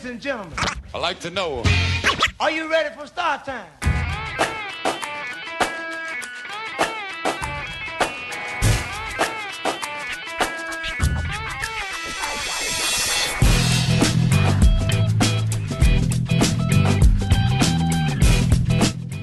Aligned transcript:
Ladies 0.00 0.12
and 0.12 0.20
gentlemen, 0.22 0.58
I 0.94 0.98
like 0.98 1.20
to 1.20 1.30
know. 1.30 1.62
are 2.40 2.50
you 2.50 2.70
ready 2.70 2.88
for 2.96 3.06
start 3.06 3.44
time? 3.44 3.66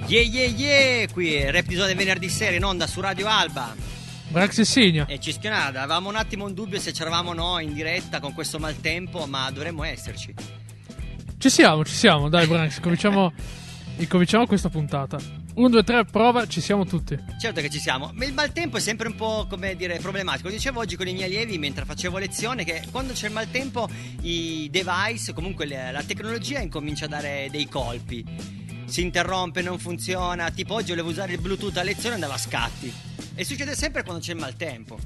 Yeah 0.05 0.21
yeah 0.21 0.45
yeah, 0.45 1.11
qui 1.11 1.33
è 1.33 1.51
l'episodio 1.51 1.95
venerdì 1.95 2.29
sera 2.29 2.55
in 2.55 2.63
onda 2.63 2.85
su 2.85 3.01
Radio 3.01 3.25
Alba 3.27 3.73
Brax 4.27 4.59
e 4.59 4.65
Signo. 4.65 5.05
e 5.07 5.19
Cischionada. 5.19 5.81
Avevamo 5.81 6.09
un 6.09 6.17
attimo 6.17 6.45
un 6.45 6.53
dubbio 6.53 6.79
se 6.79 6.91
c'eravamo 6.91 7.31
o 7.31 7.33
no 7.33 7.59
in 7.59 7.73
diretta 7.73 8.19
con 8.19 8.33
questo 8.33 8.59
maltempo, 8.59 9.25
ma 9.25 9.49
dovremmo 9.49 9.83
esserci. 9.83 10.33
Ci 11.37 11.49
siamo, 11.49 11.85
ci 11.85 11.93
siamo. 11.93 12.29
Dai, 12.29 12.47
Brax, 12.47 12.79
cominciamo, 12.81 13.31
incominciamo 13.97 14.45
questa 14.47 14.69
puntata. 14.69 15.17
1, 15.53 15.69
2, 15.69 15.83
3, 15.83 16.05
prova, 16.05 16.47
ci 16.47 16.61
siamo 16.61 16.85
tutti. 16.85 17.17
Certo 17.39 17.61
che 17.61 17.69
ci 17.69 17.79
siamo, 17.79 18.11
ma 18.13 18.25
il 18.25 18.33
maltempo 18.33 18.77
è 18.77 18.79
sempre 18.79 19.07
un 19.07 19.15
po' 19.15 19.47
come 19.49 19.75
dire 19.75 19.97
problematico. 19.99 20.47
Lo 20.49 20.53
dicevo 20.53 20.79
oggi 20.79 20.95
con 20.95 21.07
i 21.07 21.13
miei 21.13 21.25
allievi 21.25 21.57
mentre 21.57 21.83
facevo 21.85 22.17
lezione 22.19 22.63
che 22.63 22.83
quando 22.91 23.13
c'è 23.13 23.27
il 23.27 23.33
maltempo 23.33 23.89
i 24.21 24.67
device, 24.71 25.33
comunque 25.33 25.65
la 25.67 26.03
tecnologia 26.03 26.59
incomincia 26.59 27.05
a 27.05 27.07
dare 27.07 27.47
dei 27.49 27.67
colpi. 27.67 28.23
Si 28.85 29.01
interrompe, 29.01 29.61
non 29.61 29.79
funziona. 29.79 30.49
Tipo 30.51 30.75
oggi 30.75 30.91
volevo 30.91 31.09
usare 31.09 31.33
il 31.33 31.41
Bluetooth 31.41 31.77
a 31.77 31.83
lezione 31.83 32.11
e 32.11 32.13
andava 32.13 32.35
a 32.35 32.37
scatti. 32.37 32.93
E 33.35 33.43
succede 33.43 33.75
sempre 33.75 34.03
quando 34.03 34.21
c'è 34.21 34.33
il 34.33 34.39
maltempo. 34.39 34.97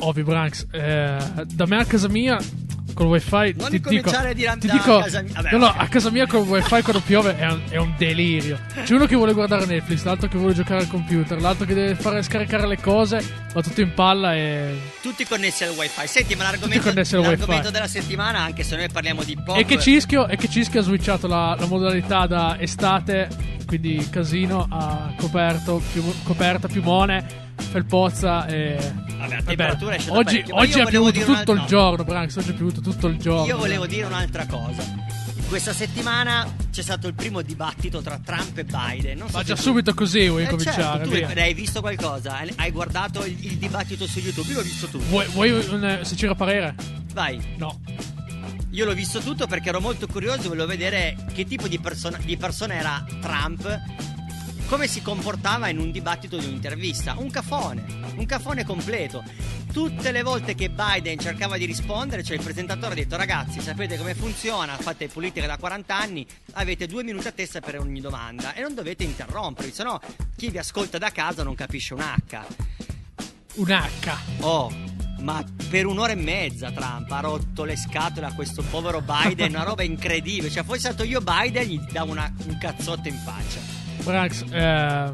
Ovvio, 0.00 0.24
Brax. 0.24 0.66
eh, 0.70 1.18
da 1.44 1.66
me 1.66 1.76
a 1.78 1.84
casa 1.84 2.08
mia, 2.08 2.38
col 2.98 3.06
wifi. 3.06 3.54
Non 3.56 3.70
ti 3.70 3.78
dico, 3.78 4.10
a 4.10 4.32
dire 4.32 4.56
ti 4.58 4.68
dico, 4.68 4.98
casa 4.98 5.22
mia. 5.22 5.34
Vabbè, 5.34 5.50
no, 5.52 5.58
no, 5.58 5.66
a 5.66 5.86
casa 5.86 6.10
mia 6.10 6.26
col 6.26 6.40
wifi 6.40 6.82
quando 6.82 7.00
piove 7.00 7.38
è 7.38 7.46
un, 7.46 7.60
è 7.68 7.76
un 7.76 7.94
delirio. 7.96 8.58
C'è 8.82 8.94
uno 8.94 9.06
che 9.06 9.14
vuole 9.14 9.32
guardare 9.32 9.66
Netflix, 9.66 10.02
l'altro 10.02 10.26
che 10.26 10.36
vuole 10.36 10.52
giocare 10.52 10.80
al 10.80 10.88
computer, 10.88 11.40
l'altro 11.40 11.64
che 11.64 11.74
deve 11.74 11.94
fare 11.94 12.20
scaricare 12.22 12.66
le 12.66 12.80
cose, 12.80 13.24
va 13.52 13.62
tutto 13.62 13.80
in 13.80 13.94
palla 13.94 14.34
e. 14.34 14.76
Tutti 15.00 15.24
connessi 15.24 15.62
al 15.62 15.70
wifi. 15.76 16.06
Senti, 16.08 16.34
ma 16.34 16.44
l'argomento, 16.44 16.92
l'argomento 16.92 17.70
della 17.70 17.86
settimana, 17.86 18.40
anche 18.40 18.64
se 18.64 18.74
noi 18.74 18.88
parliamo 18.88 19.22
di 19.22 19.36
pop. 19.36 19.56
E 19.56 19.64
che 19.64 19.78
Cischio, 19.78 20.26
e 20.26 20.36
che 20.36 20.48
Cischio 20.48 20.80
ha 20.80 20.82
switchato 20.82 21.28
la, 21.28 21.56
la 21.56 21.66
modalità 21.66 22.26
da 22.26 22.56
estate, 22.58 23.28
quindi 23.64 24.08
casino, 24.10 24.66
a 24.68 25.12
coperto, 25.16 25.80
più, 25.92 26.02
coperta, 26.24 26.66
piumone, 26.66 27.46
felpozza 27.58 28.46
e... 28.46 28.76
Vabbè, 28.76 29.22
a 29.22 29.28
Vabbè, 29.28 29.42
temperatura 29.44 29.96
esce 29.96 30.10
da 30.10 30.16
oggi, 30.16 30.44
oggi 30.48 30.78
è 30.78 30.82
volevo 30.84 31.10
piovuto 31.10 31.38
tutto 31.38 31.52
il 31.52 31.64
giorno, 31.66 32.04
Branks, 32.04 32.36
oggi 32.36 32.50
è 32.50 32.54
piovuto 32.54 32.80
tutto 32.80 33.06
il 33.08 33.16
giorno. 33.18 33.46
Io 33.46 33.56
volevo 33.56 33.86
dire 33.86 34.06
un'altra 34.06 34.46
cosa. 34.46 34.82
Questa 35.48 35.72
settimana 35.72 36.46
c'è 36.70 36.82
stato 36.82 37.06
il 37.08 37.14
primo 37.14 37.40
dibattito 37.40 38.02
tra 38.02 38.20
Trump 38.22 38.58
e 38.58 38.64
Biden. 38.64 39.18
Non 39.18 39.30
so 39.30 39.38
Ma 39.38 39.42
già 39.42 39.54
tu- 39.54 39.62
subito 39.62 39.94
così 39.94 40.28
vuoi 40.28 40.44
Eh, 40.44 40.48
cominciare, 40.48 41.06
certo, 41.08 41.32
tu 41.32 41.38
hai 41.40 41.54
visto 41.54 41.80
qualcosa? 41.80 42.44
Hai 42.56 42.70
guardato 42.70 43.24
il, 43.24 43.36
il 43.44 43.56
dibattito 43.56 44.06
su 44.06 44.18
YouTube? 44.18 44.50
Io 44.50 44.56
l'ho 44.58 44.62
visto 44.62 44.86
tutto. 44.88 45.04
Vuoi, 45.08 45.26
vuoi 45.28 45.50
un, 45.50 46.00
se 46.02 46.14
c'era 46.16 46.34
parere? 46.34 46.74
Vai. 47.14 47.40
No. 47.56 47.80
Io 48.72 48.84
l'ho 48.84 48.92
visto 48.92 49.20
tutto 49.20 49.46
perché 49.46 49.70
ero 49.70 49.80
molto 49.80 50.06
curioso, 50.06 50.48
volevo 50.48 50.66
vedere 50.66 51.16
che 51.32 51.46
tipo 51.46 51.66
di, 51.66 51.78
persona, 51.80 52.18
di 52.22 52.36
persona 52.36 52.74
era 52.74 53.04
Trump, 53.18 53.80
come 54.68 54.86
si 54.86 55.00
comportava 55.02 55.68
in 55.68 55.78
un 55.78 55.90
dibattito 55.90 56.36
di 56.36 56.44
un'intervista. 56.46 57.14
Un 57.18 57.30
cafone, 57.30 57.84
un 58.16 58.26
cafone 58.26 58.64
completo. 58.64 59.24
Tutte 59.72 60.12
le 60.12 60.22
volte 60.22 60.54
che 60.54 60.70
Biden 60.70 61.18
cercava 61.18 61.56
di 61.56 61.64
rispondere, 61.64 62.22
cioè 62.22 62.36
il 62.36 62.42
presentatore 62.42 62.92
ha 62.92 62.96
detto 62.96 63.16
ragazzi 63.16 63.60
sapete 63.60 63.96
come 63.96 64.14
funziona, 64.14 64.76
fate 64.76 65.08
politica 65.08 65.46
da 65.46 65.56
40 65.56 65.96
anni, 65.96 66.26
avete 66.52 66.86
due 66.86 67.02
minuti 67.04 67.28
a 67.28 67.32
testa 67.32 67.60
per 67.60 67.78
ogni 67.78 68.00
domanda 68.00 68.54
e 68.54 68.60
non 68.62 68.74
dovete 68.74 69.04
interrompervi, 69.04 69.72
se 69.72 69.82
no 69.84 70.00
chi 70.36 70.48
vi 70.50 70.58
ascolta 70.58 70.98
da 70.98 71.10
casa 71.10 71.42
non 71.42 71.54
capisce 71.54 71.94
un 71.94 72.00
H. 72.00 72.38
Un 73.56 73.70
H. 73.70 74.16
Oh, 74.40 74.72
ma 75.20 75.44
per 75.68 75.86
un'ora 75.86 76.12
e 76.12 76.16
mezza 76.16 76.70
Trump 76.70 77.10
ha 77.10 77.20
rotto 77.20 77.64
le 77.64 77.76
scatole 77.76 78.26
a 78.26 78.32
questo 78.32 78.62
povero 78.62 79.00
Biden, 79.02 79.50
una 79.50 79.64
roba 79.64 79.82
incredibile. 79.84 80.50
Cioè, 80.50 80.64
fossi 80.64 80.80
stato 80.80 81.04
io 81.04 81.20
Biden, 81.20 81.66
gli 81.66 81.78
davo 81.92 82.10
una- 82.12 82.32
un 82.46 82.58
cazzotto 82.58 83.08
in 83.08 83.16
faccia. 83.24 83.77
Branks, 84.08 84.44
eh, 84.50 85.12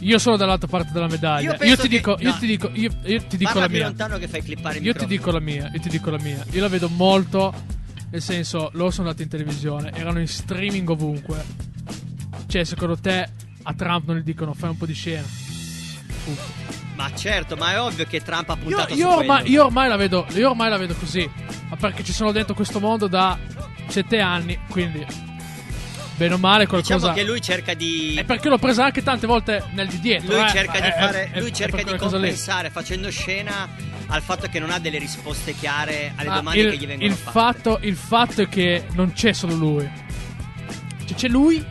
io 0.00 0.18
sono 0.18 0.36
dall'altra 0.36 0.68
parte 0.68 0.92
della 0.92 1.08
medaglia. 1.08 1.56
Io 1.56 1.64
Io, 1.70 1.76
ti 1.76 1.82
che- 1.82 1.88
dico, 1.88 2.16
io 2.20 2.30
no. 2.30 2.38
ti 2.38 2.46
dico, 2.46 2.70
io, 2.72 2.90
io 3.02 3.22
ti 3.24 3.36
dico 3.36 3.50
Parla 3.52 3.66
la 3.66 3.72
mia. 3.72 3.84
lontano 3.86 4.16
che 4.18 4.28
fai 4.28 4.42
clippare 4.42 4.78
il 4.78 4.84
Io 4.84 4.92
ti 4.94 5.06
microfono. 5.06 5.08
dico 5.08 5.30
la 5.32 5.40
mia, 5.40 5.70
io 5.74 5.80
ti 5.80 5.88
dico 5.88 6.10
la 6.10 6.18
mia. 6.20 6.44
Io 6.52 6.60
la 6.60 6.68
vedo 6.68 6.88
molto, 6.88 7.52
nel 8.10 8.22
senso, 8.22 8.70
loro 8.74 8.90
sono 8.90 9.06
andati 9.08 9.24
in 9.24 9.28
televisione, 9.28 9.90
erano 9.92 10.20
in 10.20 10.28
streaming 10.28 10.88
ovunque. 10.88 11.44
Cioè, 12.46 12.62
secondo 12.64 12.96
te 12.96 13.28
a 13.62 13.74
Trump 13.74 14.06
non 14.06 14.18
gli 14.18 14.22
dicono 14.22 14.54
fai 14.54 14.70
un 14.70 14.76
po' 14.76 14.86
di 14.86 14.94
scena? 14.94 15.26
Punto. 16.24 16.42
Ma 16.94 17.12
certo, 17.14 17.56
ma 17.56 17.72
è 17.72 17.80
ovvio 17.80 18.04
che 18.06 18.22
Trump 18.22 18.48
ha 18.50 18.54
Io, 18.54 18.62
puntato 18.62 18.94
io 18.94 19.10
su 19.10 19.16
ormai, 19.18 19.50
io 19.50 19.64
ormai 19.64 19.88
la 19.88 19.96
vedo, 19.96 20.26
io 20.34 20.50
ormai 20.50 20.70
la 20.70 20.78
vedo 20.78 20.94
così. 20.94 21.28
Ma 21.68 21.76
perché 21.76 22.02
ci 22.04 22.12
sono 22.12 22.30
dentro 22.32 22.54
questo 22.54 22.78
mondo 22.80 23.08
da 23.08 23.36
sette 23.88 24.20
anni, 24.20 24.58
quindi 24.68 25.04
bene 26.18 26.34
o 26.34 26.38
male 26.38 26.66
qualcosa. 26.66 26.94
Diciamo 26.96 27.14
che 27.14 27.24
lui 27.24 27.40
cerca 27.40 27.72
di... 27.74 28.16
E 28.18 28.24
perché 28.24 28.48
l'ho 28.48 28.58
presa 28.58 28.84
anche 28.84 29.02
tante 29.02 29.26
volte 29.26 29.64
nel 29.72 29.86
di 29.86 30.00
dietro. 30.00 30.34
Lui 30.34 30.44
eh. 30.44 30.48
cerca 30.50 30.80
di, 30.80 30.86
Eh, 30.88 30.92
fare, 30.92 31.30
eh, 31.32 31.38
lui 31.40 31.48
eh, 31.48 31.52
cerca 31.52 31.82
di 31.82 31.96
compensare 31.96 32.70
facendo 32.70 33.08
scena 33.10 33.68
al 34.08 34.20
fatto 34.22 34.48
che 34.48 34.58
non 34.58 34.70
ha 34.70 34.78
delle 34.78 34.98
risposte 34.98 35.54
chiare 35.54 36.12
alle 36.16 36.28
Ah, 36.28 36.34
domande 36.34 36.60
il, 36.60 36.70
che 36.70 36.76
gli 36.76 36.86
vengono 36.86 37.08
il 37.10 37.16
fatte. 37.16 37.30
fatto, 37.30 37.78
il 37.82 37.96
fatto 37.96 38.42
è 38.42 38.48
che 38.48 38.84
non 38.94 39.12
c'è 39.12 39.32
solo 39.32 39.54
lui. 39.54 39.88
Cioè, 41.06 41.16
c'è 41.16 41.28
lui, 41.28 41.64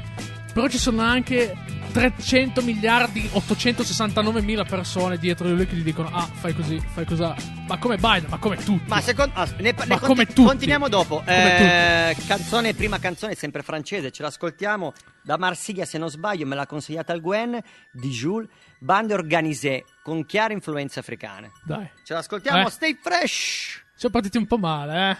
però 0.53 0.67
ci 0.67 0.77
sono 0.79 1.01
anche 1.01 1.53
300 1.97 2.61
miliardi 2.61 3.27
869 3.31 4.41
mila 4.41 4.63
persone 4.65 5.17
dietro 5.17 5.47
di 5.47 5.55
lui 5.55 5.65
che 5.65 5.75
gli 5.75 5.81
dicono 5.83 6.09
ah 6.13 6.27
fai 6.31 6.53
così, 6.53 6.79
fai 6.79 7.05
così. 7.05 7.23
Ma 7.67 7.77
come 7.79 7.95
Biden, 7.97 8.27
ma 8.29 8.37
come 8.37 8.55
tutti. 8.57 8.83
Ma 8.87 9.01
secondo 9.01 9.31
ah, 9.35 9.47
ne, 9.57 9.73
Ma 9.75 9.83
ne 9.85 9.99
come 9.99 10.25
conti- 10.25 10.33
tutti. 10.33 10.47
continuiamo 10.47 10.87
dopo. 10.89 11.23
Eh, 11.25 12.15
canzone, 12.27 12.73
prima 12.75 12.99
canzone 12.99 13.33
sempre 13.33 13.63
francese, 13.63 14.11
ce 14.11 14.21
l'ascoltiamo 14.21 14.93
da 15.23 15.37
Marsiglia 15.37 15.85
se 15.85 15.97
non 15.97 16.09
sbaglio, 16.09 16.45
me 16.45 16.55
l'ha 16.55 16.67
consigliata 16.67 17.13
il 17.13 17.21
Gwen 17.21 17.59
di 17.91 18.09
Jules, 18.09 18.47
bande 18.79 19.13
organisée 19.15 19.83
con 20.03 20.23
chiare 20.25 20.53
influenze 20.53 20.99
africane. 20.99 21.51
Dai. 21.65 21.89
Ce 22.03 22.13
l'ascoltiamo, 22.13 22.67
Eh. 22.67 22.71
stay 22.71 22.97
fresh. 23.01 23.83
Siamo 23.95 24.13
partiti 24.13 24.37
un 24.37 24.45
po' 24.45 24.57
male, 24.59 25.09
eh. 25.11 25.17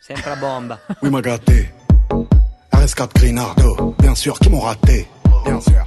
Sempre 0.00 0.30
a 0.32 0.36
bomba. 0.36 0.80
Oui, 1.00 1.10
m'a 1.10 1.20
gâté. 1.20 1.72
RS4 2.70 3.12
Grinardo, 3.12 3.94
bien 3.98 4.16
sûr, 4.16 4.36
qui 4.38 4.48
m'ont 4.50 4.60
raté. 4.62 5.08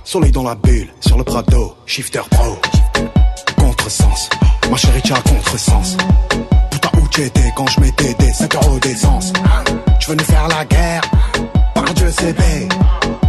Soleil 0.03 0.31
dans 0.31 0.43
la 0.43 0.55
bulle, 0.55 0.93
sur 0.99 1.17
le 1.17 1.23
Prado, 1.23 1.75
shifter 1.85 2.21
pro. 2.29 2.57
Contresens, 3.57 4.29
ma 4.69 4.77
chérie, 4.77 5.01
t'as 5.01 5.21
contresens. 5.21 5.97
Putain, 6.69 6.89
où 7.01 7.07
t'étais 7.07 7.51
quand 7.55 7.67
je 7.67 7.79
mettais 7.79 8.13
des 8.13 8.31
5 8.31 8.55
euros 8.55 8.79
d'essence? 8.79 9.33
Tu 9.99 10.09
veux 10.09 10.16
nous 10.16 10.23
faire 10.23 10.47
la 10.47 10.63
guerre? 10.66 11.01
Par 11.73 11.93
Dieu, 11.95 12.11
c'est 12.17 12.33
bé. 12.33 12.67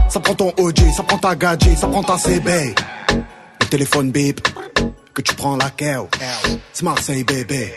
Ça 0.08 0.20
prend 0.20 0.34
ton 0.34 0.52
OG, 0.58 0.78
ça 0.96 1.02
prend 1.02 1.18
ta 1.18 1.34
gadget, 1.34 1.78
ça 1.78 1.86
prend 1.86 2.02
ta 2.02 2.18
CB. 2.18 2.74
Le 3.60 3.66
téléphone 3.66 4.10
bip, 4.10 4.46
que 5.14 5.22
tu 5.22 5.34
prends 5.34 5.56
la 5.56 5.70
keo. 5.70 6.08
C'est 6.72 6.84
Marseille, 6.84 7.24
bébé. 7.24 7.72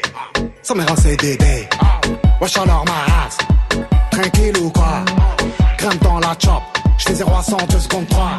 Ça 0.62 0.76
m'est 0.76 0.84
rincé 0.84 1.16
Dédé. 1.16 1.68
Wesh 2.42 2.58
alors 2.58 2.86
ma 2.86 3.14
race. 3.14 3.38
Tranquille 4.12 4.58
ou 4.62 4.70
quoi? 4.70 5.04
Grimpe 5.78 6.04
dans 6.04 6.20
la 6.20 6.36
chop. 6.38 6.62
J'fais 7.00 7.16
0 7.16 7.32
à 7.34 7.42
100, 7.42 7.58
2 7.70 7.80
secondes 7.80 8.08
3. 8.08 8.32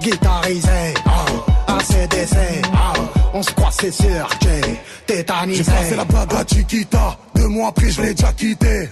Guitarisé. 0.00 0.94
Oh. 1.06 1.70
ACDC. 1.70 2.36
Oh. 2.72 3.00
On 3.34 3.42
se 3.42 3.50
croit, 3.52 3.70
c'est 3.70 3.92
sûr. 3.92 4.28
J'ai 4.42 4.60
tétanisé. 5.06 5.64
J'ai 5.64 5.70
passé 5.70 5.96
la 5.96 6.04
baba 6.04 6.44
Chiquita, 6.46 7.16
deux 7.34 7.48
mois 7.48 7.68
après 7.68 7.90
je 7.90 8.00
l'ai 8.02 8.14
déjà 8.14 8.32
quitté. 8.32 8.88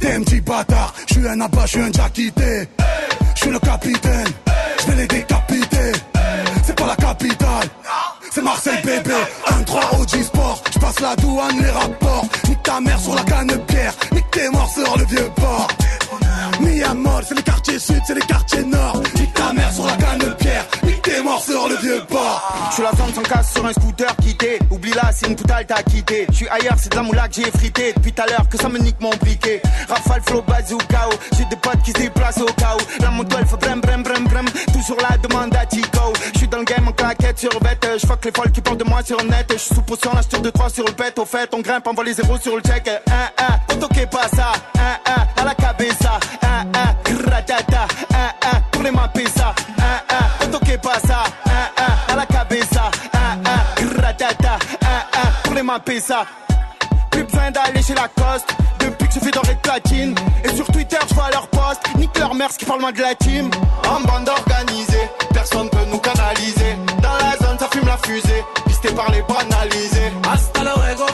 T'es 0.00 0.12
un 0.12 0.22
petit 0.22 0.40
bâtard, 0.40 0.94
je 1.08 1.14
suis 1.14 1.28
un 1.28 1.40
abat, 1.40 1.62
je 1.66 1.70
suis 1.70 1.80
un 1.80 1.90
déjà 1.90 2.08
quitté. 2.10 2.68
Je 3.34 3.40
suis 3.40 3.50
le 3.50 3.58
capitaine, 3.58 4.28
je 4.80 4.90
vais 4.90 4.96
les 4.96 5.06
décapiter. 5.06 5.92
C'est 6.62 6.76
pas 6.76 6.86
la 6.86 6.96
capitale, 6.96 7.68
c'est 8.30 8.42
Marseille 8.42 8.82
bébé. 8.84 9.14
1-3 9.48 10.00
OG 10.00 10.22
Sport, 10.22 10.62
je 10.72 10.78
passe 10.78 11.00
la 11.00 11.16
douane, 11.16 11.60
les 11.60 11.70
rapports. 11.70 12.26
Nique 12.48 12.62
ta 12.62 12.80
mère 12.80 13.00
sur 13.00 13.14
la 13.14 13.22
canne 13.22 13.48
de 13.48 13.56
pierre, 13.56 13.94
nique 14.12 14.30
tes 14.30 14.48
morts 14.50 14.70
sur 14.70 14.96
le 14.98 15.04
vieux 15.04 15.30
port. 15.36 15.68
Mi 16.60 16.82
à 16.82 16.94
c'est 17.26 17.34
les 17.34 17.42
quartiers 17.42 17.78
sud, 17.78 18.00
c'est 18.06 18.14
les 18.14 18.20
quartiers 18.20 18.64
nord. 18.64 19.00
Nique 19.18 19.34
ta 19.34 19.52
mère 19.52 19.72
sur 19.72 19.86
la 19.86 19.96
canne 19.96 20.18
de 20.18 20.30
pierre, 20.34 20.64
nique 20.84 21.02
tes 21.02 21.22
morts 21.22 21.42
sur 21.42 21.68
le 21.68 21.76
vieux 21.76 22.02
port. 22.08 22.66
Je 22.70 22.74
suis 22.74 22.82
la 22.82 22.90
femme 22.90 23.12
sans 23.14 23.22
casse 23.22 23.52
sur 23.52 23.66
un 23.66 23.72
scooter 23.72 24.16
quitté. 24.16 24.58
Oublie 24.70 24.92
là, 24.92 25.10
c'est 25.12 25.26
une 25.26 25.36
poutale 25.36 25.64
t'as 25.66 25.82
quitté. 25.82 26.26
Je 26.30 26.36
suis 26.36 26.48
ailleurs, 26.48 26.74
c'est 26.78 26.90
de 26.90 26.96
la 26.96 27.02
moula 27.02 27.28
que 27.28 27.34
j'ai 27.34 27.50
frité. 27.50 27.92
Depuis 27.94 28.12
tout 28.12 28.22
à 28.22 28.26
l'heure 28.26 28.48
que 28.48 28.56
ça 28.58 28.68
me 28.68 28.78
nique 28.78 29.00
mon 29.00 29.10
briquet. 29.20 29.62
Rafale, 29.88 30.22
flow, 30.26 30.42
bazooka. 30.42 31.08
J'ai 31.36 31.44
des 31.44 31.56
potes 31.56 31.82
qui 31.82 31.90
se 31.90 31.98
déplacent 31.98 32.40
au 32.40 32.46
où. 32.46 33.02
La 33.02 33.10
moto 33.10 33.36
elle 33.38 33.46
fait 33.46 33.56
brem 33.56 33.80
brem 33.80 34.02
brem 34.02 34.24
brem. 34.24 34.46
Toujours 34.72 34.98
la 35.00 35.16
demande 35.18 35.54
à 35.56 35.66
Tico. 35.66 36.12
Je 36.34 36.38
suis 36.38 36.48
dans 36.48 36.58
le 36.58 36.64
game 36.64 36.86
en 36.86 36.92
claquette 36.92 37.38
sur 37.38 37.50
bête. 37.60 37.86
Je 38.00 38.06
fuck 38.06 38.24
les 38.24 38.32
folles 38.32 38.52
qui 38.52 38.60
parlent 38.60 38.76
de 38.76 38.84
moi 38.84 39.02
sur 39.02 39.16
le 39.18 39.28
net. 39.28 39.46
Je 39.50 39.58
suis 39.58 39.74
sous 39.74 39.82
potion, 39.82 40.10
la 40.14 40.38
de 40.38 40.50
3 40.50 40.70
sur 40.70 40.84
le 40.84 40.92
pet. 40.92 41.18
Au 41.18 41.24
fait, 41.24 41.52
on 41.52 41.60
grimpe, 41.60 41.86
on 41.86 41.94
voit 41.94 42.04
les 42.04 42.14
zéros 42.14 42.38
sur 42.38 42.56
le 42.56 42.62
check. 42.62 42.88
Un, 42.88 43.44
un, 43.44 43.74
auto 43.74 43.88
qui 43.88 44.00
est 44.00 44.10
pas 44.10 44.28
ça. 44.28 44.52
À 45.44 45.48
la 45.48 45.54
cabeza, 45.56 46.18
un, 46.42 47.14
gratata, 47.18 47.86
un, 48.14 48.56
un, 48.56 48.60
pour 48.72 48.82
les 48.82 48.90
mains 48.90 49.08
pesa, 49.08 49.54
un, 49.76 49.82
un, 50.14 50.46
auto 50.46 50.58
que 50.64 50.78
pasa, 50.78 51.22
un, 51.44 51.82
un, 51.82 52.12
à 52.14 52.16
la 52.16 52.24
cabeza, 52.24 52.90
un, 53.12 53.84
gratata, 53.84 54.52
un, 54.80 55.18
un, 55.20 55.30
pour 55.42 55.52
les 55.52 55.62
mains 55.62 55.78
pesa. 55.80 56.24
Plus 57.10 57.24
besoin 57.24 57.50
d'aller 57.50 57.82
chez 57.82 57.94
Lacoste 57.94 58.56
Depuis 58.80 59.06
que 59.06 59.14
je 59.14 59.20
fais 59.20 59.30
doré 59.30 59.54
de 59.54 59.60
platine 59.60 60.14
Et 60.42 60.48
sur 60.56 60.66
Twitter 60.66 60.96
je 61.08 61.14
vois 61.14 61.30
leurs 61.30 61.46
posts. 61.48 61.82
Nique 61.96 62.18
leur 62.18 62.34
mère 62.34 62.48
qui 62.48 62.64
parle 62.64 62.80
moins 62.80 62.90
de 62.90 63.00
la 63.00 63.14
team. 63.14 63.50
En 63.88 64.00
bande 64.00 64.28
organisée 64.28 65.10
Personne 65.32 65.68
peut 65.70 65.84
nous 65.92 65.98
canaliser. 65.98 66.74
Dans 67.02 67.14
la 67.14 67.36
zone 67.46 67.56
ça 67.58 67.68
fume 67.70 67.86
la 67.86 67.96
fusée. 67.98 68.44
Pisté 68.66 68.88
par 68.94 69.10
les 69.12 69.22
banalisés. 69.22 70.12
Hasta 70.32 70.62
luego, 70.64 71.06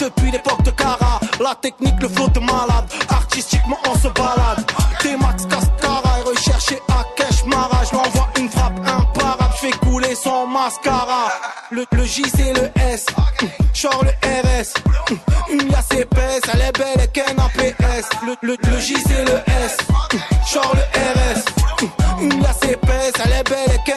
depuis 0.00 0.30
l'époque 0.30 0.62
de 0.62 0.70
Cara 0.70 1.20
La 1.40 1.54
technique, 1.54 2.00
le 2.00 2.08
flow 2.08 2.28
de 2.28 2.40
malade. 2.40 2.86
Artistiquement 3.08 3.78
on 3.88 3.94
se 3.98 4.08
balade. 4.08 4.64
T-Max 5.00 5.46
Cascara 5.46 6.18
Et 6.20 6.28
recherché 6.28 6.78
à 6.88 7.04
Cash 7.16 7.44
Mara 7.46 7.82
Je 7.84 7.90
lui 7.90 7.98
envoie 7.98 8.28
une 8.38 8.48
frappe 8.48 8.78
imparable 8.86 9.54
Je 9.60 9.66
fais 9.66 9.72
couler 9.78 10.14
son 10.14 10.46
mascara. 10.46 11.28
Le, 11.70 11.84
le 11.92 12.04
J 12.04 12.22
c'est 12.34 12.52
le 12.52 12.70
S. 12.92 13.06
Genre 13.74 14.02
le 14.04 14.10
RS 14.26 14.74
Une 15.50 15.68
liasse 15.70 15.90
épaisse 15.92 16.40
Elle 16.52 16.60
est 16.62 16.78
belle 16.78 17.04
et 17.04 17.08
qu'un 17.08 17.36
APS 17.38 18.08
le, 18.26 18.36
le, 18.42 18.56
le 18.70 18.78
J 18.80 18.96
c'est 19.06 19.24
le 19.24 19.38
S. 19.64 19.76
Genre 20.52 20.74
le 20.74 20.82
RS 20.98 22.22
Une 22.22 22.42
liasse 22.42 22.62
épaisse 22.68 23.12
Elle 23.24 23.32
est 23.32 23.48
belle 23.48 23.76
et 23.86 23.89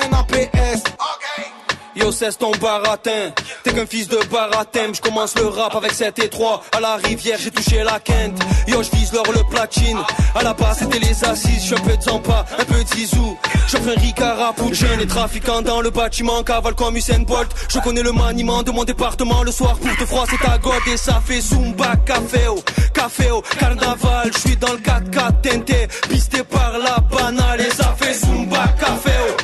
Yo 2.04 2.12
cesse 2.12 2.38
ton 2.38 2.52
baratin 2.60 3.32
T'es 3.64 3.72
qu'un 3.72 3.86
fils 3.86 4.10
de 4.10 4.20
baratin. 4.30 4.92
Je 4.94 5.00
commence 5.00 5.36
le 5.38 5.48
rap 5.48 5.74
avec 5.74 5.94
7 5.94 6.20
et 6.20 6.28
3 6.28 6.62
À 6.76 6.82
la 6.82 6.98
rivière 6.98 7.38
j'ai 7.42 7.50
touché 7.50 7.82
la 7.82 7.98
quinte. 8.02 8.38
Yo 8.68 8.84
je 8.84 8.92
vise 8.94 9.14
l'or 9.14 9.24
le 9.34 9.42
platine. 9.50 9.98
À 10.36 10.44
la 10.44 10.54
base 10.54 10.80
c'était 10.80 11.00
les 11.00 11.24
assises. 11.24 11.62
Je 11.62 11.68
suis 11.68 11.76
un 11.76 11.80
peu 11.80 11.96
de 11.96 12.02
Zampa, 12.02 12.46
un 12.60 12.66
peu 12.66 12.84
de 12.84 12.88
Zizou. 12.90 13.38
J'offre 13.70 13.88
un 13.96 14.02
Ricard 14.02 14.54
Poutine 14.56 15.00
Les 15.00 15.08
trafiquants 15.08 15.62
dans 15.62 15.80
le 15.80 15.92
bâtiment. 15.92 16.44
Cavale 16.44 16.76
comme 16.76 16.98
Usain 16.98 17.20
Bolt. 17.20 17.50
Je 17.70 17.80
connais 17.80 18.04
le 18.04 18.12
maniement 18.12 18.64
de 18.64 18.72
mon 18.72 18.84
département. 18.84 19.42
Le 19.44 19.54
soir 19.54 19.78
pour 19.78 19.96
te 19.96 20.06
froid 20.06 20.26
c'est 20.30 20.46
ta 20.46 20.58
god 20.58 20.82
Et 20.92 20.98
ça 20.98 21.22
fait 21.26 21.40
Zumba 21.40 21.96
Caféo 22.06 22.62
Caféo 22.94 23.42
Carnaval 23.58 24.30
Je 24.34 24.40
suis 24.40 24.58
dans 24.58 24.74
le 24.74 24.80
4x4 24.80 25.42
teinté. 25.42 25.88
Pisté 26.10 26.44
par 26.44 26.74
la 26.80 27.00
banale. 27.00 27.62
Et 27.62 27.72
ça 27.72 27.96
fait 27.98 28.14
Zumba 28.14 28.68
Caféo 28.78 28.94
Caféo 28.94 29.43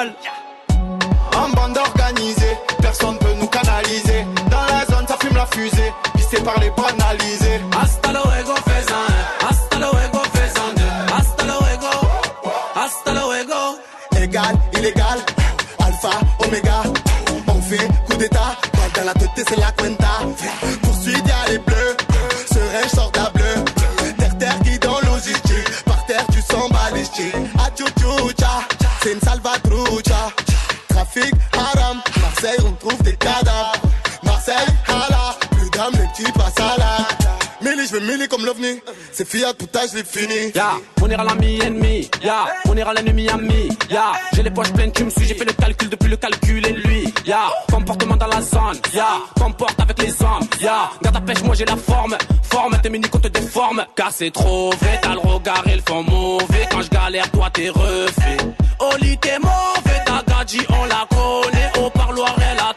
en 0.00 1.48
bande 1.56 1.76
organisée, 1.76 2.56
personne 2.80 3.18
peut 3.18 3.34
nous 3.40 3.48
canaliser. 3.48 4.24
Dans 4.48 4.64
la 4.66 4.86
zone, 4.86 5.06
ça 5.08 5.16
fume 5.20 5.34
la 5.34 5.46
fusée, 5.46 5.92
pisté 6.14 6.40
par 6.42 6.58
les 6.60 6.70
banalisés. 6.70 7.60
Hasta 7.80 8.12
luego, 8.12 8.54
faisant 8.64 9.04
un. 9.08 9.48
Hasta 9.48 9.78
luego, 9.78 10.20
faisant 10.34 10.72
deux. 10.76 11.14
Hasta 11.18 11.44
luego. 11.44 11.90
Hasta 12.76 13.12
luego. 13.12 13.78
Égal, 14.22 14.56
illégal, 14.74 15.18
alpha, 15.80 16.10
oméga. 16.44 16.82
On 17.48 17.60
fait 17.62 17.88
coup 18.06 18.16
d'état, 18.18 18.56
dans 18.94 19.04
la 19.04 19.14
tête 19.14 19.30
c'est 19.48 19.58
la 19.58 19.72
cuenta. 19.72 20.77
Comme 38.38 38.46
l'ovni. 38.46 38.80
C'est 39.12 39.28
Fiat, 39.28 39.54
putain, 39.54 39.80
fini. 40.04 40.52
Ya, 40.54 40.72
on 41.02 41.10
ira 41.10 41.24
l'ami 41.24 41.60
ennemi. 41.60 42.08
Ya, 42.22 42.46
on 42.68 42.76
ira 42.76 42.94
l'ennemi 42.94 43.28
ami. 43.28 43.68
Ya, 43.90 44.12
j'ai 44.32 44.42
les 44.42 44.50
poches 44.50 44.72
pleines, 44.72 44.92
tu 44.92 45.04
me 45.04 45.10
suis, 45.10 45.26
j'ai 45.26 45.34
fait 45.34 45.44
le 45.44 45.52
calcul 45.52 45.88
depuis 45.88 46.08
le 46.08 46.16
calcul 46.16 46.66
et 46.66 46.72
lui. 46.72 47.12
Ya, 47.26 47.50
comportement 47.70 48.16
dans 48.16 48.26
la 48.26 48.40
zone. 48.40 48.78
Ya, 48.94 49.06
comporte 49.38 49.78
avec 49.80 50.00
les 50.02 50.12
hommes. 50.22 50.46
Ya, 50.60 50.90
garde 51.02 51.16
ta 51.16 51.20
pêche, 51.20 51.42
moi 51.42 51.54
j'ai 51.54 51.64
la 51.64 51.76
forme. 51.76 52.16
Forme, 52.42 52.78
tes 52.82 52.90
mini 52.90 53.08
qu'on 53.08 53.18
te 53.18 53.28
déforme. 53.28 53.84
Car 53.96 54.12
c'est 54.12 54.30
trop 54.30 54.70
vrai, 54.70 54.98
t'as 55.02 55.14
le 55.14 55.20
regard 55.20 55.64
et 55.66 55.76
le 55.76 55.82
fond 55.86 56.02
mauvais. 56.02 56.68
Quand 56.70 56.82
je 56.82 56.90
galère, 56.90 57.30
toi 57.30 57.50
t'es 57.52 57.68
refait. 57.68 58.36
Oli, 58.80 59.18
t'es 59.18 59.38
mauvais, 59.38 60.04
ta 60.06 60.22
gadji, 60.26 60.60
on 60.68 60.84
la 60.84 61.06
connaît. 61.10 61.84
Au 61.84 61.90
parloir, 61.90 62.34
elle 62.38 62.58
a 62.60 62.72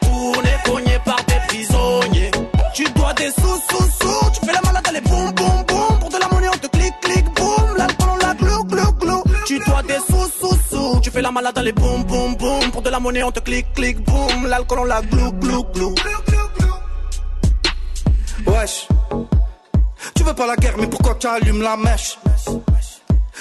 Tu 9.51 9.59
dois 9.59 9.83
des 9.83 9.98
sous, 10.09 10.31
sous, 10.39 10.57
sous. 10.69 11.01
Tu 11.01 11.12
fais 11.12 11.21
la 11.21 11.30
malade, 11.30 11.57
allez, 11.57 11.74
boum, 11.74 12.06
boum, 12.06 12.36
boum. 12.38 12.71
Pour 12.71 12.81
de 12.81 12.89
la 12.89 13.01
monnaie, 13.01 13.21
on 13.21 13.33
te 13.33 13.42
clique, 13.42 13.74
clique, 13.74 14.00
boum. 14.00 14.48
L'alcool, 14.48 14.80
on 14.80 14.83
la 14.86 15.01
glou, 15.01 15.33
glou, 15.33 15.65
glou. 15.74 15.94
Wesh. 18.48 18.88
Tu 20.15 20.24
veux 20.24 20.33
pas 20.33 20.48
la 20.48 20.56
guerre, 20.56 20.75
mais 20.80 20.88
pourquoi 20.88 21.15
tu 21.15 21.27
allumes 21.27 21.62
la 21.62 21.75
mèche? 21.75 22.18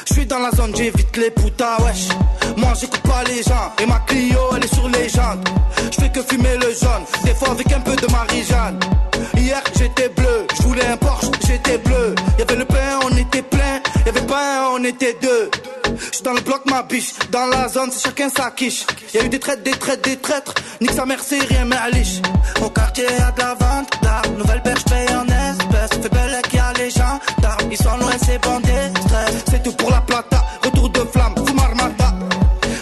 Je 0.08 0.14
suis 0.14 0.26
dans 0.26 0.40
la 0.40 0.50
zone, 0.50 0.74
j'évite 0.74 1.16
les 1.16 1.30
putas, 1.30 1.76
wesh. 1.84 2.08
Moi 2.56 2.72
j'écoute 2.80 3.02
pas 3.02 3.22
les 3.28 3.44
gens, 3.44 3.70
et 3.80 3.86
ma 3.86 4.00
Clio 4.00 4.40
elle 4.56 4.64
est 4.64 4.74
sur 4.74 4.88
les 4.88 5.08
jantes. 5.08 5.46
Je 5.92 6.00
fais 6.00 6.10
que 6.10 6.22
fumer 6.22 6.56
le 6.56 6.74
jaune, 6.74 7.04
des 7.24 7.34
fois 7.34 7.50
avec 7.50 7.70
un 7.72 7.80
peu 7.80 7.94
de 7.94 8.10
Marie-Jeanne. 8.10 8.80
Hier 9.36 9.62
j'étais 9.78 10.08
bleu, 10.08 10.46
je 10.56 10.62
voulais 10.62 10.86
un 10.86 10.96
Porsche, 10.96 11.26
j'étais 11.46 11.78
bleu. 11.78 12.16
Y'avait 12.38 12.56
le 12.56 12.64
pain, 12.64 12.98
on 13.04 13.16
était 13.16 13.42
plein, 13.42 13.80
y'avait 14.06 14.26
pas 14.26 14.58
un, 14.58 14.80
on 14.80 14.84
était 14.84 15.16
deux. 15.22 15.50
Dans 16.22 16.34
le 16.34 16.40
bloc 16.42 16.62
ma 16.66 16.82
biche, 16.82 17.14
dans 17.30 17.46
la 17.46 17.66
zone 17.68 17.90
c'est 17.92 18.08
chacun 18.08 18.28
sa 18.28 18.50
quiche. 18.50 18.84
Y'a 19.14 19.24
eu 19.24 19.28
des 19.30 19.38
traites, 19.38 19.62
des 19.62 19.70
traites, 19.72 20.04
des 20.04 20.16
traîtres, 20.18 20.52
nique 20.80 20.92
sa 20.92 21.06
mère 21.06 21.20
c'est 21.22 21.38
rien 21.38 21.64
mais 21.64 21.76
à 21.76 21.88
liche. 21.88 22.20
Au 22.62 22.68
quartier 22.68 23.04
y'a 23.04 23.30
de 23.30 23.38
la 23.38 23.54
vente 23.54 23.90
d'armes, 24.02 24.36
nouvelle 24.36 24.60
berge 24.62 24.84
paye 24.84 25.08
en 25.14 25.24
espèces. 25.24 25.98
Fait 26.02 26.08
belle 26.10 26.42
qu'il 26.42 26.58
y 26.58 26.62
a 26.62 26.72
les 26.74 26.90
gens 26.90 27.18
d'armes, 27.40 27.70
ils 27.70 27.76
sont 27.76 27.96
loin 27.96 28.12
c'est 28.22 28.38
bandés, 28.42 28.90
stress. 29.00 29.44
C'est 29.50 29.62
tout 29.62 29.72
pour 29.72 29.90
la 29.90 30.00
plata, 30.02 30.44
retour 30.62 30.90
de 30.90 31.00
flamme, 31.00 31.34
Fumar 31.46 31.74
Mata. 31.74 32.14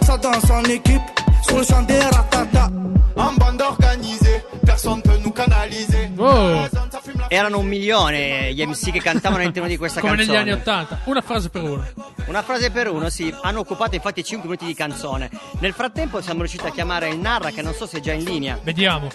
Ça 0.04 0.16
danse 0.16 0.50
en 0.50 0.64
équipe, 0.64 1.02
sur 1.46 1.58
le 1.58 1.64
champ 1.64 1.82
des 1.82 2.00
ratata. 2.00 2.68
En 3.16 3.32
bande 3.34 3.62
organisée, 3.62 4.42
personne 4.66 5.00
peut 5.02 5.18
nous 5.24 5.30
canaliser. 5.32 6.10
Oh. 6.18 6.87
Erano 7.28 7.58
un 7.58 7.66
milione 7.66 8.52
gli 8.54 8.64
MC 8.64 8.90
che 8.90 9.00
cantavano 9.00 9.40
all'interno 9.42 9.68
di 9.68 9.76
questa 9.76 10.00
Come 10.00 10.16
negli 10.16 10.26
canzone. 10.26 10.50
anni 10.50 10.60
Ottanta. 10.60 11.00
Una 11.04 11.20
frase 11.20 11.50
per 11.50 11.62
uno. 11.62 11.86
Una 12.26 12.42
frase 12.42 12.70
per 12.70 12.88
uno, 12.88 13.10
sì. 13.10 13.34
Hanno 13.42 13.60
occupato 13.60 13.94
infatti 13.94 14.24
5 14.24 14.48
minuti 14.48 14.64
di 14.64 14.74
canzone. 14.74 15.30
Nel 15.60 15.72
frattempo 15.74 16.20
siamo 16.22 16.40
riusciti 16.40 16.66
a 16.66 16.70
chiamare 16.70 17.08
il 17.08 17.18
Narra, 17.18 17.50
che 17.50 17.60
non 17.62 17.74
so 17.74 17.86
se 17.86 17.98
è 17.98 18.00
già 18.00 18.12
in 18.12 18.24
linea. 18.24 18.58
Vediamo. 18.62 19.08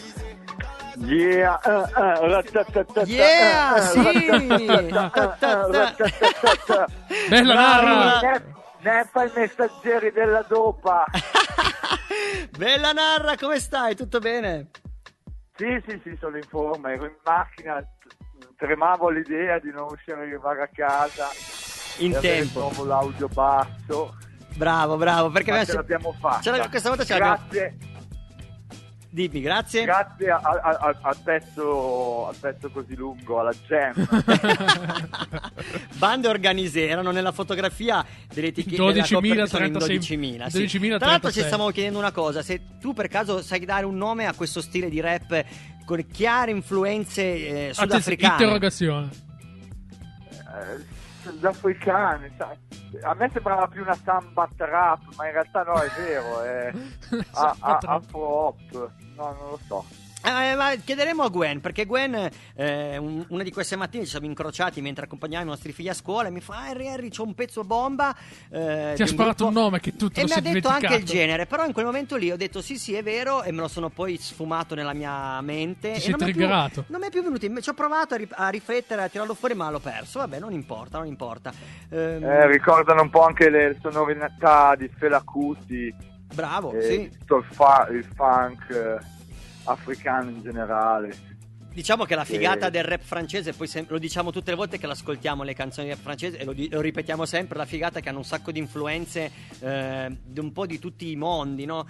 Yeah, 0.95 1.59
uh, 1.65 1.79
uh, 1.99 3.03
Yeah, 3.05 3.79
sì. 3.81 3.99
Bella 7.29 7.53
Narra. 7.53 8.19
Ne- 8.21 8.53
Nefa 8.81 9.23
i 9.23 9.31
messaggeri 9.33 10.11
della 10.11 10.45
dopa. 10.47 11.05
Bella 12.57 12.91
Narra, 12.91 13.35
come 13.37 13.59
stai? 13.59 13.95
Tutto 13.95 14.19
bene? 14.19 14.69
Sì, 15.55 15.83
sì, 15.87 15.99
sì, 16.03 16.17
sono 16.19 16.37
in 16.37 16.43
forma, 16.49 16.91
ero 16.91 17.05
in 17.05 17.15
macchina, 17.23 17.83
tremavo 18.57 19.09
l'idea 19.09 19.59
di 19.59 19.71
non 19.71 19.87
riuscire 19.89 20.17
a 20.17 20.21
arrivare 20.21 20.61
a 20.63 20.69
casa. 20.73 21.27
In 21.99 22.17
tempo. 22.19 22.59
nuovo 22.59 22.85
l'audio 22.85 23.27
basso. 23.27 24.15
Bravo, 24.55 24.97
bravo, 24.97 25.29
perché 25.29 25.49
abbiamo- 25.51 25.67
ce 25.69 25.73
l'abbiamo 25.75 26.11
fatta. 26.19 26.41
ce 26.41 26.49
l'abbiamo- 26.49 26.69
questa 26.71 26.89
volta 26.89 27.03
ce 27.05 27.17
l'abbiamo 27.17 27.37
Grazie, 27.49 27.77
Dimmi, 29.13 29.41
grazie. 29.41 29.83
grazie 29.83 30.31
a- 30.31 30.39
a- 30.41 30.59
a- 30.79 30.97
al, 31.01 31.17
pezzo, 31.23 32.29
al 32.29 32.35
pezzo 32.35 32.71
così 32.71 32.95
lungo, 32.95 33.41
alla 33.41 33.53
jam. 33.67 33.93
Bande 35.99 36.27
organise 36.27 36.87
erano 36.87 37.11
nella 37.11 37.31
fotografia 37.31 38.03
dell'etichetta 38.33 38.81
12.000, 38.81 39.43
sono 39.43 39.65
in 39.65 39.73
36. 39.73 40.17
12.000, 40.17 40.47
sì. 40.47 40.63
12.000, 40.79 40.97
Tra 40.97 41.09
l'altro 41.11 41.29
ci 41.29 41.41
36. 41.41 41.43
stavamo 41.45 41.69
chiedendo 41.69 41.99
una 41.99 42.11
cosa, 42.11 42.41
se 42.41 42.61
tu 42.79 42.93
per 42.93 43.07
caso 43.07 43.43
sai 43.43 43.63
dare 43.65 43.85
un 43.85 43.97
nome 43.97 44.25
a 44.25 44.33
questo 44.33 44.61
stile 44.61 44.89
di 44.89 44.99
rap 44.99 45.45
con 45.85 46.03
chiare 46.11 46.49
influenze 46.49 47.67
eh, 47.67 47.73
sudafricane. 47.73 48.33
interrogazione. 48.33 49.09
Eh, 50.31 50.91
Sudafricani, 51.23 52.29
sai. 52.37 52.57
a 53.01 53.13
me 53.13 53.29
sembrava 53.31 53.65
più 53.67 53.81
una 53.81 53.97
samba 54.03 54.49
trap, 54.57 54.99
ma 55.15 55.25
in 55.27 55.31
realtà 55.31 55.63
no, 55.63 55.75
è 55.75 55.89
vero, 55.97 56.41
è 56.41 56.73
afro 57.85 58.27
hop, 58.47 58.91
no, 59.15 59.23
non 59.39 59.49
lo 59.51 59.59
so. 59.67 59.85
Eh, 60.25 60.55
ma 60.55 60.73
chiederemo 60.81 61.21
a 61.23 61.27
Gwen, 61.27 61.59
perché 61.59 61.85
Gwen, 61.85 62.29
eh, 62.55 62.95
un- 62.97 63.25
una 63.27 63.43
di 63.43 63.51
queste 63.51 63.75
mattine 63.75 64.05
ci 64.05 64.11
siamo 64.11 64.25
incrociati 64.25 64.79
mentre 64.79 65.03
accompagnavamo 65.03 65.49
i 65.49 65.51
nostri 65.51 65.73
figli 65.73 65.89
a 65.89 65.93
scuola 65.93 66.29
e 66.29 66.31
mi 66.31 66.39
fa, 66.39 66.59
Harry, 66.69 66.87
Harry, 66.87 67.09
c'ho 67.09 67.23
un 67.23 67.33
pezzo 67.35 67.65
bomba. 67.65 68.15
eh, 68.49 68.93
Ti 68.95 69.01
ha 69.01 69.05
sparato 69.05 69.43
gruppo". 69.43 69.59
un 69.59 69.63
nome 69.65 69.81
che 69.81 69.97
tu 69.97 70.07
te 70.07 70.21
E 70.21 70.23
lo 70.23 70.27
mi 70.29 70.33
ha 70.39 70.41
sei 70.41 70.53
detto 70.53 70.69
anche 70.69 70.95
il 70.95 71.03
genere, 71.03 71.45
però 71.45 71.65
in 71.65 71.73
quel 71.73 71.83
momento 71.83 72.15
lì 72.15 72.31
ho 72.31 72.37
detto 72.37 72.61
sì 72.61 72.77
sì 72.77 72.93
è 72.93 73.03
vero 73.03 73.43
e 73.43 73.51
me 73.51 73.59
lo 73.59 73.67
sono 73.67 73.89
poi 73.89 74.15
sfumato 74.15 74.75
nella 74.75 74.93
mia 74.93 75.41
mente. 75.41 75.91
Ti 75.91 75.97
e 75.97 75.99
sei 75.99 76.09
non 76.11 76.19
mi 76.21 76.23
è 76.23 76.31
più- 76.31 76.39
triggerato. 76.39 76.85
non 76.87 77.01
mi 77.01 77.07
è 77.07 77.09
più 77.09 77.21
venuto 77.21 77.43
in 77.43 77.51
mente, 77.51 77.63
ci 77.65 77.69
ho 77.71 77.73
provato 77.73 78.13
a, 78.13 78.17
ri- 78.17 78.27
a 78.31 78.47
riflettere, 78.47 79.03
a 79.03 79.09
tirarlo 79.09 79.33
fuori 79.33 79.55
ma 79.55 79.69
l'ho 79.69 79.79
perso, 79.79 80.19
vabbè 80.19 80.39
non 80.39 80.53
importa, 80.53 80.99
non 80.99 81.07
importa. 81.07 81.51
Ehm, 81.89 82.23
Eh, 82.23 82.47
ricordano 82.47 83.01
un 83.01 83.09
po' 83.09 83.25
anche 83.25 83.49
le 83.49 83.77
sonorità 83.81 84.73
di 84.77 84.87
Fela 84.97 85.21
Kuti, 85.21 85.93
bravo, 86.33 86.73
e 86.73 86.81
sì. 86.81 87.17
tutto 87.19 87.37
il, 87.37 87.45
fa- 87.45 87.87
il 87.91 88.05
funk 88.15 88.69
eh, 88.69 88.97
africano 89.65 90.29
in 90.29 90.41
generale. 90.41 91.31
Diciamo 91.73 92.03
che 92.05 92.13
la 92.13 92.23
figata 92.23 92.65
Sì. 92.65 92.71
del 92.71 92.83
rap 92.83 93.01
francese, 93.01 93.53
poi 93.53 93.65
sem- 93.65 93.87
lo 93.89 93.97
diciamo 93.97 94.29
tutte 94.29 94.51
le 94.51 94.57
volte 94.57 94.77
che 94.77 94.85
l'ascoltiamo 94.85 95.41
le 95.41 95.55
canzoni 95.55 95.87
del 95.87 95.97
francese 95.97 96.37
e 96.37 96.45
lo, 96.45 96.53
di- 96.53 96.69
lo 96.69 96.81
ripetiamo 96.81 97.25
sempre, 97.25 97.57
la 97.57 97.65
figata 97.65 97.99
che 97.99 98.09
hanno 98.09 98.19
un 98.19 98.23
sacco 98.25 98.51
di 98.51 98.59
influenze 98.59 99.31
eh, 99.59 100.15
di 100.23 100.39
un 100.39 100.51
po' 100.51 100.67
di 100.67 100.77
tutti 100.77 101.09
i 101.09 101.15
mondi, 101.15 101.65
no? 101.65 101.87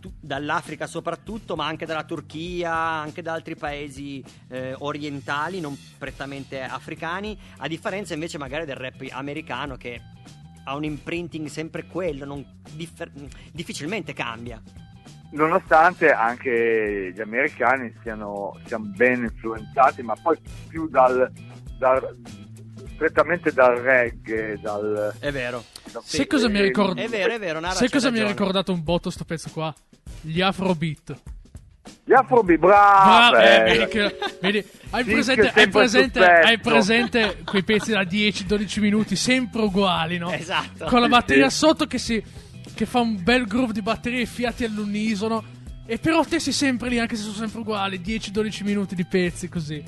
Tu- 0.00 0.12
dall'Africa 0.18 0.86
soprattutto, 0.86 1.56
ma 1.56 1.66
anche 1.66 1.84
dalla 1.84 2.04
Turchia, 2.04 2.72
anche 2.74 3.20
da 3.20 3.34
altri 3.34 3.54
paesi 3.54 4.24
eh, 4.48 4.74
orientali, 4.78 5.60
non 5.60 5.78
prettamente 5.98 6.62
africani, 6.62 7.38
a 7.58 7.68
differenza 7.68 8.14
invece 8.14 8.38
magari 8.38 8.64
del 8.64 8.76
rap 8.76 9.04
americano 9.10 9.76
che 9.76 10.00
ha 10.68 10.74
un 10.74 10.84
imprinting 10.84 11.46
sempre 11.48 11.86
quello, 11.86 12.24
non 12.26 12.44
differ- 12.72 13.10
difficilmente 13.52 14.12
cambia. 14.12 14.62
Nonostante 15.30 16.10
anche 16.10 17.12
gli 17.14 17.20
americani 17.20 17.92
siano, 18.02 18.58
siano 18.66 18.84
ben 18.94 19.22
influenzati, 19.24 20.02
ma 20.02 20.14
poi 20.22 20.36
più 20.68 20.88
dal, 20.88 21.30
dal- 21.78 22.16
strettamente 22.94 23.52
dal 23.52 23.76
reggae, 23.76 24.58
dal... 24.60 25.14
È 25.18 25.30
vero. 25.32 25.64
da- 25.90 26.00
Sai 26.02 26.26
cosa 26.26 26.48
mi 26.48 26.58
ha 26.58 26.62
ricordato? 26.62 27.00
È 27.06 27.08
vero, 27.08 27.32
è 27.32 27.38
vero, 27.38 27.60
Sai 27.72 27.88
cosa 27.90 28.10
mi 28.10 28.20
ha 28.20 28.26
ricordato 28.26 28.72
un 28.72 28.82
botto 28.82 29.10
sto 29.10 29.24
pezzo 29.24 29.50
qua? 29.50 29.74
Gli 30.20 30.40
Afrobeat. 30.40 31.16
Gli 32.04 32.12
afrobeat, 32.12 32.58
bravo! 32.58 33.36
Eh, 33.36 33.54
eh, 33.54 33.62
vedi, 33.62 33.86
che- 33.90 34.18
vedi, 34.40 34.64
hai 34.90 35.04
presente, 35.04 35.52
hai, 35.54 35.68
presente, 35.68 36.24
hai 36.24 36.58
presente 36.58 37.38
quei 37.44 37.62
pezzi 37.62 37.92
da 37.92 38.02
10-12 38.02 38.80
minuti, 38.80 39.16
sempre 39.16 39.62
uguali, 39.62 40.18
no? 40.18 40.30
Esatto. 40.30 40.86
Con 40.86 41.00
la 41.00 41.08
batteria 41.08 41.50
sì. 41.50 41.58
sotto 41.58 41.86
che, 41.86 41.98
si, 41.98 42.22
che 42.74 42.86
fa 42.86 43.00
un 43.00 43.22
bel 43.22 43.46
groove 43.46 43.72
di 43.72 43.82
batterie 43.82 44.22
e 44.22 44.26
fiati 44.26 44.64
all'unisono. 44.64 45.56
E 45.86 45.98
però 45.98 46.22
te 46.22 46.38
sei 46.38 46.52
sempre 46.52 46.90
lì, 46.90 46.98
anche 46.98 47.16
se 47.16 47.22
sono 47.22 47.34
sempre 47.34 47.60
uguali, 47.60 47.98
10-12 47.98 48.64
minuti 48.64 48.94
di 48.94 49.06
pezzi 49.06 49.48
così. 49.48 49.82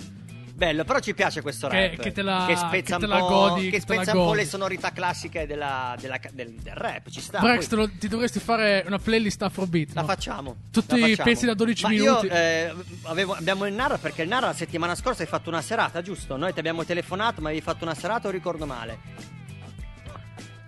Bello, 0.60 0.84
però 0.84 0.98
ci 0.98 1.14
piace 1.14 1.40
questo 1.40 1.68
Che- 1.68 1.88
rap. 1.88 1.96
che 2.00 2.12
te 2.12 2.20
la- 2.20 2.44
spezza 2.54 2.96
che 2.96 3.00
te 3.00 3.04
un 3.06 3.10
la 3.12 3.18
po', 3.20 3.28
godi, 3.28 3.64
che 3.64 3.70
che 3.70 3.80
spezza 3.80 4.14
un 4.14 4.24
po' 4.26 4.34
le 4.34 4.44
sonorità 4.44 4.92
classiche 4.92 5.46
della- 5.46 5.96
della- 5.98 6.20
del, 6.32 6.52
del 6.52 6.74
rap. 6.74 7.08
Ci 7.08 7.22
sta. 7.22 7.40
Brex, 7.40 7.66
poi 7.68 7.78
lo- 7.78 7.90
ti 7.98 8.08
dovresti 8.08 8.40
fare 8.40 8.84
una 8.86 8.98
playlist 8.98 9.40
Afrobeat. 9.40 9.94
la 9.94 10.02
no? 10.02 10.06
facciamo. 10.06 10.56
Tutti 10.70 11.02
i 11.02 11.16
pezzi 11.16 11.46
da 11.46 11.54
12 11.54 11.84
Ma 11.84 11.88
minuti. 11.88 12.26
Io, 12.26 12.32
eh, 12.32 12.74
avevo- 13.04 13.32
abbiamo 13.32 13.64
il 13.64 13.72
Nara 13.72 13.96
perché 13.96 14.20
il 14.20 14.28
Nara 14.28 14.48
la 14.48 14.52
settimana 14.52 14.94
scorsa 14.94 15.22
hai 15.22 15.28
fatto 15.28 15.48
una 15.48 15.62
serata, 15.62 16.02
giusto? 16.02 16.36
Noi 16.36 16.52
ti 16.52 16.58
abbiamo 16.58 16.84
telefonato, 16.84 17.40
ma 17.40 17.48
avevi 17.48 17.62
fatto 17.64 17.84
una 17.84 17.94
serata 17.94 18.28
o 18.28 18.30
ricordo 18.30 18.66
male? 18.66 18.98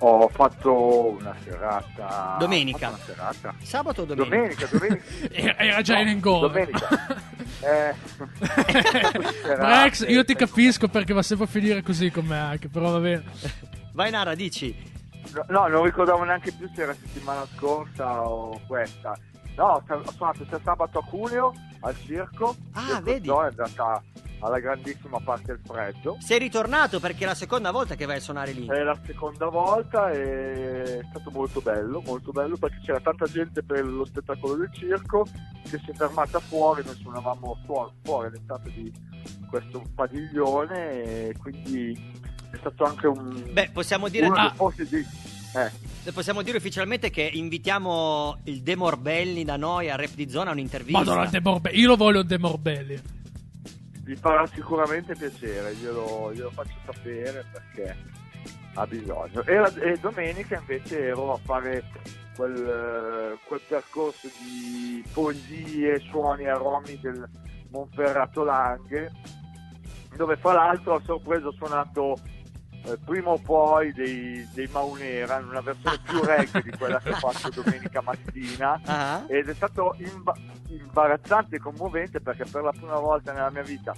Ho 0.05 0.29
fatto 0.29 1.11
una 1.17 1.33
serata... 1.45 2.37
Domenica. 2.39 2.89
Una 2.89 2.99
serata. 2.99 3.55
Sabato 3.63 4.03
o 4.03 4.05
domenica? 4.05 4.67
Domenica, 4.67 4.67
domenica. 5.31 5.57
Era- 5.63 5.81
già 5.83 5.99
in 6.01 6.09
Angola. 6.09 6.49
Domenica. 6.49 7.31
Eh, 7.65 7.95
Brex, 9.57 10.05
io 10.09 10.25
ti 10.25 10.35
capisco 10.35 10.89
perché 10.89 11.13
va 11.13 11.23
sempre 11.23 11.47
a 11.47 11.49
finire 11.49 11.81
così 11.83 12.11
con 12.11 12.25
me 12.25 12.37
anche, 12.37 12.69
però 12.69 12.91
va 12.91 12.99
bene. 12.99 13.23
Vai 13.93 14.11
Nara, 14.11 14.35
dici. 14.35 14.75
No, 15.33 15.45
no, 15.49 15.69
non 15.69 15.85
ricordavo 15.85 16.25
neanche 16.25 16.51
più 16.51 16.69
se 16.75 16.83
era 16.83 16.93
settimana 16.93 17.47
scorsa 17.55 18.23
o 18.29 18.61
questa. 18.67 19.17
No, 19.55 19.81
ho 19.87 20.13
suonato 20.17 20.45
sabato 20.61 20.99
a 20.99 21.05
Cuneo 21.05 21.55
al 21.83 21.95
circo. 22.05 22.57
Ah, 22.73 22.81
Circo 22.87 23.03
vedi? 23.03 23.27
Zoo, 23.29 23.43
è 23.45 23.47
andata 23.47 24.03
alla 24.43 24.59
grandissima 24.59 25.19
parte 25.21 25.47
del 25.47 25.61
freddo. 25.65 26.17
Sei 26.21 26.39
ritornato 26.39 27.01
perché 27.01 27.25
è 27.25 27.27
la 27.27 27.35
seconda 27.35 27.71
volta 27.71 27.95
che 27.95 28.07
vai 28.07 28.17
a 28.17 28.21
suonare 28.21 28.53
lì. 28.53 28.67
È 28.67 28.83
la 28.83 28.99
seconda 29.07 29.49
volta 29.49 30.11
e 30.11 30.99
è 30.99 31.07
stato 31.09 31.31
molto 31.31 31.61
bello, 31.61 32.03
molto 32.05 32.33
bello 32.33 32.57
perché 32.57 32.81
c'era 32.85 33.01
tanta 33.01 33.27
gente 33.27 33.63
per 33.63 33.85
lo 33.85 34.05
spettacolo 34.05 34.57
del 34.57 34.71
circo 34.73 35.27
che 35.63 35.79
si 35.79 35.91
è 35.91 35.95
fermata 35.95 36.41
fuori, 36.41 36.83
noi 36.85 36.97
suonavamo 36.97 37.59
fuori, 37.65 37.93
fuori 38.03 38.27
all'entrata 38.27 38.69
di 38.69 38.93
questo 39.49 39.83
padiglione 39.95 41.29
e 41.29 41.35
quindi 41.39 42.21
è 42.51 42.57
stato 42.59 42.85
anche 42.85 43.07
un... 43.07 43.45
Beh, 43.53 43.71
possiamo 43.73 44.09
dire, 44.09 44.27
uno 44.27 44.35
ah, 44.35 44.49
dei 44.49 44.57
posti 44.57 44.87
di... 44.87 45.07
Eh. 45.55 46.13
possiamo 46.13 46.43
dire 46.43 46.57
ufficialmente 46.57 47.11
che 47.11 47.23
invitiamo 47.23 48.41
il 48.45 48.63
De 48.63 48.75
Morbelli 48.75 49.45
da 49.45 49.57
noi 49.57 49.91
a 49.91 49.97
Rap 49.97 50.15
di 50.15 50.29
Zona 50.29 50.51
a 50.51 50.53
un'intervista. 50.53 50.99
Madonna, 50.99 51.27
De 51.27 51.41
Morbelli. 51.41 51.79
Io 51.79 51.89
lo 51.89 51.97
voglio 51.97 52.23
De 52.23 52.39
Morbelli. 52.39 53.21
Vi 54.05 54.17
farà 54.17 54.49
sicuramente 54.55 55.15
piacere, 55.15 55.75
glielo, 55.77 56.33
glielo 56.33 56.51
faccio 56.51 56.79
sapere 56.85 57.45
perché 57.53 57.97
ha 58.75 58.87
bisogno. 58.87 59.45
E, 59.45 59.55
la- 59.55 59.75
e 59.75 59.99
domenica 59.99 60.59
invece 60.59 60.99
ero 60.99 61.35
a 61.35 61.39
fare 61.39 61.85
quel, 62.35 63.39
quel 63.45 63.61
percorso 63.69 64.29
di 64.39 65.07
poesie, 65.13 66.01
suoni, 66.01 66.47
aromi 66.49 66.99
del 67.01 67.29
Monferrato 67.71 68.43
Langhe, 68.43 69.13
dove 70.17 70.37
fra 70.37 70.53
l'altro 70.53 70.97
a 70.97 71.03
sorpresa 71.05 71.47
ho 71.47 71.53
suonato 71.53 72.21
eh, 72.85 72.99
prima 73.05 73.31
o 73.31 73.39
poi 73.39 73.93
dei, 73.93 74.47
dei 74.53 74.69
Maunera 74.73 75.39
in 75.39 75.49
una 75.49 75.61
versione 75.61 75.99
più 76.03 76.21
reggae 76.25 76.63
di 76.63 76.71
quella 76.77 76.99
che 77.01 77.11
ho 77.11 77.15
fatto 77.31 77.63
domenica 77.63 78.01
mattina 78.03 78.81
Ah, 78.85 79.25
ed 79.29 79.49
è 79.49 79.55
stato 79.55 79.95
imba- 79.99 80.37
imbarazzante 80.69 81.57
e 81.57 81.59
commovente 81.61 82.21
perché 82.21 82.45
per 82.45 82.63
la 82.63 82.71
prima 82.73 82.99
volta 82.99 83.33
nella 83.33 83.51
mia 83.51 83.63
vita 83.63 83.95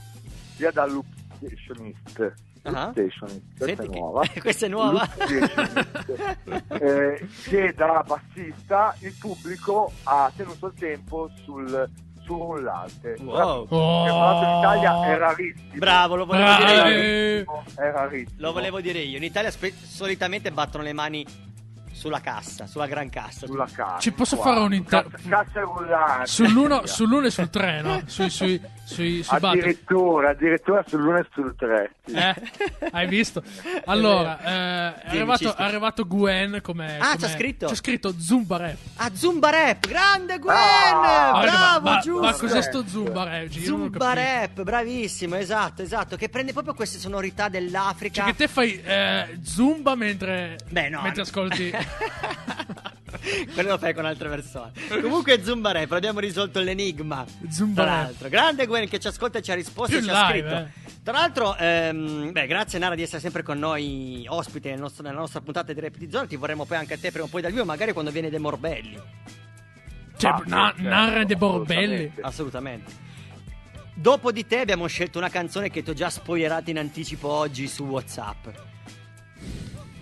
sia 0.56 0.70
da 0.70 0.84
loop 0.86 1.06
stationist 1.36 2.18
loop 2.18 2.34
Ah. 2.66 2.92
questa 2.94 3.26
Senti 3.28 3.72
è 3.72 3.76
che- 3.76 3.98
nuova 3.98 4.22
questa 4.40 4.64
è 4.64 4.68
nuova. 4.70 5.06
Eh, 6.68 7.28
che 7.44 7.74
da 7.76 8.02
bassista 8.06 8.94
il 9.00 9.14
pubblico 9.18 9.92
ha 10.04 10.32
tenuto 10.34 10.68
il 10.68 10.72
tempo 10.74 11.30
sul, 11.44 11.90
sul 12.24 12.38
rullante 12.38 13.16
Wow. 13.20 13.66
Oh. 13.68 14.06
in 14.06 14.58
Italia 14.58 15.04
è 15.06 15.18
rarissimo 15.18 15.68
Bravo, 15.74 16.16
lo 16.16 16.26
volevo 16.26 16.44
Bravo. 16.44 16.88
dire 16.88 17.36
io. 17.38 17.62
È 17.74 17.90
rarissimo 17.90 18.36
Lo 18.40 18.52
volevo 18.52 18.80
dire 18.80 18.98
io. 19.00 19.16
In 19.16 19.22
Italia 19.24 19.50
spe- 19.50 19.74
solitamente 19.82 20.50
battono 20.50 20.82
le 20.82 20.92
mani 20.92 21.24
sulla 21.94 22.20
cassa, 22.20 22.66
sulla 22.66 22.86
gran 22.86 23.08
cassa. 23.08 23.46
sulla 23.46 23.68
cassa 23.72 23.98
Ci 23.98 24.12
posso 24.12 24.36
Qua. 24.36 24.52
fare 24.52 24.60
un 24.64 24.74
inter- 24.74 25.06
cassa, 25.28 25.60
rullante 25.60 26.26
Sull'uno, 26.26 26.86
sull'uno 26.86 27.26
e 27.26 27.30
sul 27.30 27.48
tre, 27.50 27.80
no? 27.80 28.02
Sui, 28.06 28.28
sui, 28.30 28.60
sui, 28.84 29.22
sui 29.22 29.36
addirittura 29.40 30.30
addirittura 30.30 30.84
sull'1 30.86 31.18
e 31.18 31.26
sul 31.32 31.54
3 31.56 31.90
Eh? 32.06 32.34
Hai 32.90 33.06
visto? 33.06 33.42
Allora, 33.86 34.38
eh, 34.40 35.02
è, 35.02 35.08
arrivato, 35.08 35.56
è 35.56 35.62
arrivato 35.62 36.06
Gwen 36.06 36.60
come. 36.62 36.98
Ah, 36.98 37.16
c'ha 37.16 37.28
scritto? 37.28 37.66
C'è 37.66 37.74
scritto 37.74 38.12
Zumba 38.18 38.56
Rap. 38.58 38.76
Ah, 38.96 39.10
Zumba 39.14 39.50
Rap, 39.50 39.86
grande 39.86 40.38
Gwen! 40.38 40.56
Ah, 40.56 41.40
bravo, 41.40 41.88
ma, 41.90 41.98
giusto. 42.00 42.22
ma 42.22 42.32
cos'è 42.34 42.62
sto 42.62 42.84
Zumba 42.86 43.24
Rap? 43.24 43.48
Zumba. 43.48 44.12
Rap, 44.12 44.62
bravissimo, 44.62 45.36
esatto, 45.36 45.82
esatto, 45.82 46.16
che 46.16 46.28
prende 46.28 46.52
proprio 46.52 46.74
queste 46.74 46.98
sonorità 46.98 47.48
dell'Africa. 47.48 48.22
Cioè, 48.22 48.32
che 48.32 48.36
te 48.36 48.48
fai 48.48 48.80
eh, 48.82 49.38
Zumba 49.42 49.94
mentre, 49.94 50.58
Beh, 50.68 50.88
no. 50.88 51.00
mentre 51.02 51.22
ascolti. 51.22 51.72
Quello 53.54 53.70
lo 53.70 53.78
fai 53.78 53.94
con 53.94 54.04
altre 54.04 54.28
persone. 54.28 54.72
Comunque 55.00 55.42
Zumba 55.42 55.72
Rap, 55.72 55.90
abbiamo 55.92 56.20
risolto 56.20 56.60
l'enigma. 56.60 57.24
Zumba 57.48 57.82
Tra 57.82 57.94
l'altro, 57.94 58.28
grande 58.28 58.66
Gwen 58.66 58.88
che 58.88 58.98
ci 58.98 59.06
ascolta 59.06 59.38
e 59.38 59.42
ci 59.42 59.50
ha 59.50 59.54
risposto 59.54 59.96
e 59.96 60.02
ci 60.02 60.10
ha 60.10 60.28
scritto. 60.28 60.48
eh. 60.56 60.66
Tra 61.02 61.12
l'altro, 61.12 61.54
ehm, 61.56 62.32
beh, 62.32 62.46
grazie 62.46 62.78
Nara 62.78 62.94
di 62.94 63.02
essere 63.02 63.20
sempre 63.20 63.42
con 63.42 63.58
noi 63.58 64.24
ospite 64.28 64.70
nel 64.70 64.80
nostro- 64.80 65.02
nella 65.04 65.18
nostra 65.18 65.40
puntata 65.40 65.72
di 65.72 65.80
Rap 65.80 65.96
di 65.96 66.10
Zona. 66.10 66.26
Ti 66.26 66.36
vorremmo 66.36 66.64
poi 66.64 66.76
anche 66.78 66.94
a 66.94 66.98
te 66.98 67.10
prima 67.10 67.26
o 67.26 67.28
poi 67.28 67.42
dal 67.42 67.52
vivo, 67.52 67.64
magari 67.64 67.92
quando 67.92 68.10
viene 68.10 68.30
De 68.30 68.38
Morbelli. 68.38 68.98
Cioè, 70.16 70.30
Ah, 70.30 70.42
na- 70.46 70.72
certo, 70.74 70.82
narra 70.88 71.24
dei 71.24 71.36
borbelli. 71.36 72.12
assolutamente. 72.20 72.22
Assolutamente. 72.22 72.92
Dopo 73.96 74.32
di 74.32 74.46
te 74.46 74.60
abbiamo 74.60 74.86
scelto 74.86 75.18
una 75.18 75.28
canzone 75.28 75.70
che 75.70 75.82
ti 75.82 75.90
ho 75.90 75.94
già 75.94 76.10
spoilerato 76.10 76.70
in 76.70 76.78
anticipo 76.78 77.28
oggi 77.28 77.68
su 77.68 77.84
WhatsApp. 77.84 78.46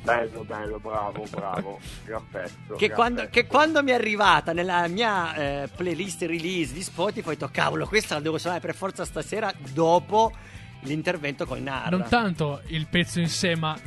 Bello, 0.02 0.42
bello, 0.44 0.78
bravo, 0.80 1.24
bravo. 1.30 1.78
Gran 2.04 2.26
pezzo. 2.28 2.74
Che 2.76 2.86
gran 2.86 2.96
quando, 2.96 3.20
pezzo. 3.20 3.30
che 3.30 3.46
quando 3.46 3.82
mi 3.84 3.90
è 3.92 3.94
arrivata 3.94 4.52
nella 4.52 4.86
mia 4.88 5.34
eh, 5.34 5.68
playlist 5.74 6.22
release 6.22 6.72
di 6.72 6.82
Spotify, 6.82 7.28
ho 7.28 7.30
detto 7.32 7.48
cavolo, 7.52 7.86
questa 7.86 8.14
la 8.14 8.20
devo 8.20 8.36
suonare 8.38 8.60
per 8.60 8.74
forza 8.74 9.04
stasera 9.04 9.52
dopo 9.72 10.32
l'intervento 10.80 11.46
con 11.46 11.62
Nara 11.62 11.90
Non 11.96 12.06
tanto 12.08 12.62
il 12.66 12.86
pezzo 12.88 13.20
in 13.20 13.28
sé, 13.28 13.54
ma 13.54 13.78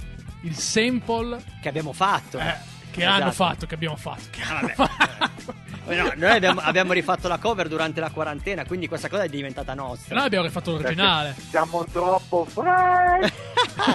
il 0.43 0.55
sample 0.55 1.43
che 1.61 1.67
abbiamo 1.67 1.91
fatto. 1.91 2.39
eh, 2.39 2.55
che 2.91 3.01
Esatto. 3.01 3.21
hanno 3.21 3.31
fatto, 3.33 3.65
che 3.65 3.75
abbiamo 3.75 3.97
fatto. 3.97 4.23
Che 4.31 4.41
Ah, 4.41 4.57
hanno 4.57 4.71
vabbè. 4.73 4.89
fatto. 4.89 5.53
Eh 5.87 5.95
no, 5.95 6.11
noi 6.15 6.31
abbiamo, 6.31 6.61
abbiamo 6.61 6.93
rifatto 6.93 7.27
la 7.27 7.37
cover 7.37 7.67
durante 7.67 7.99
la 7.99 8.09
quarantena, 8.09 8.65
quindi 8.65 8.87
questa 8.87 9.07
cosa 9.07 9.23
è 9.23 9.29
diventata 9.29 9.73
nostra. 9.73 10.15
Noi 10.15 10.25
abbiamo 10.25 10.45
rifatto 10.45 10.71
l'originale. 10.71 11.33
Perché 11.35 11.49
Siamo 11.49 11.85
troppo 11.91 12.45
fresh. 12.45 13.33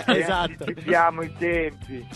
Esatto. 0.06 0.64
Anticipiamo 0.64 1.22
i 1.22 1.32
tempi. 1.38 2.06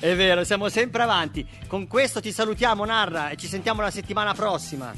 È 0.00 0.14
vero, 0.14 0.44
siamo 0.44 0.68
sempre 0.68 1.02
avanti. 1.02 1.46
Con 1.66 1.86
questo 1.86 2.20
ti 2.20 2.32
salutiamo, 2.32 2.84
Narra, 2.84 3.28
e 3.30 3.36
ci 3.36 3.46
sentiamo 3.46 3.80
la 3.80 3.90
settimana 3.90 4.34
prossima. 4.34 4.92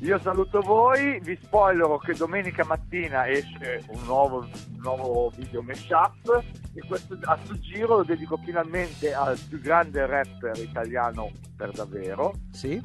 Io 0.00 0.18
saluto 0.20 0.60
voi, 0.60 1.20
vi 1.20 1.38
spoilerò 1.40 1.98
che 1.98 2.14
domenica 2.14 2.64
mattina 2.64 3.28
esce 3.28 3.84
un 3.88 4.02
nuovo, 4.04 4.38
un 4.38 4.50
nuovo 4.78 5.32
video 5.36 5.62
mashup 5.62 6.42
e 6.74 6.80
questo, 6.88 7.16
a 7.22 7.38
sto 7.44 7.58
giro 7.60 7.98
lo 7.98 8.02
dedico 8.02 8.36
finalmente 8.44 9.14
al 9.14 9.38
più 9.48 9.60
grande 9.60 10.04
rapper 10.06 10.56
italiano 10.58 11.30
per 11.56 11.70
davvero, 11.70 12.32
Sì? 12.50 12.80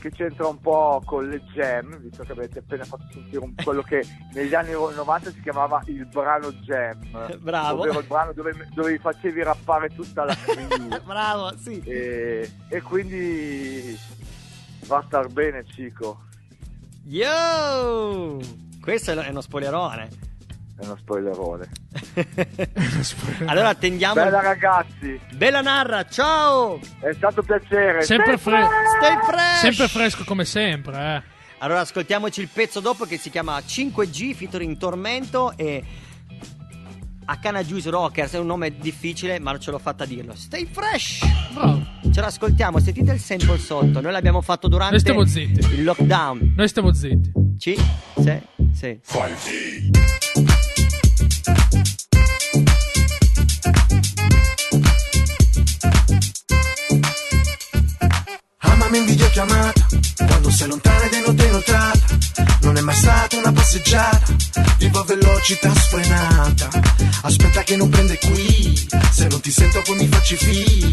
Che 0.00 0.10
c'entra 0.10 0.46
un 0.48 0.58
po' 0.60 1.00
con 1.04 1.28
le 1.28 1.40
jam, 1.54 1.96
visto 1.98 2.24
che 2.24 2.32
avete 2.32 2.58
appena 2.60 2.84
fatto 2.84 3.04
sentire 3.12 3.38
un- 3.38 3.54
quello 3.62 3.82
che 3.82 4.04
negli 4.32 4.54
anni 4.54 4.72
90 4.72 5.30
si 5.30 5.40
chiamava 5.42 5.80
il 5.86 6.06
brano 6.06 6.50
jam, 6.52 6.98
Bravo. 7.38 7.82
ovvero 7.82 8.00
il 8.00 8.06
brano 8.06 8.32
dove, 8.32 8.68
dove 8.74 8.98
facevi 8.98 9.42
rappare 9.42 9.88
tutta 9.94 10.24
la 10.24 10.34
crew. 10.42 11.02
Bravo, 11.04 11.56
sì. 11.56 11.80
e, 11.84 12.50
e 12.68 12.80
quindi 12.82 13.96
va 14.86 14.96
a 14.98 15.04
star 15.06 15.28
bene, 15.28 15.64
Cico. 15.66 16.22
Yo! 17.04 18.38
Questo 18.80 19.12
è 19.12 19.28
uno 19.28 19.40
spoilerone. 19.40 20.08
È 20.80 20.84
uno 20.84 20.96
spoilerone. 20.96 21.68
allora 23.44 23.68
attendiamo. 23.68 24.14
Bella 24.14 24.40
ragazzi, 24.40 25.20
Bella 25.34 25.60
Narra, 25.60 26.06
ciao! 26.06 26.80
è 27.00 27.12
stato 27.12 27.40
un 27.40 27.46
piacere. 27.46 28.02
Sempre, 28.02 28.38
Stay 28.38 28.54
fre- 28.54 28.66
Stay 28.98 29.18
fresh! 29.26 29.58
sempre 29.60 29.88
fresco 29.88 30.24
come 30.24 30.44
sempre, 30.46 31.16
eh. 31.16 31.22
Allora 31.58 31.80
ascoltiamoci 31.80 32.40
il 32.40 32.48
pezzo 32.50 32.80
dopo 32.80 33.04
che 33.04 33.18
si 33.18 33.28
chiama 33.28 33.58
5G 33.58 34.32
featuring 34.34 34.78
Tormento 34.78 35.52
e 35.56 35.84
Akana 37.26 37.62
Juice 37.62 37.90
Rockers, 37.90 38.32
è 38.32 38.38
un 38.38 38.46
nome 38.46 38.78
difficile 38.78 39.38
ma 39.38 39.50
non 39.50 39.60
ce 39.60 39.70
l'ho 39.70 39.78
fatta 39.78 40.04
a 40.04 40.06
dirlo. 40.06 40.34
Stay 40.34 40.66
fresh! 40.66 41.20
Bravo. 41.52 41.84
Ce 42.10 42.20
l'ascoltiamo, 42.22 42.80
sentite 42.80 43.12
il 43.12 43.20
sample 43.20 43.58
sotto, 43.58 44.00
noi 44.00 44.12
l'abbiamo 44.12 44.40
fatto 44.40 44.66
durante 44.66 44.92
Noi 44.92 45.00
stiamo 45.00 45.26
zitti. 45.26 45.74
il 45.74 45.84
lockdown. 45.84 46.54
Noi 46.56 46.68
stiamo 46.68 46.94
zitti. 46.94 47.32
Ci, 47.58 47.76
se, 48.16 48.42
se. 48.72 49.00
Amami 58.90 58.98
in 58.98 59.04
videochiamata 59.04 59.86
Quando 60.26 60.50
sei 60.50 60.68
lontana 60.68 61.04
ed 61.04 61.12
è 61.12 61.22
notte 61.24 61.46
inoltrata 61.46 61.98
Non 62.62 62.76
è 62.76 62.80
mai 62.80 62.94
stata 62.96 63.36
una 63.36 63.52
passeggiata. 63.52 64.34
Vivo 64.78 65.00
a 65.00 65.04
velocità 65.04 65.72
sfrenata. 65.74 66.68
Aspetta 67.22 67.62
che 67.62 67.76
non 67.76 67.88
prende 67.88 68.18
qui. 68.18 68.88
Se 69.10 69.28
non 69.28 69.40
ti 69.40 69.50
sento 69.50 69.80
poi 69.84 69.96
mi 69.96 70.08
facci 70.08 70.36
film 70.36 70.92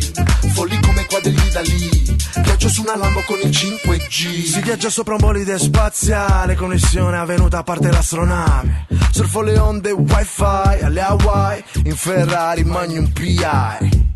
Folli 0.53 0.79
come 0.79 1.05
quadri 1.07 1.35
da 1.51 1.61
lì. 1.61 2.15
Viaggio 2.43 2.69
su 2.69 2.81
una 2.81 2.95
Lambo 2.95 3.23
con 3.25 3.39
il 3.41 3.49
5G 3.49 4.43
Si 4.43 4.61
viaggia 4.61 4.89
sopra 4.89 5.15
un 5.15 5.19
bolide 5.19 5.57
spaziale 5.57 6.55
Connessione 6.55 7.17
avvenuta 7.17 7.59
a 7.59 7.63
parte 7.63 7.89
l'astronave. 7.89 8.85
Surfo 9.11 9.41
le 9.41 9.57
onde 9.57 9.91
wifi 9.91 10.83
alle 10.83 11.01
Hawaii 11.01 11.63
In 11.85 11.95
Ferrari 11.95 12.63
Magnum 12.63 13.07
PI 13.11 14.06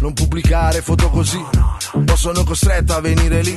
non 0.00 0.12
pubblicare 0.12 0.82
foto 0.82 1.08
così. 1.10 1.42
O 1.92 2.16
sono 2.16 2.44
costretto 2.44 2.94
a 2.94 3.00
venire 3.00 3.42
lì. 3.42 3.56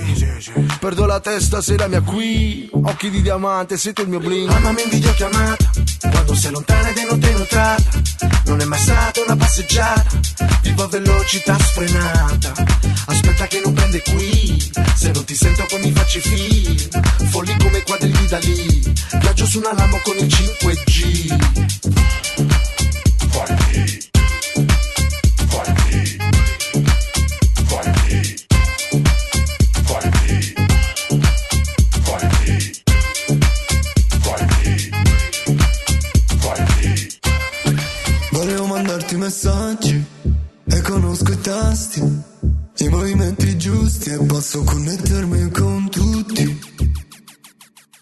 Perdo 0.80 1.06
la 1.06 1.20
testa 1.20 1.62
se 1.62 1.78
la 1.78 1.88
mia 1.88 2.02
qui. 2.02 2.70
Occhi 2.72 3.10
di 3.10 3.22
diamante, 3.22 3.78
sento 3.78 4.02
il 4.02 4.10
mio 4.10 4.20
bling. 4.20 4.50
Amami 4.50 4.84
in 4.84 4.90
videochiamata 4.90 5.70
Quando 6.12 6.36
sei 6.36 6.52
lontana 6.52 6.90
ed 6.90 6.98
è 6.98 7.06
notte 7.10 7.30
inoltrata. 7.30 8.02
Non 8.46 8.62
è 8.62 8.66
mai 8.66 8.80
stata 8.80 9.22
una 9.26 9.36
passeggiata. 9.36 10.20
Vivo 10.62 10.84
a 10.84 10.88
velocità 10.88 11.58
sfrenata. 11.58 12.54
Aspetta 13.06 13.48
che 13.48 13.62
non 13.64 13.74
prende 13.74 14.02
qui. 14.02 14.72
Se 14.96 15.12
non 15.12 15.24
ti 15.26 15.36
sento 15.36 15.66
poi 15.68 15.80
mi 15.82 15.92
facci 15.92 16.20
film 16.20 17.30
Folli 17.30 17.56
come 17.58 17.84
quadri 17.84 18.12
di 18.12 18.28
Dalì. 18.28 18.94
Viaggio 19.20 19.46
su 19.46 19.60
una 19.60 19.74
Lambo 19.74 20.00
con 20.04 20.18
il 20.18 20.26
5G 20.26 21.73
messaggi 39.34 40.06
e 40.66 40.82
conosco 40.82 41.32
i 41.32 41.42
tasti, 41.42 42.00
i 42.78 42.88
movimenti 42.88 43.58
giusti 43.58 44.12
e 44.12 44.18
posso 44.26 44.64
connettermi 44.64 45.50
con 45.50 45.90
tutti. 45.90 46.60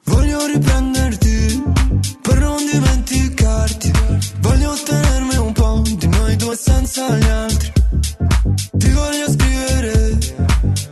Voglio 0.04 0.46
riprenderti 0.46 1.64
per 2.22 2.38
non 2.38 2.58
dimenticarti. 2.70 3.92
Voglio 4.42 4.72
ottenermi 4.72 5.38
un 5.38 5.54
po' 5.54 5.82
di 5.86 6.08
noi 6.08 6.36
due 6.36 6.58
senza 6.58 7.18
gli 7.18 7.24
altri. 7.24 7.72
Ti 8.72 8.90
voglio 8.90 9.32
scrivere, 9.32 10.18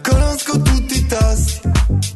conosco 0.02 0.62
tutti 0.62 0.99
i 0.99 1.06
tasti. 1.06 1.60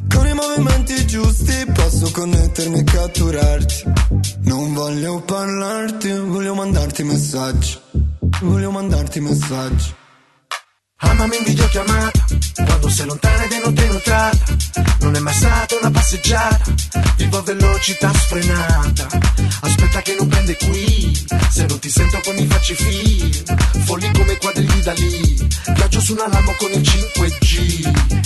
Con 0.08 0.26
i 0.26 0.32
movimenti 0.32 1.06
giusti 1.06 1.66
posso 1.74 2.10
connettermi 2.10 2.78
e 2.78 2.84
catturarti. 2.84 3.84
Non 4.44 4.72
voglio 4.72 5.20
parlarti, 5.20 6.10
voglio 6.10 6.54
mandarti 6.54 7.02
messaggi. 7.02 7.82
Voglio 8.40 8.70
mandarti 8.70 9.20
messaggi. 9.20 9.94
Amami 10.96 11.36
in 11.36 11.44
videochiamata. 11.44 12.24
Quando 12.64 12.88
sei 12.88 13.06
lontana 13.06 13.44
ed 13.44 13.52
è 13.52 13.60
notte 13.64 13.84
inoltrata 13.84 14.56
Non 15.00 15.14
è 15.14 15.18
mai 15.18 15.34
stata 15.34 15.76
una 15.80 15.90
passeggiata. 15.90 16.74
Vivo 17.16 17.38
a 17.38 17.42
velocità 17.42 18.12
sfrenata. 18.12 19.06
Aspetta 19.60 20.02
che 20.02 20.16
non 20.18 20.28
prende 20.28 20.56
qui. 20.56 21.26
Se 21.50 21.66
non 21.66 21.78
ti 21.78 21.90
sento 21.90 22.20
poi 22.22 22.34
mi 22.34 22.46
facci 22.46 22.74
film 22.74 23.84
Folli 23.84 24.10
come 24.12 24.36
quadri 24.38 24.66
di 24.66 24.80
Dalì. 24.82 25.48
Viaggio 25.74 26.00
su 26.00 26.12
una 26.12 26.28
Lambo 26.28 26.54
con 26.58 26.72
il 26.72 26.80
5G 26.80 28.23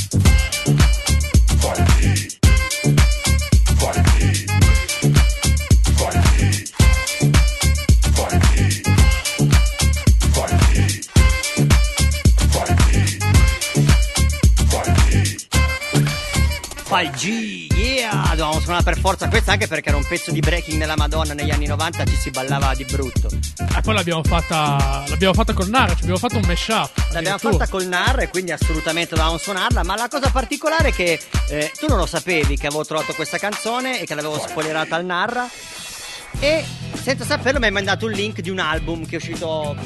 Fai 16.99 17.11
G, 17.11 17.69
yeah! 17.77 18.11
Dovevamo 18.31 18.59
suonare 18.59 18.83
per 18.83 18.99
forza 18.99 19.29
questa 19.29 19.53
anche 19.53 19.69
perché 19.69 19.91
era 19.91 19.99
un 19.99 20.05
pezzo 20.05 20.33
di 20.33 20.41
breaking 20.41 20.81
della 20.81 20.97
Madonna 20.97 21.33
negli 21.33 21.51
anni 21.51 21.67
90, 21.67 22.05
ci 22.07 22.17
si 22.17 22.31
ballava 22.31 22.75
di 22.75 22.85
brutto. 22.87 23.29
E 23.29 23.81
poi 23.83 23.95
l'abbiamo 23.95 24.25
fatta. 24.25 25.05
L'abbiamo 25.07 25.33
fatta 25.33 25.53
con 25.53 25.69
Nara, 25.69 25.95
ci 25.95 26.01
abbiamo 26.01 26.19
fatto 26.19 26.39
un 26.39 26.45
mashup. 26.45 26.91
L'abbiamo 27.13 27.39
fatta 27.39 27.69
col 27.69 27.87
NAR 27.87 28.23
e 28.23 28.29
quindi 28.31 28.51
assolutamente 28.51 29.11
dovevamo 29.11 29.39
suonarla, 29.39 29.85
ma 29.85 29.95
la 29.95 30.09
cosa 30.09 30.29
particolare 30.31 30.89
è 30.89 30.93
che 30.93 31.21
eh, 31.51 31.71
tu 31.79 31.87
non 31.87 31.99
lo 31.99 32.07
sapevi 32.07 32.57
che 32.57 32.67
avevo 32.67 32.85
trovato 32.85 33.13
questa 33.13 33.39
canzone 33.39 34.01
e 34.01 34.05
che 34.05 34.17
l'avevo 34.17 34.37
spoilerata 34.37 34.97
al 34.97 35.05
Narra 35.05 35.49
e 36.41 36.65
senza 37.01 37.25
saperlo 37.25 37.61
mi 37.61 37.67
hai 37.67 37.73
mandato 37.73 38.07
un 38.07 38.11
link 38.11 38.41
di 38.41 38.51
un 38.51 38.59
album 38.59 39.07
che 39.07 39.13
è 39.13 39.17
uscito 39.19 39.77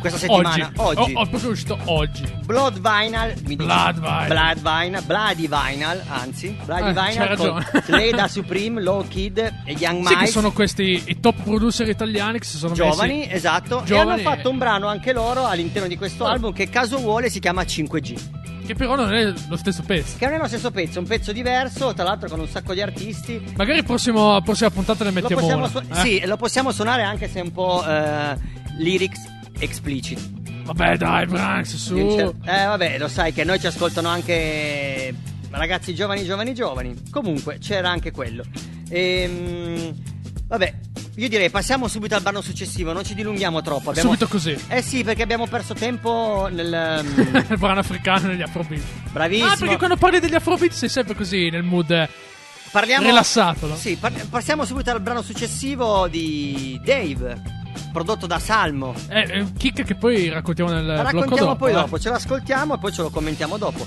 questa 0.00 0.18
settimana, 0.18 0.72
Oggi. 0.76 1.00
oggi. 1.00 1.12
Oh, 1.14 1.20
oh, 1.20 1.26
proprio 1.26 1.50
uscito 1.50 1.78
oggi. 1.84 2.22
Blood 2.44 2.80
Vinyl, 2.80 3.34
mi 3.46 3.56
dici- 3.56 3.56
Blood 3.56 4.00
Vinyl. 4.00 4.26
Blood 4.26 4.60
Vinyl, 4.60 5.02
Bloody 5.04 5.48
Vinyl, 5.48 6.02
anzi, 6.08 6.56
Bloody 6.64 6.88
Eh, 6.88 6.92
Vinyl 6.92 7.36
con. 7.36 7.66
Leda 7.98 8.26
Supreme, 8.28 8.82
Low 8.82 9.06
Kid 9.06 9.38
e 9.38 9.72
Young 9.78 10.06
Sì, 10.06 10.12
Mice. 10.14 10.16
che 10.24 10.26
sono 10.26 10.52
questi 10.52 11.02
i 11.06 11.20
top 11.20 11.42
producer 11.42 11.88
italiani 11.88 12.38
che 12.38 12.44
si 12.46 12.56
sono 12.56 12.74
Giovani, 12.74 13.18
messi. 13.18 13.32
esatto, 13.32 13.82
Giovani 13.84 14.08
e 14.08 14.12
hanno 14.24 14.34
fatto 14.36 14.50
un 14.50 14.58
brano 14.58 14.86
anche 14.88 15.12
loro 15.12 15.46
all'interno 15.46 15.86
di 15.88 15.96
questo 15.96 16.24
Oh. 16.24 16.28
album 16.28 16.52
che 16.52 16.68
caso 16.68 16.98
vuole 16.98 17.28
si 17.30 17.38
chiama 17.40 17.62
5G. 17.62 18.38
Che 18.66 18.74
però 18.76 18.94
non 18.94 19.12
è 19.12 19.32
lo 19.48 19.56
stesso 19.56 19.82
pezzo. 19.82 20.16
Che 20.16 20.24
non 20.26 20.34
è 20.34 20.38
lo 20.38 20.46
stesso 20.46 20.70
pezzo, 20.70 20.98
è 20.98 21.00
un 21.00 21.06
pezzo 21.08 21.32
diverso, 21.32 21.92
tra 21.92 22.04
l'altro 22.04 22.28
con 22.28 22.38
un 22.38 22.46
sacco 22.46 22.72
di 22.72 22.80
artisti. 22.80 23.42
Magari 23.56 23.82
prossimo, 23.82 24.40
prossima 24.42 24.70
puntata 24.70 25.02
ne 25.02 25.10
mettiamo 25.10 25.44
una. 25.56 25.68
su- 25.68 25.78
eh? 25.78 25.94
sì, 25.96 26.22
lo 26.24 26.36
possiamo 26.36 26.70
suonare 26.70 27.02
anche 27.02 27.28
se 27.28 27.40
è 27.40 27.42
un 27.42 27.50
po' 27.50 27.84
eh, 27.84 28.36
lyrics 28.78 29.20
explicit. 29.60 30.18
Vabbè, 30.64 30.96
dai, 30.96 31.26
Branks, 31.26 31.76
su. 31.76 31.96
Eh 31.96 32.64
vabbè, 32.64 32.98
lo 32.98 33.08
sai 33.08 33.32
che 33.32 33.44
noi 33.44 33.58
ci 33.58 33.66
ascoltano 33.66 34.08
anche 34.08 35.14
ragazzi 35.50 35.94
giovani, 35.94 36.24
giovani, 36.24 36.54
giovani. 36.54 37.02
Comunque 37.10 37.58
c'era 37.58 37.90
anche 37.90 38.10
quello. 38.10 38.44
Ehm, 38.88 39.94
vabbè, 40.46 40.74
Io 41.16 41.28
direi 41.28 41.50
passiamo 41.50 41.88
subito 41.88 42.14
al 42.14 42.22
brano 42.22 42.40
successivo, 42.40 42.92
non 42.92 43.04
ci 43.04 43.14
dilunghiamo 43.14 43.60
troppo. 43.62 43.90
Abbiamo... 43.90 44.10
Subito 44.10 44.28
così. 44.28 44.56
Eh 44.68 44.82
sì, 44.82 45.04
perché 45.04 45.22
abbiamo 45.22 45.46
perso 45.46 45.74
tempo 45.74 46.48
nel. 46.50 47.04
Il 47.50 47.58
brano 47.58 47.80
africano 47.80 48.28
negli 48.28 48.42
afrobeat. 48.42 48.82
Bravissimo. 49.10 49.48
Ah, 49.48 49.56
perché 49.56 49.76
quando 49.76 49.96
parli 49.96 50.20
degli 50.20 50.34
afrobeat 50.34 50.72
sei 50.72 50.88
sempre 50.88 51.14
così 51.14 51.50
nel 51.50 51.62
mood 51.62 51.90
eh, 51.90 52.08
Parliamo... 52.70 53.06
rilassato. 53.06 53.66
no? 53.66 53.76
Sì, 53.76 53.96
par- 53.96 54.28
passiamo 54.28 54.64
subito 54.64 54.90
al 54.90 55.00
brano 55.00 55.22
successivo 55.22 56.06
di 56.06 56.80
Dave, 56.84 57.59
prodotto 57.90 58.26
da 58.26 58.38
Salmo. 58.38 58.94
Eh, 59.08 59.22
è 59.24 59.40
un 59.40 59.52
kick 59.52 59.84
che 59.84 59.94
poi 59.94 60.28
raccontiamo 60.28 60.70
nel 60.70 60.84
La 60.84 61.02
raccontiamo 61.02 61.56
poi 61.56 61.70
eh. 61.70 61.74
dopo, 61.74 61.98
ce 61.98 62.10
l'ascoltiamo 62.10 62.74
e 62.74 62.78
poi 62.78 62.92
ce 62.92 63.02
lo 63.02 63.10
commentiamo 63.10 63.56
dopo. 63.56 63.86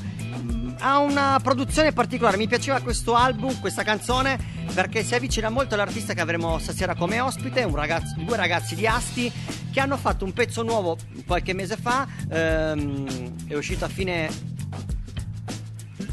Ha 0.80 0.98
una 1.00 1.40
produzione 1.42 1.94
particolare, 1.94 2.36
mi 2.38 2.48
piaceva 2.48 2.82
questo 2.82 3.16
album, 3.16 3.60
questa 3.62 3.84
canzone, 3.84 4.38
perché 4.74 5.04
si 5.04 5.16
avvicina 5.16 5.50
molto 5.50 5.76
all'artista 5.76 6.14
che 6.14 6.20
avremo 6.22 6.58
stasera 6.58 6.96
come 6.96 7.22
ospite, 7.22 7.64
un 7.64 7.76
ragazzo- 7.76 8.16
due 8.18 8.36
ragazzi 8.36 8.76
di 8.76 8.86
Asti 8.86 9.32
che 9.72 9.80
hanno 9.80 9.96
fatto 9.98 10.26
un 10.26 10.34
pezzo 10.34 10.62
nuovo 10.62 10.98
qualche 11.26 11.54
mese 11.54 11.78
fa, 11.78 12.06
ehm, 12.30 13.48
è 13.48 13.56
uscito 13.56 13.86
a 13.86 13.88
fine, 13.88 14.30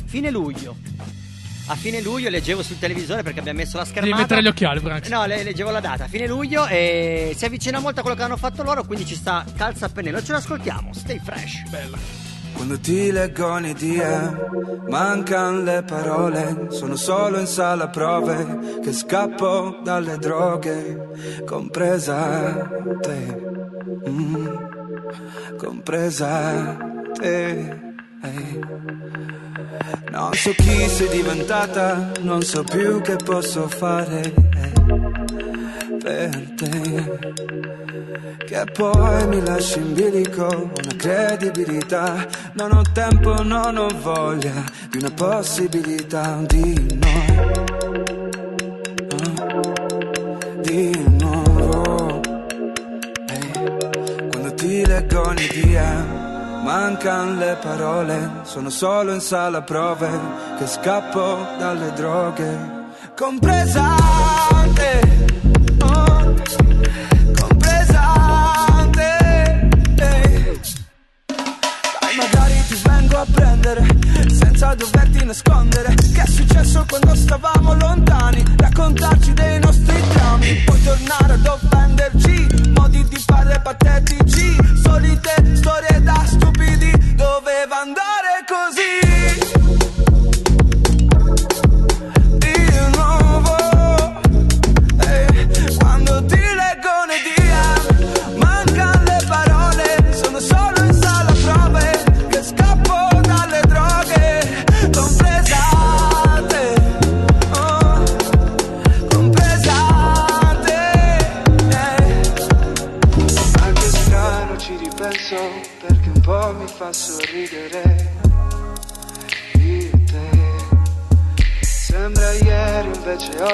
fine 0.04 0.30
luglio. 0.30 0.76
A 1.70 1.76
fine 1.76 2.00
luglio 2.00 2.28
leggevo 2.30 2.62
sul 2.64 2.80
televisore 2.80 3.22
perché 3.22 3.38
abbiamo 3.38 3.60
messo 3.60 3.76
la 3.76 3.84
Devi 3.84 3.94
schermata. 3.96 4.22
mettere 4.22 4.42
gli 4.42 4.46
occhiali, 4.48 4.80
Branx. 4.80 5.08
No, 5.08 5.24
le- 5.24 5.44
leggevo 5.44 5.70
la 5.70 5.78
data, 5.78 6.08
fine 6.08 6.26
luglio 6.26 6.66
e 6.66 7.32
si 7.36 7.44
avvicina 7.44 7.78
molto 7.78 8.00
a 8.00 8.02
quello 8.02 8.16
che 8.16 8.24
hanno 8.24 8.36
fatto 8.36 8.64
loro, 8.64 8.82
quindi 8.82 9.06
ci 9.06 9.14
sta 9.14 9.44
calza 9.56 9.86
a 9.86 9.88
pennello. 9.88 10.20
Ce 10.20 10.32
l'ascoltiamo, 10.32 10.92
stay 10.92 11.20
fresh. 11.22 11.62
Bella. 11.70 11.96
Quando 12.52 12.78
ti 12.80 13.12
leggo 13.12 13.56
nei 13.58 13.74
DM, 13.74 14.86
mancano 14.88 15.62
le 15.62 15.84
parole, 15.86 16.66
sono 16.70 16.96
solo 16.96 17.38
in 17.38 17.46
sala 17.46 17.86
prove, 17.88 18.80
che 18.82 18.92
scappo 18.92 19.78
dalle 19.84 20.18
droghe, 20.18 21.42
compresa 21.46 22.68
te, 23.00 23.48
Mm, 24.08 24.46
compresa 25.56 26.76
te. 27.18 27.89
Ehi. 28.22 28.58
Non 30.10 30.32
so 30.34 30.50
chi 30.52 30.88
sei 30.88 31.08
diventata, 31.08 32.10
non 32.20 32.42
so 32.42 32.62
più 32.64 33.00
che 33.00 33.16
posso 33.16 33.68
fare 33.68 34.20
eh, 34.22 34.72
per 36.02 36.52
te. 36.56 37.18
Che 38.46 38.64
poi 38.72 39.26
mi 39.28 39.44
lasci 39.44 39.78
in 39.78 39.94
bilico 39.94 40.46
una 40.46 40.94
credibilità. 40.96 42.26
Non 42.54 42.72
ho 42.72 42.82
tempo, 42.92 43.42
non 43.44 43.76
ho 43.76 43.86
voglia 44.02 44.64
di 44.90 44.98
una 44.98 45.10
possibilità 45.14 46.42
di 46.46 46.98
noi. 46.98 47.52
Ah, 49.16 50.58
Di 50.60 51.04
nuovo. 51.20 52.20
Eh, 53.28 54.28
Quando 54.30 54.54
ti 54.54 54.84
leggo 54.84 55.30
nei 55.32 55.46
DM, 55.48 56.19
mancano 56.70 57.34
le 57.34 57.56
parole. 57.60 58.30
Sono 58.42 58.70
solo 58.70 59.12
in 59.12 59.20
sala 59.20 59.62
prove 59.62 60.08
che 60.56 60.66
scappo 60.68 61.46
dalle 61.58 61.92
droghe. 61.94 62.78
Compresa 63.16 63.96
te. 64.74 65.00
Oh 65.82 66.34
compresa 67.40 68.02
te 68.92 69.10
magari 72.16 72.54
ti 72.68 72.76
vengo 72.84 73.16
a 73.18 73.26
prendere 73.32 73.86
senza 74.28 74.74
doverti 74.74 75.24
nascondere 75.24 75.94
Che 75.94 76.22
è 76.22 76.26
successo 76.26 76.84
quando 76.88 77.14
stavamo 77.14 77.74
lontani 77.74 78.44
Raccontarci 78.56 79.32
dei 79.32 79.58
nostri 79.60 80.00
drammi 80.12 80.54
Poi 80.64 80.82
tornare 80.82 81.32
ad 81.34 81.46
offenderci 81.46 82.49
Τι 82.88 83.24
πάρε 83.26 83.60
πα 83.64 83.74
και 83.74 84.00
τι 84.04 84.16
γη, 84.24 84.56
Σολίτε. 84.82 85.40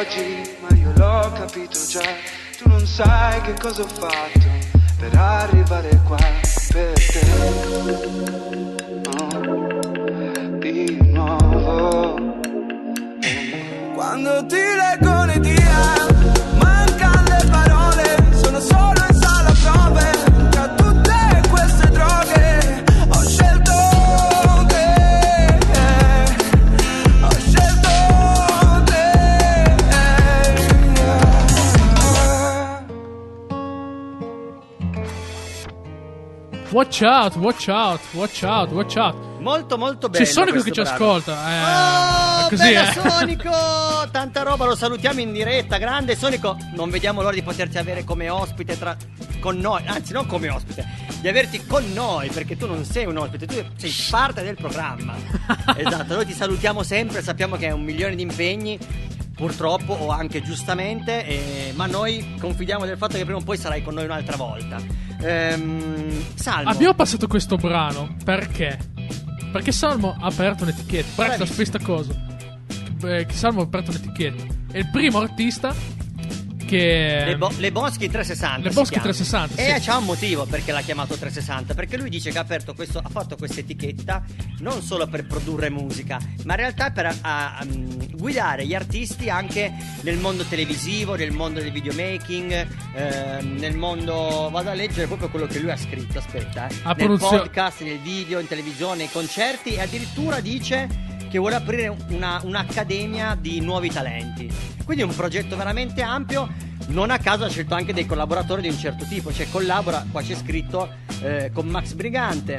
Oggi, 0.06 0.56
ma 0.60 0.68
io 0.76 0.92
l'ho 0.96 1.32
capito 1.32 1.78
già. 1.86 2.04
Tu 2.58 2.68
non 2.68 2.86
sai 2.86 3.40
che 3.42 3.54
cosa 3.60 3.82
ho 3.82 3.88
fatto 3.88 4.46
per 4.98 5.14
arrivare 5.14 6.00
qua 6.04 6.16
per 6.72 6.92
te. 6.92 7.24
Oh, 9.18 10.58
di 10.58 10.98
nuovo. 11.02 12.34
Quando 13.94 14.46
ti 14.46 14.56
leggo 14.56 15.05
Watch 36.76 37.00
out, 37.00 37.36
watch 37.36 37.68
out, 37.68 38.00
watch 38.12 38.42
out, 38.42 38.70
watch 38.70 38.96
out. 38.96 39.16
Molto 39.40 39.78
molto 39.78 40.10
bello. 40.10 40.22
C'è 40.22 40.30
Sonico 40.30 40.60
che 40.60 40.72
ci 40.72 40.82
brano. 40.82 40.94
ascolta. 40.94 41.32
Eh, 41.48 42.44
Oh, 42.44 42.48
così 42.50 42.62
bella 42.64 42.90
eh. 42.90 42.92
Sonico! 42.92 43.50
Tanta 44.10 44.42
roba, 44.42 44.66
lo 44.66 44.76
salutiamo 44.76 45.20
in 45.20 45.32
diretta. 45.32 45.78
Grande 45.78 46.14
Sonico, 46.14 46.54
non 46.74 46.90
vediamo 46.90 47.22
l'ora 47.22 47.34
di 47.34 47.42
poterti 47.42 47.78
avere 47.78 48.04
come 48.04 48.28
ospite 48.28 48.78
tra- 48.78 48.94
con 49.40 49.56
noi, 49.56 49.84
anzi 49.86 50.12
non 50.12 50.26
come 50.26 50.50
ospite, 50.50 50.86
di 51.18 51.28
averti 51.28 51.64
con 51.66 51.82
noi, 51.94 52.28
perché 52.28 52.58
tu 52.58 52.66
non 52.66 52.84
sei 52.84 53.06
un 53.06 53.16
ospite, 53.16 53.46
tu 53.46 53.54
sei 53.78 53.94
parte 54.10 54.42
del 54.42 54.56
programma. 54.56 55.14
esatto, 55.78 56.14
noi 56.14 56.26
ti 56.26 56.34
salutiamo 56.34 56.82
sempre, 56.82 57.22
sappiamo 57.22 57.56
che 57.56 57.68
hai 57.68 57.72
un 57.72 57.84
milione 57.84 58.14
di 58.16 58.22
impegni. 58.22 58.78
Purtroppo 59.36 59.92
o 59.92 60.08
anche 60.08 60.42
giustamente, 60.42 61.26
eh, 61.26 61.72
ma 61.74 61.86
noi 61.86 62.36
confidiamo 62.40 62.86
del 62.86 62.96
fatto 62.96 63.18
che 63.18 63.24
prima 63.24 63.38
o 63.38 63.42
poi 63.42 63.58
sarai 63.58 63.82
con 63.82 63.94
noi 63.94 64.04
un'altra 64.04 64.36
volta. 64.36 64.78
Ehm, 65.20 66.34
Salmo, 66.34 66.70
Abbiamo 66.70 66.94
passato 66.94 67.26
questo 67.26 67.56
brano 67.56 68.16
perché? 68.24 68.78
Perché 69.52 69.72
Salmo 69.72 70.16
ha 70.18 70.26
aperto 70.26 70.64
un'etichetta. 70.64 71.24
Bravissimo. 71.24 71.54
questa 71.54 71.78
cosa. 71.80 72.14
Eh, 73.04 73.26
Salmo 73.30 73.60
ha 73.60 73.64
aperto 73.64 73.90
un'etichetta. 73.90 74.44
È 74.72 74.78
il 74.78 74.88
primo 74.90 75.18
artista 75.18 75.74
che. 76.66 77.22
Le, 77.24 77.36
Bo- 77.38 77.52
le 77.56 77.72
Boschi 77.72 78.08
360. 78.10 78.68
Le 78.68 78.74
Boschi 78.74 78.98
chiama. 78.98 79.04
360, 79.12 79.62
E 79.62 79.80
sì. 79.80 79.86
c'ha 79.88 79.96
un 79.96 80.04
motivo 80.04 80.44
perché 80.44 80.72
l'ha 80.72 80.82
chiamato 80.82 81.14
360. 81.16 81.72
Perché 81.74 81.96
lui 81.96 82.10
dice 82.10 82.30
che 82.30 82.36
ha, 82.38 82.42
aperto 82.42 82.74
questo, 82.74 82.98
ha 82.98 83.08
fatto 83.08 83.36
questa 83.36 83.60
etichetta 83.60 84.22
non 84.58 84.82
solo 84.82 85.06
per 85.06 85.26
produrre 85.26 85.70
musica, 85.70 86.18
ma 86.44 86.52
in 86.54 86.58
realtà 86.60 86.90
per 86.90 87.06
a- 87.06 87.14
a- 87.22 87.64
mm, 87.64 87.90
guidare 88.16 88.66
gli 88.66 88.74
artisti 88.74 89.30
anche 89.30 89.72
nel 90.02 90.18
mondo 90.18 90.44
televisivo, 90.44 91.14
nel 91.16 91.32
mondo 91.32 91.60
del 91.60 91.72
videomaking, 91.72 92.66
ehm, 92.94 93.56
nel 93.58 93.76
mondo. 93.76 94.48
Vado 94.50 94.70
a 94.70 94.74
leggere 94.74 95.06
proprio 95.06 95.28
quello 95.30 95.46
che 95.46 95.58
lui 95.60 95.70
ha 95.70 95.76
scritto. 95.76 96.18
Aspetta, 96.18 96.66
eh. 96.68 96.74
Nel 96.84 96.94
produzio- 96.96 97.28
podcast, 97.38 97.82
nel 97.82 97.98
video, 98.00 98.38
in 98.40 98.46
televisione, 98.48 98.96
nei 98.96 99.10
concerti 99.10 99.74
e 99.74 99.80
addirittura 99.80 100.40
dice 100.40 100.88
che 101.36 101.38
vuole 101.38 101.56
aprire 101.56 101.94
una- 102.08 102.40
un'accademia 102.42 103.36
di 103.38 103.60
nuovi 103.60 103.90
talenti. 103.90 104.50
Quindi 104.84 105.02
è 105.02 105.06
un 105.06 105.14
progetto 105.14 105.54
veramente 105.56 106.00
ampio. 106.00 106.48
Non 106.88 107.10
a 107.10 107.18
caso 107.18 107.44
ha 107.44 107.48
scelto 107.50 107.74
anche 107.74 107.92
dei 107.92 108.06
collaboratori 108.06 108.62
di 108.62 108.68
un 108.68 108.78
certo 108.78 109.04
tipo, 109.04 109.32
cioè 109.32 109.48
collabora, 109.50 110.06
qua 110.10 110.22
c'è 110.22 110.34
scritto, 110.34 110.88
eh, 111.22 111.50
con 111.52 111.66
Max 111.66 111.92
Brigante, 111.92 112.58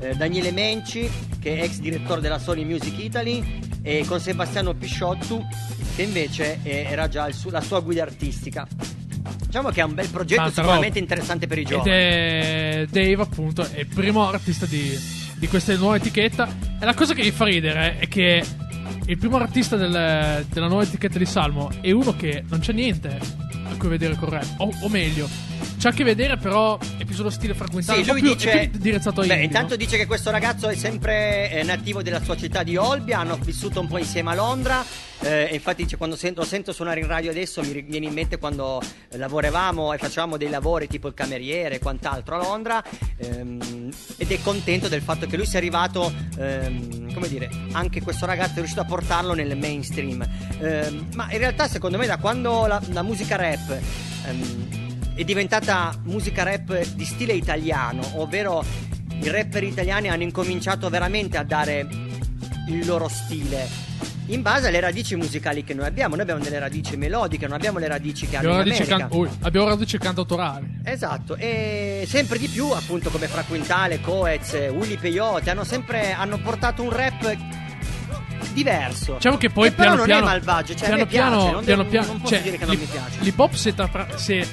eh, 0.00 0.14
Daniele 0.14 0.50
Menci, 0.50 1.08
che 1.40 1.56
è 1.58 1.62
ex 1.62 1.78
direttore 1.78 2.20
della 2.20 2.38
Sony 2.38 2.64
Music 2.64 2.98
Italy, 2.98 3.60
e 3.82 4.04
con 4.06 4.20
Sebastiano 4.20 4.74
Pisciottu, 4.74 5.42
che 5.96 6.02
invece 6.02 6.58
eh, 6.64 6.84
era 6.90 7.08
già 7.08 7.30
suo- 7.30 7.50
la 7.50 7.60
sua 7.60 7.80
guida 7.80 8.02
artistica. 8.02 8.66
Diciamo 9.46 9.70
che 9.70 9.80
è 9.80 9.84
un 9.84 9.94
bel 9.94 10.08
progetto, 10.08 10.42
Tanta 10.42 10.54
sicuramente 10.62 10.88
roba. 10.88 10.98
interessante 11.00 11.46
per 11.46 11.58
i 11.58 11.62
Ed 11.62 11.66
giovani. 11.68 11.90
è 11.90 12.86
Dave, 12.90 13.22
appunto, 13.22 13.62
è 13.62 13.78
il 13.78 13.86
primo 13.86 14.28
artista 14.28 14.66
di, 14.66 14.98
di 15.38 15.46
questa 15.48 15.74
nuova 15.76 15.96
etichetta. 15.96 16.48
E 16.80 16.84
la 16.84 16.94
cosa 16.94 17.14
che 17.14 17.22
mi 17.22 17.30
fa 17.30 17.44
ridere 17.44 17.98
è 17.98 18.08
che 18.08 18.42
il 19.06 19.18
primo 19.18 19.36
artista 19.36 19.76
del- 19.76 20.44
della 20.50 20.66
nuova 20.68 20.82
etichetta 20.82 21.18
di 21.18 21.26
Salmo 21.26 21.70
è 21.80 21.90
uno 21.90 22.14
che 22.16 22.44
non 22.48 22.60
c'è 22.60 22.72
niente 22.72 23.18
a 23.72 23.76
che 23.76 23.88
vedere 23.88 24.14
con 24.16 24.28
rap. 24.30 24.46
O, 24.58 24.70
o 24.82 24.88
meglio, 24.88 25.28
c'ha 25.78 25.88
a 25.90 25.92
che 25.92 26.04
vedere, 26.04 26.36
però 26.36 26.78
è 26.98 27.04
più 27.04 27.14
sullo 27.14 27.30
stile 27.30 27.54
fraquintale. 27.54 28.02
Sì, 28.02 28.10
lui 28.10 28.20
più, 28.20 28.34
dice. 28.34 28.50
più 28.50 28.70
indirizzato 28.74 29.20
a 29.20 29.24
Beh, 29.26 29.32
indie, 29.32 29.44
intanto 29.46 29.70
no? 29.70 29.76
dice 29.76 29.96
che 29.96 30.06
questo 30.06 30.30
ragazzo 30.30 30.68
è 30.68 30.74
sempre 30.74 31.50
eh, 31.50 31.62
nativo 31.62 32.02
della 32.02 32.22
sua 32.22 32.36
città 32.36 32.62
di 32.62 32.76
Olbia. 32.76 33.18
Hanno 33.20 33.36
vissuto 33.42 33.80
un 33.80 33.86
po' 33.88 33.98
insieme 33.98 34.30
a 34.30 34.34
Londra. 34.34 34.84
eh, 35.20 35.48
infatti 35.52 35.82
dice 35.82 35.96
quando 35.96 36.14
sento, 36.16 36.40
lo 36.42 36.46
sento 36.46 36.72
suonare 36.72 37.00
in 37.00 37.06
radio 37.08 37.30
adesso 37.32 37.60
mi 37.62 37.82
viene 37.82 38.06
in 38.06 38.12
mente 38.12 38.38
quando 38.38 38.80
lavoravamo 39.16 39.92
e 39.92 39.98
facevamo 39.98 40.36
dei 40.36 40.48
lavori 40.48 40.86
tipo 40.86 41.08
il 41.08 41.14
cameriere 41.14 41.74
e 41.76 41.78
quant'altro 41.80 42.36
a 42.36 42.38
Londra 42.38 42.80
ehm, 43.16 43.90
ed 44.16 44.30
è 44.30 44.40
contento 44.42 44.86
del 44.86 45.02
fatto 45.02 45.26
che 45.26 45.36
lui 45.36 45.44
sia 45.44 45.58
arrivato 45.58 46.12
ehm, 46.38 47.12
come 47.12 47.28
dire 47.28 47.50
anche 47.72 48.00
questo 48.00 48.26
ragazzo 48.26 48.52
è 48.52 48.56
riuscito 48.58 48.80
a 48.80 48.84
portarlo 48.84 49.34
nel 49.34 49.56
mainstream 49.56 50.24
Ehm, 50.60 51.06
ma 51.14 51.30
in 51.30 51.38
realtà 51.38 51.68
secondo 51.68 51.98
me 51.98 52.06
da 52.06 52.16
quando 52.16 52.66
la, 52.66 52.80
la 52.90 53.02
musica 53.02 53.36
rap 53.36 53.57
ehm, 54.26 55.14
è 55.14 55.24
diventata 55.24 55.98
musica 56.04 56.42
rap 56.42 56.84
di 56.94 57.04
stile 57.04 57.32
italiano, 57.32 58.02
ovvero 58.20 58.64
i 59.20 59.28
rapper 59.28 59.64
italiani 59.64 60.08
hanno 60.08 60.22
incominciato 60.22 60.88
veramente 60.88 61.36
a 61.38 61.42
dare 61.42 61.86
il 62.68 62.86
loro 62.86 63.08
stile 63.08 63.86
in 64.28 64.42
base 64.42 64.68
alle 64.68 64.80
radici 64.80 65.16
musicali 65.16 65.64
che 65.64 65.74
noi 65.74 65.86
abbiamo. 65.86 66.14
Noi 66.14 66.22
abbiamo 66.22 66.42
delle 66.42 66.58
radici 66.58 66.96
melodiche, 66.96 67.46
non 67.46 67.56
abbiamo 67.56 67.78
le 67.78 67.88
radici 67.88 68.26
che 68.26 68.36
hanno 68.36 68.48
Abbiamo 68.52 68.68
in 68.68 68.70
radici, 68.76 68.92
America. 68.92 69.08
can- 69.08 69.18
ui, 69.18 69.28
abbiamo 69.40 69.68
radici 69.68 69.98
cantautorali. 69.98 70.80
Esatto, 70.84 71.36
e 71.36 72.04
sempre 72.06 72.38
di 72.38 72.48
più, 72.48 72.70
appunto, 72.70 73.10
come 73.10 73.26
Fra 73.26 73.42
Quintale, 73.42 74.00
Coez, 74.00 74.52
Willy 74.70 74.96
Peyote, 74.96 75.50
hanno 75.50 75.64
sempre 75.64 76.12
hanno 76.12 76.38
portato 76.38 76.82
un 76.82 76.90
rap 76.90 77.36
diverso. 78.52 79.14
Diciamo 79.14 79.36
che 79.36 79.50
poi 79.50 79.68
Che 79.68 79.74
però 79.74 79.82
piano 79.94 79.96
non 79.96 80.06
piano, 80.06 80.26
è 80.26 80.28
malvagio, 80.28 80.74
cioè 80.74 80.86
piano 80.88 80.96
me 80.96 81.06
piace, 81.06 81.28
piano, 81.28 81.50
non 81.52 81.64
piano 81.64 81.82
devo- 81.82 81.84
piano, 81.90 82.06
non 82.06 82.20
posso 82.20 82.34
cioè, 82.34 82.42
dire 82.42 82.58
che 82.58 82.64
non 82.64 82.74
l'hip- 82.74 82.86
mi 82.86 82.90
piace. 82.98 83.18
L'hip 83.20 83.38
hop 83.38 83.52
si 83.54 83.68
è, 83.68 83.74
tra- 83.74 84.06
si 84.16 84.34
è 84.34 84.46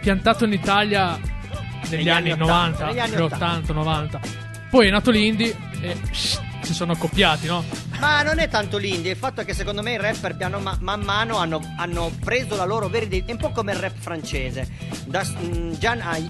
piantato 0.00 0.44
in 0.44 0.52
Italia 0.52 1.18
negli, 1.18 1.96
Negli 1.96 2.08
anni, 2.08 2.30
anni 2.30 2.40
90, 2.40 2.68
80, 2.76 2.84
negli 2.86 2.98
anni 3.00 3.10
negli 3.12 3.20
80, 3.22 3.72
90. 3.72 4.20
Poi 4.70 4.86
è 4.86 4.90
nato 4.90 5.10
l'indie 5.10 5.56
e 5.80 5.96
shh, 6.10 6.40
si 6.62 6.74
sono 6.74 6.92
accoppiati, 6.92 7.46
no? 7.46 7.64
Ma 7.98 8.22
non 8.22 8.38
è 8.38 8.48
tanto 8.48 8.76
l'indie, 8.78 9.12
il 9.12 9.16
fatto 9.18 9.40
è 9.40 9.44
che 9.44 9.52
secondo 9.54 9.82
me 9.82 9.92
i 9.92 9.96
rapper 9.96 10.36
piano 10.36 10.58
ma- 10.60 10.76
man 10.80 11.00
mano 11.00 11.36
hanno, 11.36 11.60
hanno 11.76 12.12
preso 12.24 12.54
la 12.56 12.64
loro 12.64 12.88
vera 12.88 13.04
identità, 13.06 13.30
è 13.32 13.34
un 13.34 13.40
po' 13.40 13.50
come 13.50 13.72
il 13.72 13.78
rap 13.78 13.96
francese. 13.98 14.68
Da, 15.06 15.22
mm, 15.26 15.72
già 15.74 15.96
ai- 16.00 16.28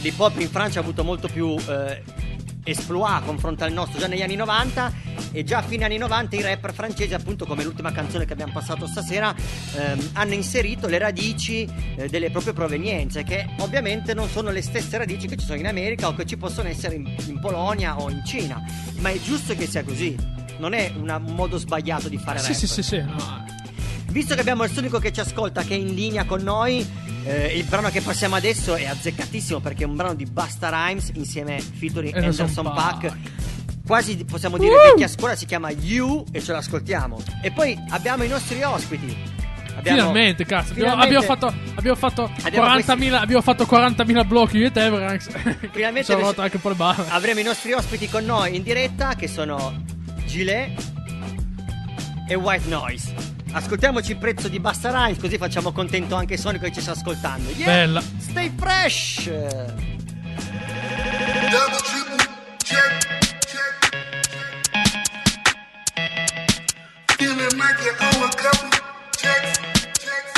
l'hip 0.00 0.18
hop 0.18 0.38
in 0.40 0.48
Francia 0.48 0.78
ha 0.78 0.82
avuto 0.82 1.04
molto 1.04 1.28
più 1.28 1.54
eh, 1.68 2.02
esploit 2.66 3.24
confronto 3.24 3.64
al 3.64 3.72
nostro 3.72 3.98
già 3.98 4.06
negli 4.06 4.22
anni 4.22 4.36
90 4.36 4.92
e 5.32 5.44
già 5.44 5.58
a 5.58 5.62
fine 5.62 5.84
anni 5.84 5.96
90 5.98 6.36
i 6.36 6.42
rapper 6.42 6.72
francesi, 6.74 7.14
appunto 7.14 7.46
come 7.46 7.62
l'ultima 7.64 7.92
canzone 7.92 8.24
che 8.24 8.32
abbiamo 8.32 8.52
passato 8.52 8.86
stasera, 8.86 9.34
ehm, 9.76 10.10
hanno 10.14 10.34
inserito 10.34 10.86
le 10.88 10.98
radici 10.98 11.68
eh, 11.96 12.08
delle 12.08 12.30
proprie 12.30 12.52
provenienze, 12.52 13.22
che 13.22 13.46
ovviamente 13.58 14.14
non 14.14 14.28
sono 14.28 14.50
le 14.50 14.62
stesse 14.62 14.98
radici 14.98 15.26
che 15.26 15.36
ci 15.36 15.44
sono 15.46 15.58
in 15.58 15.66
America 15.66 16.08
o 16.08 16.14
che 16.14 16.24
ci 16.26 16.36
possono 16.36 16.68
essere 16.68 16.96
in, 16.96 17.14
in 17.26 17.38
Polonia 17.40 17.98
o 18.00 18.10
in 18.10 18.22
Cina, 18.24 18.62
ma 18.98 19.10
è 19.10 19.20
giusto 19.20 19.54
che 19.54 19.66
sia 19.66 19.84
così. 19.84 20.16
Non 20.58 20.72
è 20.72 20.90
una- 20.96 21.16
un 21.16 21.34
modo 21.34 21.58
sbagliato 21.58 22.08
di 22.08 22.16
fare 22.18 22.38
Sì, 22.38 22.48
rap. 22.52 22.56
sì, 22.56 22.66
sì, 22.66 22.82
sì. 22.82 22.96
no. 22.98 23.44
Visto 24.16 24.32
che 24.34 24.40
abbiamo 24.40 24.64
il 24.64 24.70
Sonico 24.70 24.98
che 24.98 25.12
ci 25.12 25.20
ascolta, 25.20 25.60
che 25.62 25.74
è 25.74 25.76
in 25.76 25.94
linea 25.94 26.24
con 26.24 26.40
noi, 26.40 26.82
eh, 27.24 27.48
il 27.54 27.64
brano 27.64 27.90
che 27.90 28.00
passiamo 28.00 28.34
adesso 28.34 28.74
è 28.74 28.86
azzeccatissimo 28.86 29.60
perché 29.60 29.82
è 29.84 29.86
un 29.86 29.94
brano 29.94 30.14
di 30.14 30.24
Basta 30.24 30.70
Rhymes 30.70 31.10
insieme 31.16 31.60
featuring 31.60 32.14
Anderson 32.14 32.46
Anderson. 32.46 32.72
Paak. 32.72 33.12
Quasi 33.86 34.24
possiamo 34.24 34.56
dire 34.56 34.72
Uh! 34.72 34.88
vecchia 34.88 35.06
scuola, 35.08 35.36
si 35.36 35.44
chiama 35.44 35.68
You 35.70 36.24
e 36.32 36.40
ce 36.40 36.52
l'ascoltiamo. 36.52 37.20
E 37.42 37.50
poi 37.50 37.78
abbiamo 37.90 38.22
i 38.24 38.28
nostri 38.28 38.62
ospiti. 38.62 39.14
Abbiamo- 39.76 39.98
Finalmente, 39.98 40.46
cazzo. 40.46 40.70
Abbiamo, 40.72 40.92
Finalmente- 41.02 41.14
abbiamo 41.16 41.34
fatto, 41.34 41.72
abbiamo 41.74 41.96
fatto 41.98 42.30
Abbiamo 42.42 42.66
40.000, 42.68 43.20
abbiamo 43.20 43.42
fatto 43.42 43.66
40.000 43.66 44.24
blocchi 44.24 44.56
io 44.56 44.68
e 44.68 44.70
te. 44.70 45.18
Finalmente 45.72 46.04
Sono 46.10 46.20
rotto 46.20 46.40
anche 46.40 46.56
un 46.56 46.62
po' 46.62 46.70
le 46.70 46.74
balle. 46.74 47.04
avremo 47.10 47.40
i 47.40 47.44
nostri 47.44 47.74
ospiti 47.74 48.08
con 48.08 48.24
noi 48.24 48.56
in 48.56 48.62
diretta 48.62 49.14
che 49.14 49.28
sono 49.28 49.74
Gilet 50.24 50.72
e 52.26 52.34
White 52.34 52.66
Noise. 52.70 53.34
Ascoltiamoci 53.56 54.10
il 54.10 54.18
prezzo 54.18 54.48
di 54.48 54.60
Basta 54.60 54.90
Rhymes 54.90 55.18
così 55.18 55.38
facciamo 55.38 55.72
contento 55.72 56.14
anche 56.14 56.36
Sonico 56.36 56.66
che 56.66 56.72
ci 56.72 56.82
sta 56.82 56.90
ascoltando. 56.90 57.48
Yeah! 57.52 57.64
Bella. 57.64 58.02
Stay 58.18 58.52
fresh! 58.54 59.30
Double, 59.30 59.64
triple, 61.82 62.18
check, 62.62 63.06
check. 63.46 63.96
Feeling 67.16 67.56
like 67.56 67.80
you 67.82 67.94
owe 67.98 68.26
a 68.26 68.28
couple 68.36 68.68
checks, 69.16 69.58
checks. 70.00 70.32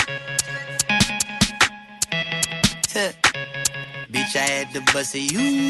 Bitch, 4.12 4.36
I 4.36 4.48
had 4.48 4.72
to 4.74 4.80
bust 4.92 5.16
a 5.16 5.18
you. 5.18 5.68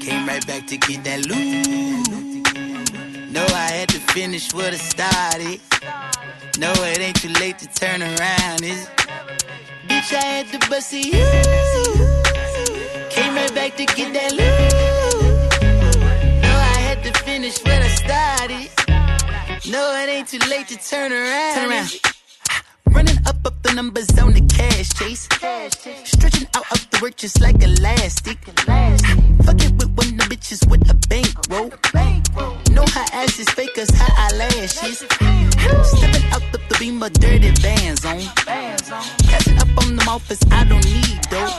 Came 0.00 0.26
right 0.26 0.44
back 0.48 0.66
to 0.66 0.76
get 0.78 1.04
that 1.04 1.26
loot. 1.28 2.35
No, 3.28 3.44
I 3.44 3.70
had 3.72 3.88
to 3.90 3.98
finish 3.98 4.52
what 4.54 4.72
I 4.72 4.76
started. 4.76 5.60
No, 6.58 6.72
it 6.84 7.00
ain't 7.00 7.16
too 7.20 7.28
late 7.40 7.58
to 7.58 7.66
turn 7.66 8.02
around, 8.02 8.62
is 8.62 8.82
it? 8.82 8.88
Bitch, 9.88 10.12
I 10.14 10.22
had 10.22 10.46
to 10.52 10.58
bust 10.70 10.92
a 10.92 10.98
you. 10.98 11.12
Came 13.10 13.34
right 13.34 13.54
back 13.54 13.76
to 13.76 13.84
get 13.86 14.12
that 14.14 14.32
loot. 14.32 15.60
No, 16.42 16.48
I 16.48 16.78
had 16.88 17.02
to 17.02 17.12
finish 17.24 17.58
what 17.60 17.82
I 17.82 17.88
started. 17.88 18.70
No, 19.70 19.94
it 20.00 20.08
ain't 20.08 20.28
too 20.28 20.38
late 20.48 20.68
to 20.68 20.76
turn 20.76 21.12
around. 21.12 21.54
Turn 21.54 21.70
around. 21.70 21.90
Ah, 22.48 22.62
running 22.90 23.18
up 23.26 23.44
up 23.44 23.62
the 23.62 23.72
numbers 23.74 24.08
on 24.18 24.32
the 24.32 24.42
cash 24.42 24.90
chase. 24.90 25.28
Stretching 26.04 26.48
out 26.54 26.70
up 26.70 26.78
the 26.90 26.98
work 27.02 27.16
just 27.16 27.40
like 27.40 27.62
elastic. 27.62 28.38
The, 37.08 37.20
the 37.20 37.26
of 37.26 37.40
dirty 37.40 37.62
bands 37.62 38.04
on. 38.04 38.20
Catching 39.28 39.58
up 39.58 39.68
on 39.84 39.96
them 39.96 40.08
offers 40.08 40.40
I 40.50 40.64
don't 40.64 40.84
need 40.84 41.20
though. 41.30 41.50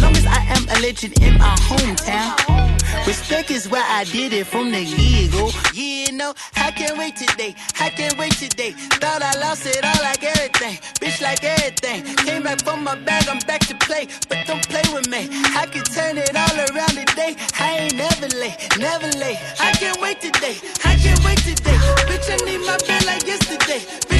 Long 0.00 0.14
as 0.16 0.26
I 0.26 0.40
am 0.54 0.68
a 0.68 0.80
legend 0.80 1.20
in 1.22 1.38
my 1.38 1.56
hometown. 1.68 2.74
Respect 3.06 3.50
is 3.50 3.68
why 3.68 3.84
I 3.88 4.04
did 4.04 4.32
it 4.32 4.46
from 4.46 4.70
the 4.70 4.84
get-go. 4.84 5.50
Yeah, 5.74 6.10
no, 6.12 6.34
I 6.56 6.70
can't 6.70 6.96
wait 6.96 7.16
today. 7.16 7.54
I 7.80 7.90
can't 7.90 8.16
wait 8.18 8.32
today. 8.32 8.70
Thought 8.72 9.22
I 9.22 9.38
lost 9.40 9.66
it 9.66 9.84
all 9.84 10.02
like 10.02 10.22
everything. 10.22 10.76
Bitch, 11.00 11.20
like 11.20 11.42
everything. 11.44 12.04
Came 12.24 12.42
back 12.44 12.62
from 12.62 12.84
my 12.84 12.94
bag, 12.94 13.28
I'm 13.28 13.40
back 13.46 13.60
to 13.66 13.74
play. 13.74 14.08
But 14.28 14.46
don't 14.46 14.66
play 14.68 14.82
with 14.92 15.08
me. 15.08 15.28
I 15.56 15.66
can 15.66 15.84
turn 15.84 16.16
it 16.16 16.34
all 16.34 16.56
around 16.56 16.96
today. 16.96 17.36
I 17.58 17.88
ain't 17.88 17.96
never 17.96 18.28
late, 18.38 18.56
never 18.78 19.10
late. 19.18 19.38
I 19.60 19.72
can't 19.72 20.00
wait 20.00 20.20
today. 20.20 20.56
I 20.84 20.96
can't 20.96 21.22
wait 21.24 21.38
today. 21.38 21.76
Bitch, 22.08 22.30
I 22.30 22.36
need 22.46 22.64
my 22.64 22.78
bed 22.86 23.04
like 23.04 23.26
yesterday. 23.26 24.13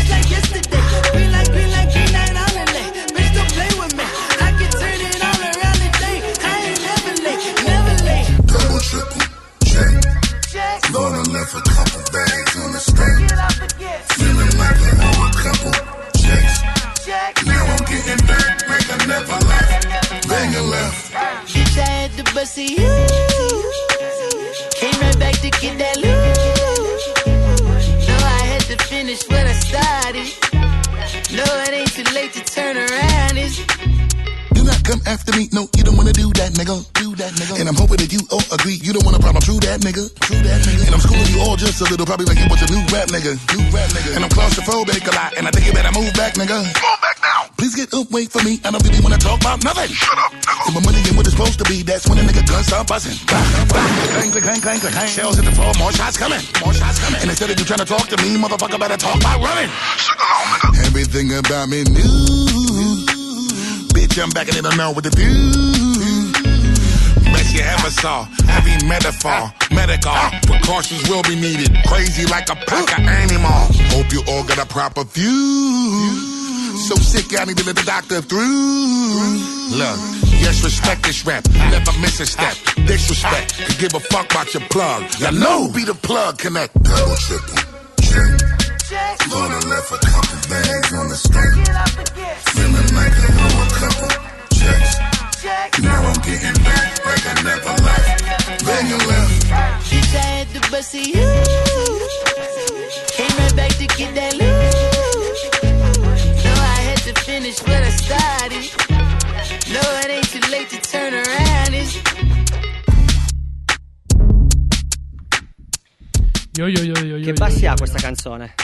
Check. 10.94 11.02
Gonna 11.02 11.22
left 11.30 11.54
a 11.54 11.60
couple 11.60 12.02
bags 12.12 12.56
on 12.56 12.72
the 12.72 12.78
stand. 12.78 13.30
Feeling 14.14 14.58
like 14.58 14.78
I 14.78 14.92
owe 15.06 15.26
a 15.26 15.32
couple 15.42 15.72
checks. 16.20 16.62
Now 17.46 17.64
I'm 17.64 17.84
getting 17.84 18.26
back 18.26 18.68
like 18.68 18.88
I 18.90 19.06
never 19.06 19.38
left. 19.46 19.84
Left. 20.54 21.14
I 21.14 22.16
to 22.16 22.24
bust 22.34 22.58
a 22.58 22.62
you. 22.62 22.76
Came 24.74 25.00
right 25.00 25.18
back 25.18 25.34
to 25.40 25.50
get 25.50 25.78
that 25.78 25.96
loot. 25.96 26.13
Come 34.84 35.00
after 35.08 35.32
me, 35.32 35.48
no, 35.50 35.66
you 35.74 35.82
don't 35.82 35.96
wanna 35.96 36.12
do 36.12 36.28
that, 36.36 36.52
nigga. 36.52 36.76
Do 37.00 37.16
that, 37.16 37.32
nigga. 37.40 37.58
And 37.58 37.66
I'm 37.68 37.74
hoping 37.74 37.96
that 38.04 38.12
you 38.12 38.20
all 38.28 38.44
agree, 38.52 38.76
you 38.78 38.92
don't 38.92 39.02
want 39.02 39.16
a 39.16 39.20
problem, 39.20 39.40
true 39.40 39.58
that, 39.64 39.80
nigga. 39.80 40.12
True 40.20 40.40
that, 40.44 40.60
nigga. 40.62 40.84
And 40.86 40.94
I'm 40.94 41.00
schooling 41.00 41.26
you 41.32 41.40
all 41.40 41.56
just 41.56 41.80
a 41.80 41.88
little, 41.88 42.04
probably 42.04 42.28
like 42.28 42.38
you 42.38 42.46
was 42.46 42.60
a 42.60 42.68
new 42.68 42.84
rap, 42.92 43.08
nigga. 43.08 43.34
New 43.56 43.64
rap, 43.72 43.88
nigga. 43.96 44.14
And 44.14 44.22
I'm 44.22 44.30
claustrophobic 44.30 45.02
a 45.08 45.12
lot, 45.16 45.32
and 45.34 45.48
I 45.48 45.50
think 45.50 45.66
you 45.66 45.72
better 45.72 45.90
move 45.96 46.12
back, 46.14 46.36
nigga. 46.36 46.60
Move 46.68 47.00
back 47.00 47.16
now. 47.24 47.48
Please 47.56 47.74
get 47.74 47.88
up, 47.96 48.12
wait 48.12 48.28
for 48.30 48.44
me. 48.44 48.60
I 48.62 48.70
don't 48.70 48.84
really 48.84 49.00
wanna 49.00 49.18
talk 49.18 49.40
about 49.40 49.64
nothing. 49.64 49.88
Shut 49.88 50.18
up, 50.20 50.30
nigga. 50.36 50.68
And 50.68 50.74
my 50.76 50.82
money 50.84 51.00
ain't 51.00 51.16
what 51.16 51.24
it's 51.24 51.34
supposed 51.34 51.58
to 51.58 51.66
be. 51.66 51.82
That's 51.82 52.04
when 52.06 52.20
a 52.20 52.24
nigga 52.28 52.44
guns 52.44 52.68
start 52.68 52.86
buzzing. 52.86 53.16
Bah, 53.26 53.40
bah. 53.72 53.80
Clang, 54.20 54.30
clang, 54.30 54.60
clang, 54.60 54.80
clang. 54.80 55.08
Shells 55.08 55.40
hit 55.40 55.48
the 55.48 55.52
floor, 55.56 55.72
more 55.80 55.92
shots 55.92 56.20
coming. 56.20 56.40
More 56.60 56.76
shots 56.76 57.00
coming. 57.00 57.20
And 57.24 57.32
instead 57.32 57.48
of 57.48 57.56
you 57.58 57.64
trying 57.64 57.80
to 57.80 57.88
talk 57.88 58.06
to 58.12 58.16
me, 58.20 58.36
motherfucker 58.36 58.78
better 58.78 59.00
talk 59.00 59.16
by 59.24 59.36
running. 59.40 59.72
Everything 60.84 61.32
about 61.40 61.72
me 61.72 61.84
new. 61.88 62.73
I'm 64.22 64.30
back 64.30 64.46
and 64.46 64.56
they 64.56 64.60
don't 64.60 64.76
know 64.76 64.92
what 64.92 65.02
to 65.04 65.10
do. 65.10 65.26
Best 67.32 67.52
you 67.52 67.62
ever 67.62 67.90
saw. 67.90 68.24
Heavy 68.46 68.86
metaphor, 68.86 69.52
medical. 69.74 70.14
Precautions 70.46 71.08
will 71.08 71.22
be 71.24 71.34
needed. 71.34 71.74
Crazy 71.86 72.24
like 72.26 72.48
a 72.48 72.54
pack 72.54 72.96
of 72.96 73.04
animals. 73.04 73.76
Hope 73.90 74.12
you 74.12 74.22
all 74.28 74.44
got 74.44 74.58
a 74.58 74.66
proper 74.66 75.02
view. 75.02 76.34
So 76.86 76.94
sick, 76.94 77.38
I 77.38 77.44
needed 77.44 77.64
the 77.64 77.82
doctor 77.84 78.20
through. 78.20 78.38
Look, 79.76 79.98
yes, 80.38 80.62
respect 80.62 81.02
this 81.02 81.26
rap. 81.26 81.44
Never 81.50 81.92
miss 81.98 82.20
a 82.20 82.26
step. 82.26 82.56
Disrespect. 82.86 83.78
Give 83.80 83.94
a 83.94 84.00
fuck 84.00 84.30
about 84.30 84.54
your 84.54 84.62
plug. 84.68 85.02
Y'all 85.18 85.32
know 85.32 85.72
be 85.72 85.84
the 85.84 85.94
plug 85.94 86.38
connect. 86.38 86.74
Double 86.82 87.16
triple. 87.16 87.56
Check. 88.00 88.53
Gonna 89.30 89.60
left 89.66 89.90
a 89.92 89.98
couple 89.98 90.38
bags 90.48 90.92
on 90.94 91.08
the 91.08 91.16
street. 91.16 91.54
Feeling 92.54 92.90
like 92.94 93.12
I 93.12 93.30
owe 93.44 93.62
a 93.62 93.68
couple 93.80 94.08
checks. 94.56 94.92
Now 95.82 96.00
I'm 96.08 96.20
getting 96.22 96.58
back 96.64 96.88
like 97.04 97.24
I 97.26 97.34
never 97.42 97.74
left. 97.84 98.64
Bang 98.64 98.92
and 98.92 99.06
left. 99.06 99.46
Bitch, 99.90 100.14
I 100.14 100.24
had 100.36 100.48
to 100.54 100.60
bust 100.70 100.94
it, 100.94 101.06
you. 101.08 101.28
Came 103.16 103.34
right 103.38 103.56
back 103.56 103.72
to 103.76 103.86
get 103.98 104.14
that 104.14 104.32
loot. 104.40 104.74
Know 106.44 106.56
I 106.56 106.78
had 106.88 106.98
to 107.08 107.14
finish 107.20 107.60
what 107.60 107.82
I 107.82 107.90
started. 107.90 108.64
No, 109.74 109.82
it 110.00 110.10
ain't 110.10 110.28
too 110.28 110.44
late 110.50 110.68
to 110.70 110.80
turn 110.80 111.14
around. 111.14 111.74
It's 111.74 111.94
Yo, 116.56 116.68
yo, 116.68 116.82
yo, 116.82 116.94
yo, 116.94 117.16
yo, 117.16 117.18
Che 117.18 117.30
yo, 117.30 117.34
bassi 117.34 117.66
ha 117.66 117.74
questa 117.74 117.98
canzone? 117.98 118.54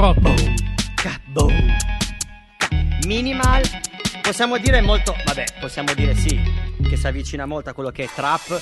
Troppo. 0.00 0.34
Boom. 1.26 1.76
Minimal, 3.04 3.60
possiamo 4.22 4.56
dire 4.56 4.80
molto, 4.80 5.14
vabbè, 5.26 5.44
possiamo 5.60 5.92
dire 5.92 6.14
sì, 6.14 6.40
che 6.88 6.96
si 6.96 7.06
avvicina 7.06 7.44
molto 7.44 7.68
a 7.68 7.74
quello 7.74 7.90
che 7.90 8.04
è 8.04 8.08
trap, 8.14 8.58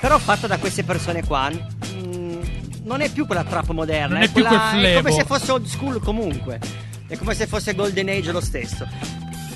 però 0.00 0.18
fatta 0.18 0.46
da 0.46 0.58
queste 0.58 0.84
persone 0.84 1.24
qua, 1.24 1.48
mm, 1.50 2.40
non 2.82 3.00
è 3.00 3.08
più 3.10 3.24
quella 3.24 3.42
trap 3.44 3.70
moderna, 3.70 4.16
Non 4.16 4.22
è 4.24 4.30
più 4.30 4.42
quella- 4.44 4.68
quel 4.70 4.84
è 4.84 4.94
come 4.96 5.00
flevo. 5.00 5.16
se 5.16 5.24
fosse 5.24 5.50
old 5.52 5.64
school 5.64 5.98
comunque, 5.98 6.60
è 7.08 7.16
come 7.16 7.32
se 7.32 7.46
fosse 7.46 7.74
Golden 7.74 8.10
Age 8.10 8.30
lo 8.32 8.42
stesso. 8.42 8.86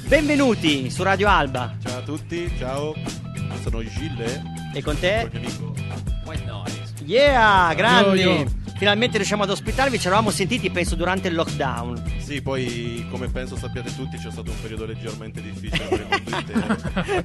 Benvenuti 0.06 0.88
su 0.88 1.02
Radio 1.02 1.28
Alba, 1.28 1.76
Ciao 1.84 1.98
a 1.98 2.00
tutti, 2.00 2.50
ciao. 2.58 2.94
Sono 3.62 3.84
Gille. 3.84 4.42
e 4.72 4.82
con 4.82 4.98
te? 4.98 5.28
Col 5.30 5.38
mio 5.38 5.48
amico 5.50 5.74
White 6.24 6.44
Noise. 6.46 6.78
Yeah, 7.04 7.74
grandi! 7.74 8.20
Yo, 8.20 8.30
yo. 8.30 8.58
Finalmente 8.80 9.18
riusciamo 9.18 9.42
ad 9.42 9.50
ospitarvi, 9.50 9.98
ci 9.98 10.06
eravamo 10.06 10.30
sentiti 10.30 10.70
penso 10.70 10.94
durante 10.94 11.28
il 11.28 11.34
lockdown. 11.34 12.14
Sì, 12.16 12.40
poi 12.40 13.06
come 13.10 13.28
penso 13.28 13.54
sappiate 13.54 13.94
tutti 13.94 14.16
c'è 14.16 14.30
stato 14.30 14.50
un 14.52 14.56
periodo 14.58 14.86
leggermente 14.86 15.42
difficile 15.42 15.84
per 15.84 16.00
il 16.00 16.06
mondo 16.08 16.36
intero 16.38 16.76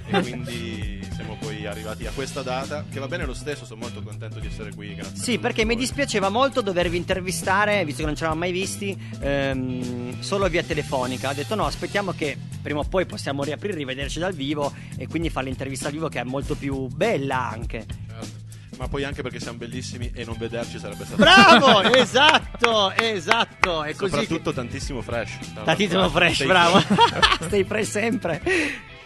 e 0.06 0.20
quindi 0.20 1.08
siamo 1.14 1.38
poi 1.40 1.66
arrivati 1.66 2.08
a 2.08 2.12
questa 2.14 2.42
data 2.42 2.84
che 2.92 3.00
va 3.00 3.08
bene 3.08 3.24
lo 3.24 3.34
stesso, 3.34 3.64
sono 3.64 3.80
molto 3.80 4.04
contento 4.04 4.40
di 4.40 4.48
essere 4.48 4.74
qui, 4.76 4.96
grazie. 4.96 5.16
Sì, 5.16 5.40
perché 5.40 5.64
mi 5.64 5.78
dispiaceva 5.78 6.28
molto 6.28 6.60
dovervi 6.60 6.98
intervistare, 6.98 7.86
visto 7.86 8.02
che 8.02 8.08
non 8.08 8.18
ci 8.18 8.24
eravamo 8.24 8.42
mai 8.42 8.52
visti, 8.52 9.14
ehm, 9.22 10.20
solo 10.20 10.50
via 10.50 10.62
telefonica. 10.62 11.30
Ho 11.30 11.34
detto 11.34 11.56
no, 11.56 11.66
aspettiamo 11.66 12.12
che 12.12 12.38
prima 12.62 12.80
o 12.80 12.84
poi 12.84 13.06
possiamo 13.06 13.46
riaprire, 13.46 13.76
rivederci 13.76 14.20
dal 14.20 14.34
vivo 14.34 14.74
e 14.98 15.08
quindi 15.08 15.30
fare 15.30 15.46
l'intervista 15.46 15.88
al 15.88 15.94
vivo 15.94 16.10
che 16.10 16.20
è 16.20 16.24
molto 16.24 16.56
più 16.56 16.88
bella 16.88 17.50
anche. 17.50 17.86
Certo. 18.10 18.45
Ma 18.78 18.88
poi 18.88 19.04
anche 19.04 19.22
perché 19.22 19.40
siamo 19.40 19.58
bellissimi 19.58 20.12
e 20.14 20.26
non 20.26 20.36
vederci 20.38 20.80
sarebbe 20.80 21.06
stato 21.06 21.22
Bravo, 21.22 21.82
esatto, 21.96 22.92
esatto. 22.92 23.84
È 23.84 23.94
così. 23.96 24.12
Soprattutto 24.12 24.54
tantissimo 24.54 25.02
fresh. 25.02 25.38
Che... 25.40 25.64
Tantissimo 25.64 26.10
fresh, 26.10 26.36
Stay 26.36 26.48
bravo. 26.48 26.80
fresh. 26.80 27.46
Stay 27.48 27.64
fresh 27.64 27.90
sempre. 27.90 28.42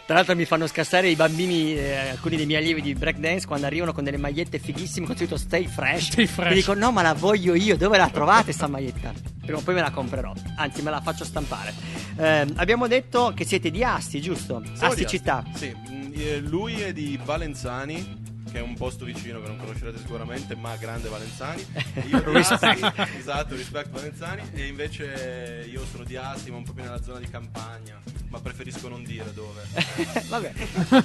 Tra 0.09 0.17
l'altro 0.17 0.35
mi 0.35 0.45
fanno 0.45 0.65
scassare 0.65 1.07
i 1.07 1.15
bambini, 1.15 1.75
eh, 1.75 2.09
alcuni 2.09 2.35
dei 2.35 2.47
miei 2.47 2.59
allievi 2.59 2.81
di 2.81 2.95
breakdance, 2.95 3.45
quando 3.45 3.67
arrivano 3.67 3.93
con 3.93 4.03
delle 4.03 4.17
magliette 4.17 4.57
fighissime 4.57 5.05
con 5.05 5.15
scritto 5.15 5.37
Stay 5.37 5.67
Fresh. 5.67 6.13
Stay 6.13 6.25
fresh. 6.25 6.51
E 6.51 6.55
dico, 6.55 6.73
no, 6.73 6.91
ma 6.91 7.03
la 7.03 7.13
voglio 7.13 7.53
io, 7.53 7.77
dove 7.77 7.95
la 7.95 8.09
trovate 8.09 8.51
sta 8.51 8.65
maglietta? 8.65 9.13
Prima 9.39 9.59
o 9.59 9.61
poi 9.61 9.75
me 9.75 9.81
la 9.81 9.91
comprerò, 9.91 10.33
anzi 10.55 10.81
me 10.81 10.89
la 10.89 10.99
faccio 10.99 11.23
stampare. 11.23 11.75
Eh, 12.17 12.47
abbiamo 12.55 12.87
detto 12.87 13.33
che 13.35 13.45
siete 13.45 13.69
di 13.69 13.83
Asti, 13.83 14.19
giusto? 14.19 14.63
Siamo 14.73 14.93
Asti 14.93 15.03
di 15.03 15.07
città. 15.07 15.43
Sì, 15.53 15.71
mm, 15.75 16.11
eh, 16.15 16.39
lui 16.39 16.81
è 16.81 16.91
di 16.91 17.19
Valenzani, 17.23 18.28
che 18.51 18.59
è 18.59 18.61
un 18.61 18.75
posto 18.75 19.05
vicino 19.05 19.41
che 19.41 19.47
non 19.47 19.57
conoscerete 19.57 19.97
sicuramente, 19.97 20.55
ma 20.55 20.75
grande 20.75 21.09
Valenzani. 21.09 21.65
Io 22.09 22.21
di. 22.21 22.37
Asti, 22.37 23.17
esatto, 23.17 23.55
rispetto 23.55 23.89
Valenzani. 23.91 24.41
E 24.53 24.67
invece 24.67 25.67
io 25.71 25.85
sono 25.85 26.03
di 26.03 26.15
Asti, 26.15 26.51
ma 26.51 26.57
un 26.57 26.63
po' 26.63 26.73
più 26.73 26.83
nella 26.83 27.01
zona 27.01 27.19
di 27.19 27.29
campagna. 27.29 27.99
Ma 28.29 28.39
preferisco 28.39 28.87
non 28.87 29.03
dire 29.03 29.33
dove. 29.33 29.63
Vabbè, 30.29 30.53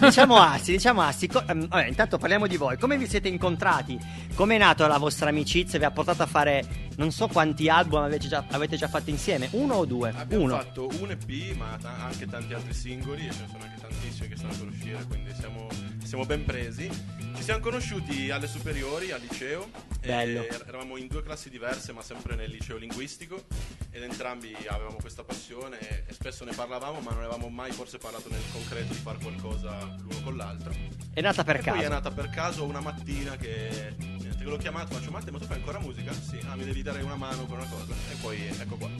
diciamo 0.00 0.36
Asti, 0.36 0.72
diciamo 0.72 1.00
Asti. 1.00 1.26
Co- 1.26 1.44
ehm, 1.46 1.68
vabbè, 1.68 1.86
intanto 1.86 2.18
parliamo 2.18 2.46
di 2.46 2.56
voi. 2.56 2.76
Come 2.78 2.98
vi 2.98 3.06
siete 3.06 3.28
incontrati? 3.28 3.98
Come 4.34 4.56
è 4.56 4.58
nata 4.58 4.86
la 4.86 4.98
vostra 4.98 5.28
amicizia? 5.30 5.78
Vi 5.78 5.84
ha 5.84 5.90
portato 5.90 6.22
a 6.22 6.26
fare 6.26 6.84
non 6.96 7.10
so 7.10 7.26
quanti 7.28 7.68
album 7.68 8.02
avete 8.02 8.28
già, 8.28 8.44
avete 8.50 8.76
già 8.76 8.88
fatto 8.88 9.10
insieme? 9.10 9.48
Uno 9.52 9.74
o 9.74 9.84
due? 9.84 10.12
Abbiamo 10.16 10.44
Uno. 10.44 10.56
fatto 10.56 10.88
un 11.00 11.10
EP, 11.10 11.56
ma 11.56 11.76
ta- 11.80 12.04
anche 12.04 12.26
tanti 12.26 12.54
altri 12.54 12.72
singoli, 12.72 13.26
e 13.26 13.32
ce 13.32 13.40
ne 13.40 13.48
sono 13.50 13.64
anche 13.64 13.80
tantissimi 13.80 14.28
che 14.28 14.36
stanno 14.36 14.54
per 14.54 14.68
uscire, 14.68 15.04
quindi 15.08 15.34
siamo, 15.34 15.66
siamo 16.14 16.26
ben 16.26 16.44
presi. 16.44 16.88
Ci 17.34 17.42
siamo 17.42 17.58
conosciuti 17.58 18.30
alle 18.30 18.46
superiori, 18.46 19.10
al 19.10 19.20
liceo. 19.20 19.68
Bello. 20.00 20.44
er- 20.44 20.64
eravamo 20.68 20.96
in 20.96 21.08
due 21.08 21.24
classi 21.24 21.50
diverse, 21.50 21.92
ma 21.92 22.02
sempre 22.02 22.36
nel 22.36 22.50
liceo 22.50 22.76
linguistico. 22.76 23.42
Ed 23.90 24.00
entrambi 24.00 24.54
avevamo 24.68 24.98
questa 25.00 25.24
passione 25.24 26.06
e, 26.06 26.12
spesso 26.12 26.44
ne 26.44 26.52
parlavamo, 26.54 27.00
ma 27.00 27.10
non 27.10 27.18
avevamo 27.24 27.48
mai 27.48 27.72
forse 27.72 27.98
parlato 27.98 28.28
nel 28.30 28.42
concreto 28.52 28.92
di 28.92 29.00
fare 29.00 29.18
qualcosa 29.20 29.76
l'uno 30.02 30.20
con 30.22 30.36
l'altro. 30.36 30.72
È 31.12 31.20
nata 31.20 31.42
per 31.42 31.56
e 31.56 31.58
caso. 31.58 31.76
poi 31.76 31.84
è 31.84 31.88
nata 31.88 32.10
per 32.12 32.30
caso 32.30 32.64
una 32.64 32.80
mattina 32.80 33.36
che 33.36 33.96
che 34.44 34.50
l'ho 34.50 34.58
chiamato, 34.58 34.94
faccio 34.94 35.10
Matte, 35.10 35.30
ma 35.30 35.38
tu 35.38 35.46
fai 35.46 35.56
ancora 35.56 35.80
musica? 35.80 36.12
Sì, 36.12 36.38
ah, 36.46 36.54
mi 36.54 36.64
devi 36.64 36.82
dare 36.82 37.02
una 37.02 37.16
mano 37.16 37.46
con 37.46 37.56
una 37.56 37.66
cosa. 37.66 37.94
E 38.12 38.14
poi 38.20 38.44
ecco 38.46 38.76
qua. 38.76 38.90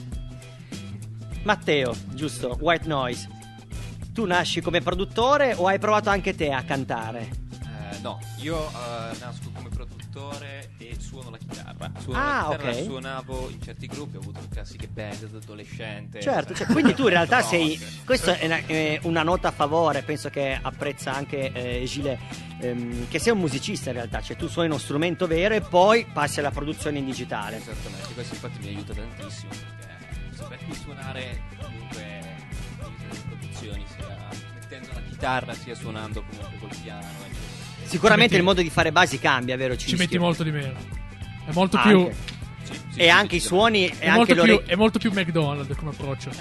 Matteo, 1.43 1.95
giusto? 2.07 2.57
White 2.59 2.87
Noise. 2.87 3.44
Tu 4.15 4.23
nasci 4.25 4.61
come 4.61 4.79
produttore 4.79 5.53
o 5.57 5.67
hai 5.67 5.77
provato 5.77 6.09
anche 6.09 6.33
te 6.33 6.49
a 6.49 6.63
cantare? 6.63 7.27
Eh, 7.91 7.97
no, 7.99 8.17
io 8.37 8.65
eh, 8.69 9.17
nasco 9.19 9.51
come 9.53 9.67
produttore 9.67 10.69
e 10.77 10.95
suono 10.97 11.31
la 11.31 11.37
chitarra. 11.37 11.91
Suono 11.99 12.17
Ah, 12.17 12.47
la 12.47 12.55
chitarra, 12.55 12.77
ok. 12.77 12.83
suonavo 12.85 13.49
in 13.49 13.61
certi 13.61 13.87
gruppi, 13.87 14.15
ho 14.15 14.21
avuto 14.21 14.39
classiche 14.49 14.87
band 14.87 15.25
da 15.29 15.37
adolescente. 15.37 16.21
Certo, 16.21 16.53
cioè, 16.53 16.65
quindi 16.67 16.93
tu 16.93 17.01
in 17.03 17.09
realtà 17.19 17.41
sei. 17.41 17.77
Questa 18.05 18.37
è 18.37 18.45
una, 18.45 18.65
è 18.65 18.99
una 19.03 19.23
nota 19.23 19.49
a 19.49 19.51
favore, 19.51 20.01
penso 20.03 20.29
che 20.29 20.57
apprezza 20.61 21.13
anche 21.13 21.51
eh, 21.51 21.83
Gile, 21.83 22.17
ehm, 22.61 23.09
che 23.09 23.19
sei 23.19 23.33
un 23.33 23.39
musicista 23.39 23.89
in 23.89 23.97
realtà, 23.97 24.21
cioè 24.21 24.37
tu 24.37 24.47
suoni 24.47 24.69
uno 24.69 24.77
strumento 24.77 25.27
vero 25.27 25.55
e 25.55 25.59
poi 25.61 26.05
passi 26.05 26.39
alla 26.39 26.51
produzione 26.51 26.99
in 26.99 27.05
digitale. 27.05 27.57
Esattamente, 27.57 28.13
questo 28.13 28.35
infatti 28.35 28.59
mi 28.59 28.67
aiuta 28.69 28.93
tantissimo 28.93 29.51
perché 29.51 29.93
saper 30.37 30.57
più 30.59 30.73
suonare 30.73 31.41
comunque 31.61 32.04
produzioni, 33.65 33.85
sia 33.95 34.27
mettendo 34.59 34.87
la 34.93 35.01
chitarra 35.09 35.53
sia 35.53 35.75
suonando 35.75 36.23
comunque 36.29 36.57
col 36.59 36.69
piano, 36.81 37.01
eccetera. 37.01 37.53
Sicuramente 37.85 38.09
Ci 38.09 38.19
metti- 38.19 38.35
il 38.35 38.43
modo 38.43 38.61
di 38.61 38.69
fare 38.69 38.91
basi 38.91 39.19
cambia, 39.19 39.55
vero? 39.57 39.73
Ci 39.75 39.87
Cischio? 39.87 39.97
metti 39.97 40.17
molto 40.17 40.43
di 40.43 40.51
meno. 40.51 40.73
È 41.45 41.51
molto 41.53 41.77
Anche. 41.77 41.89
più. 41.89 42.09
e 42.95 43.09
anche 43.09 43.35
i 43.35 43.39
suoni 43.39 43.85
È 43.87 44.07
anche, 44.07 44.33
molto, 44.33 44.43
più, 44.43 44.63
è 44.63 44.75
molto 44.75 44.97
più 44.99 45.11
McDonald's 45.11 45.75
come 45.77 45.91
approccio. 45.91 46.31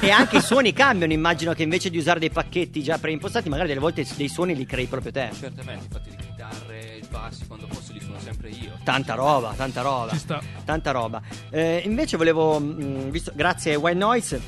e 0.00 0.10
anche 0.10 0.36
i 0.36 0.40
suoni 0.40 0.72
cambiano. 0.72 1.12
Immagino 1.12 1.52
che 1.52 1.64
invece 1.64 1.90
di 1.90 1.98
usare 1.98 2.20
dei 2.20 2.30
pacchetti 2.30 2.80
già 2.82 2.96
preimpostati, 2.98 3.48
magari 3.48 3.68
delle 3.68 3.80
volte 3.80 4.06
dei 4.16 4.28
suoni 4.28 4.54
li 4.54 4.64
crei 4.66 4.86
proprio 4.86 5.10
te. 5.10 5.30
Certamente, 5.38 5.84
infatti 5.86 6.10
le 6.10 6.16
chitarre, 6.16 6.96
i 7.02 7.06
bassi 7.10 7.44
quando 7.48 7.66
posso 7.66 7.92
li 7.92 8.00
suono 8.00 8.20
sempre 8.20 8.50
io. 8.50 8.78
Tanta 8.84 9.14
roba, 9.14 9.52
tanta 9.56 9.80
roba. 9.80 10.10
Ci 10.12 10.18
sta. 10.18 10.40
Tanta 10.64 10.92
roba. 10.92 11.20
Eh, 11.50 11.82
invece 11.84 12.16
volevo, 12.16 12.60
mh, 12.60 13.10
visto, 13.10 13.32
grazie 13.34 13.74
a 13.74 13.78
White 13.80 13.98
Noise, 13.98 14.42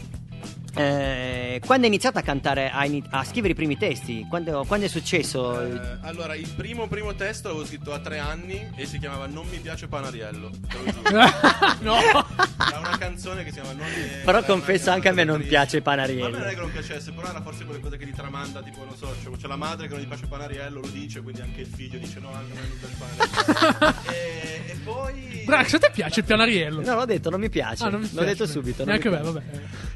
eh, 0.76 1.60
quando 1.64 1.84
hai 1.86 1.90
iniziato 1.90 2.18
a 2.18 2.22
cantare, 2.22 2.70
a, 2.70 2.84
ini- 2.84 3.02
a 3.10 3.24
scrivere 3.24 3.52
i 3.52 3.56
primi 3.56 3.76
testi? 3.78 4.26
Quando, 4.28 4.64
quando 4.66 4.86
è 4.86 4.88
successo? 4.88 5.60
Eh, 5.60 5.98
allora, 6.02 6.34
il 6.34 6.48
primo 6.54 6.86
primo 6.86 7.14
testo 7.14 7.48
l'avevo 7.48 7.66
scritto 7.66 7.92
a 7.92 7.98
tre 7.98 8.18
anni 8.18 8.70
e 8.76 8.86
si 8.86 8.98
chiamava 8.98 9.26
Non 9.26 9.46
mi 9.48 9.58
piace 9.58 9.86
Panariello. 9.88 10.50
No. 11.80 11.96
Era 11.96 12.78
una 12.78 12.96
canzone 12.98 13.44
che 13.44 13.50
si 13.52 13.60
chiama 13.60 13.72
Non 13.72 13.86
mi 13.88 14.06
Però 14.24 14.38
era 14.38 14.46
confesso 14.46 14.90
anche 14.90 15.08
a 15.08 15.12
me 15.12 15.24
non 15.24 15.44
piace. 15.46 15.80
Panariello. 15.82 16.30
Ma 16.30 16.38
non 16.38 16.48
è 16.48 16.54
che 16.54 16.60
non 16.60 16.70
piacesse, 16.72 17.12
però 17.12 17.28
era 17.28 17.40
forse 17.42 17.64
quelle 17.64 17.80
cose 17.80 17.96
che 17.96 18.04
li 18.04 18.12
tramanda, 18.12 18.62
tipo, 18.62 18.84
non 18.84 18.96
so, 18.96 19.14
c'è, 19.22 19.30
c'è 19.36 19.46
la 19.46 19.56
madre 19.56 19.86
che 19.88 19.94
non 19.94 20.02
gli 20.02 20.06
piace 20.06 20.26
Panariello, 20.26 20.80
lo 20.80 20.88
dice, 20.88 21.20
quindi 21.22 21.40
anche 21.42 21.60
il 21.62 21.66
figlio 21.66 21.98
dice 21.98 22.18
no, 22.20 22.30
anche 22.32 22.52
a 22.52 22.60
me 22.60 22.68
non 22.68 22.78
piace 22.78 22.96
Panariello. 22.98 23.94
e, 24.10 24.70
e 24.72 24.76
poi... 24.84 25.42
Brax, 25.46 25.74
a 25.74 25.78
te 25.78 25.90
piace 25.92 26.20
il 26.20 26.26
pianariello? 26.26 26.80
No, 26.82 26.94
l'ho 26.96 27.04
detto, 27.04 27.30
non 27.30 27.40
mi 27.40 27.48
piace. 27.50 27.84
Ah, 27.84 27.88
non 27.88 28.00
mi 28.00 28.06
L'ho 28.08 28.12
piace. 28.22 28.26
detto 28.30 28.46
subito. 28.46 28.84
Neanche 28.84 29.08
me, 29.10 29.18
piace. 29.18 29.32
vabbè. 29.32 29.44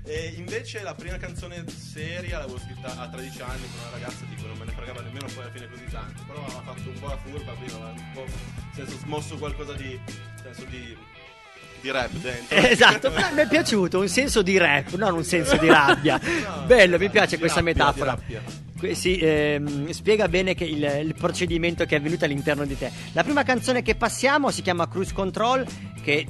E 0.05 0.35
invece 0.37 0.70
la 0.79 0.95
prima 0.95 1.17
canzone 1.17 1.65
seria 1.69 2.39
l'avevo 2.39 2.59
scritta 2.59 2.97
a 2.97 3.09
13 3.09 3.43
anni 3.43 3.63
con 3.63 3.81
una 3.81 3.91
ragazza 3.91 4.25
di 4.29 4.37
cui 4.37 4.47
non 4.47 4.57
me 4.57 4.65
ne 4.67 4.73
fregava 4.73 5.01
nemmeno 5.01 5.27
poi 5.27 5.43
alla 5.43 5.51
fine 5.51 5.69
così 5.69 5.85
tanto. 5.91 6.23
Però 6.27 6.45
aveva 6.45 6.63
fatto 6.63 6.89
un 6.89 6.99
po' 7.01 7.07
la 7.09 7.17
furba, 7.17 7.53
quindi 7.53 7.75
aveva 7.75 7.91
un 7.91 8.11
po' 8.13 8.25
senso 8.73 8.97
smosso 8.99 9.37
qualcosa 9.37 9.73
di. 9.73 9.99
senso 10.41 10.65
di. 10.71 10.97
di 11.81 11.91
rap 11.91 12.11
dentro. 12.13 12.57
Esatto, 12.57 13.11
però 13.11 13.33
mi 13.33 13.41
è 13.41 13.49
piaciuto 13.49 13.99
un 13.99 14.09
senso 14.09 14.43
di 14.43 14.57
rap, 14.59 14.95
non 14.95 15.15
un 15.15 15.25
senso 15.25 15.57
di 15.57 15.67
rabbia. 15.67 16.21
No, 16.41 16.67
Bello, 16.67 16.99
mi 16.99 17.11
piace 17.11 17.39
questa 17.39 17.61
rabbia, 17.61 17.75
metafora. 17.75 18.19
Que- 18.79 18.95
sì, 18.95 19.19
ehm, 19.19 19.91
spiega 19.91 20.29
bene 20.29 20.55
che 20.55 20.65
il, 20.65 20.83
il 21.05 21.15
procedimento 21.15 21.85
che 21.85 21.97
è 21.97 21.99
avvenuto 21.99 22.25
all'interno 22.25 22.65
di 22.65 22.79
te. 22.79 22.91
La 23.13 23.25
prima 23.25 23.43
canzone 23.43 23.83
che 23.83 23.97
passiamo 23.97 24.51
si 24.51 24.63
chiama 24.63 24.89
Cruise 24.89 25.13
Control, 25.13 25.67
che 26.03 26.27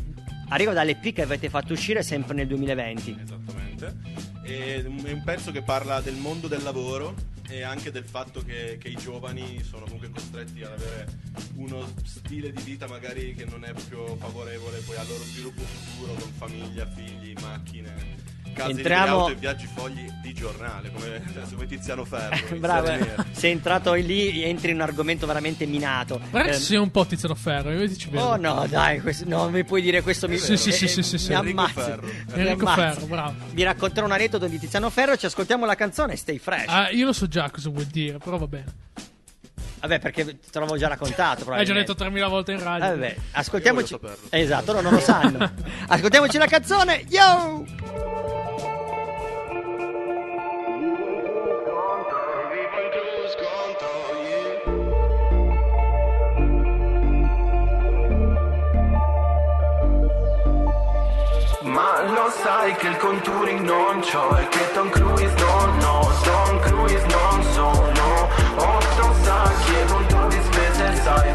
arriva 0.48 0.72
dall'EP 0.72 1.12
che 1.12 1.22
avete 1.22 1.48
fatto 1.48 1.72
uscire 1.72 2.02
sempre 2.02 2.34
nel 2.34 2.46
2020. 2.46 3.18
Esattamente. 3.22 4.29
È 4.42 4.82
un 4.84 5.22
pezzo 5.24 5.50
che 5.50 5.62
parla 5.62 6.00
del 6.00 6.16
mondo 6.16 6.48
del 6.48 6.62
lavoro 6.62 7.14
e 7.50 7.62
anche 7.62 7.90
del 7.90 8.04
fatto 8.04 8.42
che, 8.42 8.78
che 8.80 8.88
i 8.88 8.96
giovani 8.96 9.62
sono 9.64 9.84
comunque 9.84 10.10
costretti 10.10 10.62
ad 10.62 10.72
avere 10.72 11.18
uno 11.56 11.84
stile 12.04 12.52
di 12.52 12.62
vita 12.62 12.86
magari 12.86 13.34
che 13.34 13.44
non 13.44 13.64
è 13.64 13.72
proprio 13.72 14.16
favorevole 14.16 14.78
poi 14.78 14.96
al 14.96 15.06
loro 15.08 15.22
sviluppo 15.24 15.60
futuro 15.62 16.14
con 16.14 16.30
famiglia, 16.30 16.86
figli, 16.86 17.34
macchine, 17.40 17.92
case 18.52 18.70
Entriamo- 18.70 19.28
e 19.28 19.34
viaggi 19.34 19.68
fogli 19.72 20.08
di 20.22 20.32
giornale 20.32 20.90
come, 20.92 21.22
come 21.52 21.66
Tiziano 21.66 22.04
Ferro. 22.04 22.56
Bravo, 22.58 22.88
eh. 22.88 23.14
Sei 23.32 23.50
entrato 23.52 23.92
lì, 23.94 24.42
entri 24.42 24.70
in 24.70 24.76
un 24.76 24.82
argomento 24.82 25.26
veramente 25.26 25.66
minato. 25.66 26.20
Guarda 26.30 26.50
che 26.50 26.56
Eh, 26.56 26.58
sei 26.60 26.76
un 26.78 26.90
po' 26.90 27.06
Tiziano 27.06 27.34
Ferro, 27.34 27.70
io 27.72 27.88
bene. 28.10 28.20
Oh 28.22 28.36
no, 28.36 28.66
dai, 28.68 29.00
questo- 29.00 29.24
non 29.28 29.50
mi 29.52 29.64
puoi 29.64 29.82
dire 29.82 30.02
questo. 30.02 30.28
Mi, 30.28 30.38
Sì, 30.38 30.56
sì, 30.56 30.72
sì, 30.72 30.88
sì, 30.88 31.02
sì, 31.02 31.18
sì. 31.18 31.32
Enrico. 31.32 31.66
Ferro. 31.68 32.08
Enrico 32.34 32.66
ammazzi. 32.66 32.94
Ferro, 33.00 33.06
bravo. 33.06 33.34
Vi 33.52 33.62
racconterò 33.62 34.06
un 34.06 34.12
aneddoto 34.12 34.46
di 34.46 34.58
Tiziano 34.58 34.90
Ferro. 34.90 35.16
Ci 35.16 35.26
ascoltiamo 35.26 35.66
la 35.66 35.74
canzone 35.74 36.16
Stay 36.16 36.38
Fresh. 36.38 36.64
Ah, 36.68 36.90
io 36.90 37.06
lo 37.06 37.12
so 37.12 37.26
già 37.26 37.50
cosa 37.50 37.70
vuol 37.70 37.84
dire, 37.86 38.18
però 38.18 38.36
va 38.38 38.46
bene. 38.46 38.74
Vabbè, 39.80 39.98
perché 39.98 40.24
te 40.26 40.58
l'avevo 40.58 40.76
già 40.76 40.88
raccontato. 40.88 41.50
Hai 41.50 41.64
già 41.64 41.72
detto 41.72 41.94
3000 41.94 42.28
volte 42.28 42.52
in 42.52 42.62
radio. 42.62 42.88
Vabbè, 42.88 43.16
ascoltiamoci. 43.32 43.98
Esatto, 44.28 44.72
loro 44.72 44.82
non 44.82 44.92
lo 44.92 45.00
sanno. 45.00 45.50
ascoltiamoci 45.88 46.36
la 46.36 46.46
canzone. 46.46 47.04
Yo! 47.08 48.19
Lo 62.08 62.30
sai 62.30 62.74
che 62.76 62.86
il 62.86 62.96
contouring 62.96 63.60
non 63.60 64.00
c'ho 64.00 64.36
e 64.38 64.48
che 64.48 64.70
Tom 64.72 64.88
Cruise 64.88 65.34
non 65.34 65.76
no, 65.78 66.10
Tom 66.22 66.60
Cruise 66.60 67.06
non 67.06 67.42
sono. 67.52 68.28
Otto 68.56 69.14
sacchi 69.22 69.74
ed 69.74 69.90
un 69.90 70.06
po' 70.06 70.26
di 70.28 70.40
spese 70.42 70.96
sai 71.02 71.34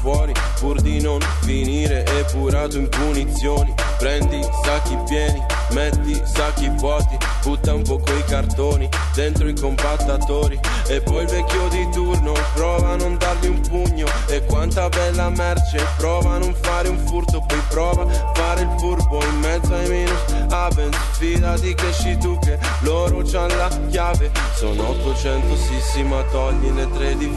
fuori 0.00 0.32
Pur 0.58 0.80
di 0.80 1.00
non 1.00 1.20
finire 1.42 2.04
epurato 2.18 2.76
in 2.76 2.88
punizioni. 2.88 3.72
Prendi 3.98 4.40
sacchi 4.64 4.98
pieni, 5.06 5.42
metti 5.72 6.20
sacchi 6.24 6.68
vuoti 6.76 7.16
Butta 7.42 7.74
un 7.74 7.82
po' 7.82 7.98
quei 7.98 8.22
cartoni 8.24 8.88
dentro 9.14 9.48
i 9.48 9.54
compattatori 9.54 10.58
E 10.88 11.00
poi 11.00 11.22
il 11.22 11.28
vecchio 11.28 11.68
di 11.68 11.88
turno 11.90 12.32
prova 12.54 12.90
a 12.90 12.96
non 12.96 13.16
dargli 13.16 13.46
un 13.46 13.60
pugno 13.60 14.06
E 14.28 14.44
quanta 14.44 14.88
bella 14.88 15.28
merce, 15.30 15.84
prova 15.96 16.32
a 16.32 16.38
non 16.38 16.54
fare 16.54 16.88
un 16.88 16.98
furto 16.98 17.40
Poi 17.46 17.62
prova 17.68 18.02
a 18.02 18.32
fare 18.34 18.62
il 18.62 18.74
furbo 18.78 19.22
in 19.24 19.38
mezzo 19.38 19.74
ai 19.74 19.88
minus. 19.88 20.20
Avens 20.50 20.96
Fidati 21.12 21.74
che 21.74 21.88
esci 21.88 22.16
tu 22.18 22.38
che 22.38 22.58
loro 22.80 23.22
c'han 23.24 23.48
la 23.56 23.68
chiave. 23.88 24.30
Sono 24.54 24.88
800 24.88 25.56
sì 25.56 25.80
sì 25.80 26.02
ma 26.02 26.22
togli 26.30 26.70
le 26.72 26.88
tre 26.90 27.16
di 27.16 27.28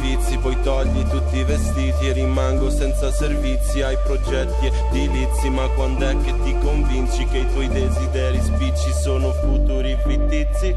Poi 0.41 0.57
togli 0.61 1.03
tutti 1.09 1.37
i 1.37 1.43
vestiti 1.43 2.07
e 2.07 2.13
rimango 2.13 2.69
senza 2.69 3.11
servizi. 3.11 3.81
Hai 3.81 3.97
progetti 4.03 4.71
edilizi 4.91 5.49
ma 5.49 5.67
quando 5.69 6.07
è 6.07 6.15
che 6.23 6.33
ti 6.43 6.57
convinci 6.59 7.25
Che 7.25 7.37
i 7.37 7.51
tuoi 7.51 7.67
desideri 7.67 8.22
spicci 8.41 8.93
sono 8.93 9.33
futuri 9.33 9.97
fittizi. 10.05 10.73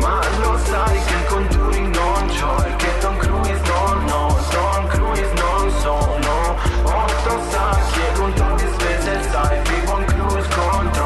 Ma 0.00 0.20
lo 0.42 0.58
sai 0.58 0.98
che 1.04 1.14
il 1.14 1.24
contouring 1.26 1.94
non 1.94 2.26
c'ho 2.26 2.64
e 2.64 2.76
che 2.76 2.98
Tom 3.00 3.16
Cruise 3.16 3.60
non 3.62 4.04
no, 4.06 4.36
Tom 4.50 4.86
Cruise 4.88 5.32
non 5.34 5.70
sono. 5.80 6.56
Otto 6.82 7.40
sacchi 7.50 8.00
ed 8.00 8.18
un 8.18 8.56
di 8.56 8.66
spese 8.72 9.22
sai 9.30 9.58
Vivo 9.68 9.98
in 9.98 10.04
cruise 10.04 10.48
control, 10.48 10.99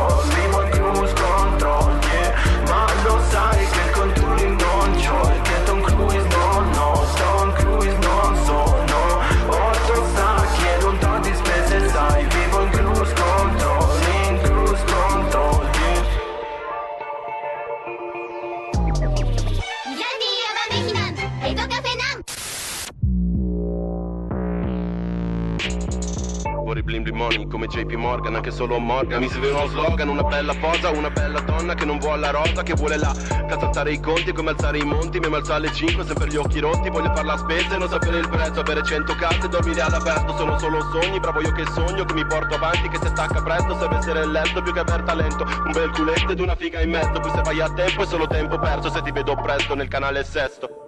JP 27.95 27.97
Morgan 27.97 28.35
Anche 28.35 28.51
solo 28.51 28.79
Morgan. 28.79 29.21
Mi 29.21 29.29
serve 29.29 29.51
uno 29.51 29.67
slogan 29.69 30.09
Una 30.09 30.23
bella 30.23 30.55
posa 30.55 30.91
Una 30.91 31.11
bella 31.11 31.41
donna 31.41 31.75
che 31.75 31.85
non 31.85 31.99
vuole 31.99 32.21
la 32.21 32.31
rosa 32.31 32.63
Che 32.63 32.75
vuole 32.75 32.97
la 32.97 33.15
Cazzare 33.47 33.93
i 33.93 34.01
conti 34.01 34.33
Come 34.33 34.51
alzare 34.51 34.79
i 34.79 34.85
monti. 34.85 35.19
Mi 35.19 35.27
alzo 35.33 35.53
alle 35.53 35.73
5 35.73 36.05
Sempre 36.05 36.29
gli 36.29 36.37
occhi 36.37 36.61
rotti. 36.61 36.91
Voglio 36.91 37.13
fare 37.15 37.27
la 37.27 37.37
spesa 37.37 37.75
E 37.75 37.79
non 37.79 37.89
sapere 37.89 38.19
il 38.19 38.29
prezzo. 38.29 38.61
Avere 38.61 38.83
100 38.83 39.15
case 39.15 39.49
Dormire 39.49 39.81
all'aperto. 39.81 40.37
Sono 40.37 40.59
solo 40.59 40.81
sogni 40.93 41.21
Bravo 41.21 41.41
io 41.41 41.53
che 41.53 41.65
sogno 41.73 42.05
Che 42.05 42.15
mi 42.15 42.27
porto 42.27 42.55
avanti 42.55 42.89
Che 42.89 42.99
se 42.99 43.09
stacca 43.09 43.43
presto. 43.43 43.79
Serve 43.79 43.97
essere 43.97 44.27
letto 44.27 44.63
Più 44.63 44.73
che 44.73 44.81
aver 44.81 45.03
talento. 45.03 45.45
Un 45.45 45.73
bel 45.73 45.91
culetto 45.91 46.33
Ed 46.33 46.41
una 46.41 46.57
figa 46.57 46.81
in 46.81 46.91
mezzo. 46.91 47.21
Poi 47.21 47.31
se 47.31 47.43
vai 47.43 47.61
a 47.61 47.73
tempo 47.73 48.03
È 48.03 48.07
solo 48.07 48.27
tempo 48.27 48.59
perso. 48.59 48.91
Se 48.91 49.03
ti 49.03 49.13
vedo 49.13 49.35
presto 49.37 49.75
Nel 49.75 49.89
canale 49.89 50.25
sesto 50.25 50.84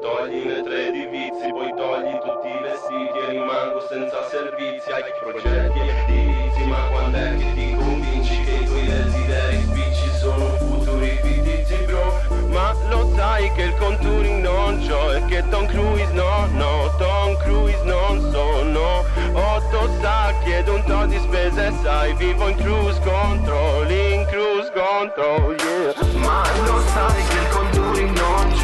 togli 0.00 0.46
le 0.46 0.62
tre 0.62 0.90
di 0.90 1.06
vizi, 1.06 1.50
poi 1.50 1.72
togli 1.76 2.18
tutti 2.22 2.48
i 2.48 2.60
vestiti 2.62 3.18
e 3.18 3.30
rimango 3.30 3.80
senza 3.88 4.28
servizi 4.28 4.90
Hai 4.90 5.02
progetti 5.20 5.78
edilizi, 5.78 6.64
ma 6.66 6.88
quando 6.90 7.18
è 7.18 7.36
che 7.36 7.52
ti 7.54 7.74
convinci 7.74 8.44
che 8.44 8.50
i 8.50 8.64
tuoi 8.64 8.86
desideri 8.86 9.62
spicci 9.62 10.10
sono 10.18 10.44
futuri 10.58 11.18
fittizi 11.22 11.76
bro? 11.86 12.12
Ma 12.48 12.74
lo 12.88 13.12
sai 13.16 13.52
che 13.52 13.62
il 13.62 13.74
contouring 13.76 14.42
non 14.42 14.86
c'ho 14.86 15.12
e 15.14 15.24
che 15.26 15.42
Tom 15.48 15.66
Cruise 15.66 16.12
no, 16.12 16.46
no, 16.52 16.94
Tom 16.98 17.36
Cruise 17.38 17.82
non 17.84 18.30
sono 18.30 19.04
Otto 19.32 19.88
sacchi 20.00 20.52
ed 20.52 20.68
un 20.68 20.82
to' 20.84 21.06
di 21.06 21.18
spese 21.18 21.72
sai, 21.82 22.14
vivo 22.14 22.48
in 22.48 22.56
cruise 22.56 22.98
control, 23.00 23.90
in 23.90 24.26
cruise 24.26 24.70
control, 24.72 25.56
yeah 25.60 25.94
Ma 26.18 26.42
lo 26.64 26.80
sai 26.86 27.22
che 27.28 27.38
il 27.38 27.48
contouring 27.50 28.16
non 28.16 28.50
c'ho 28.52 28.57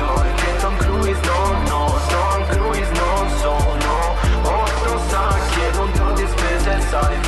spese 6.94 7.23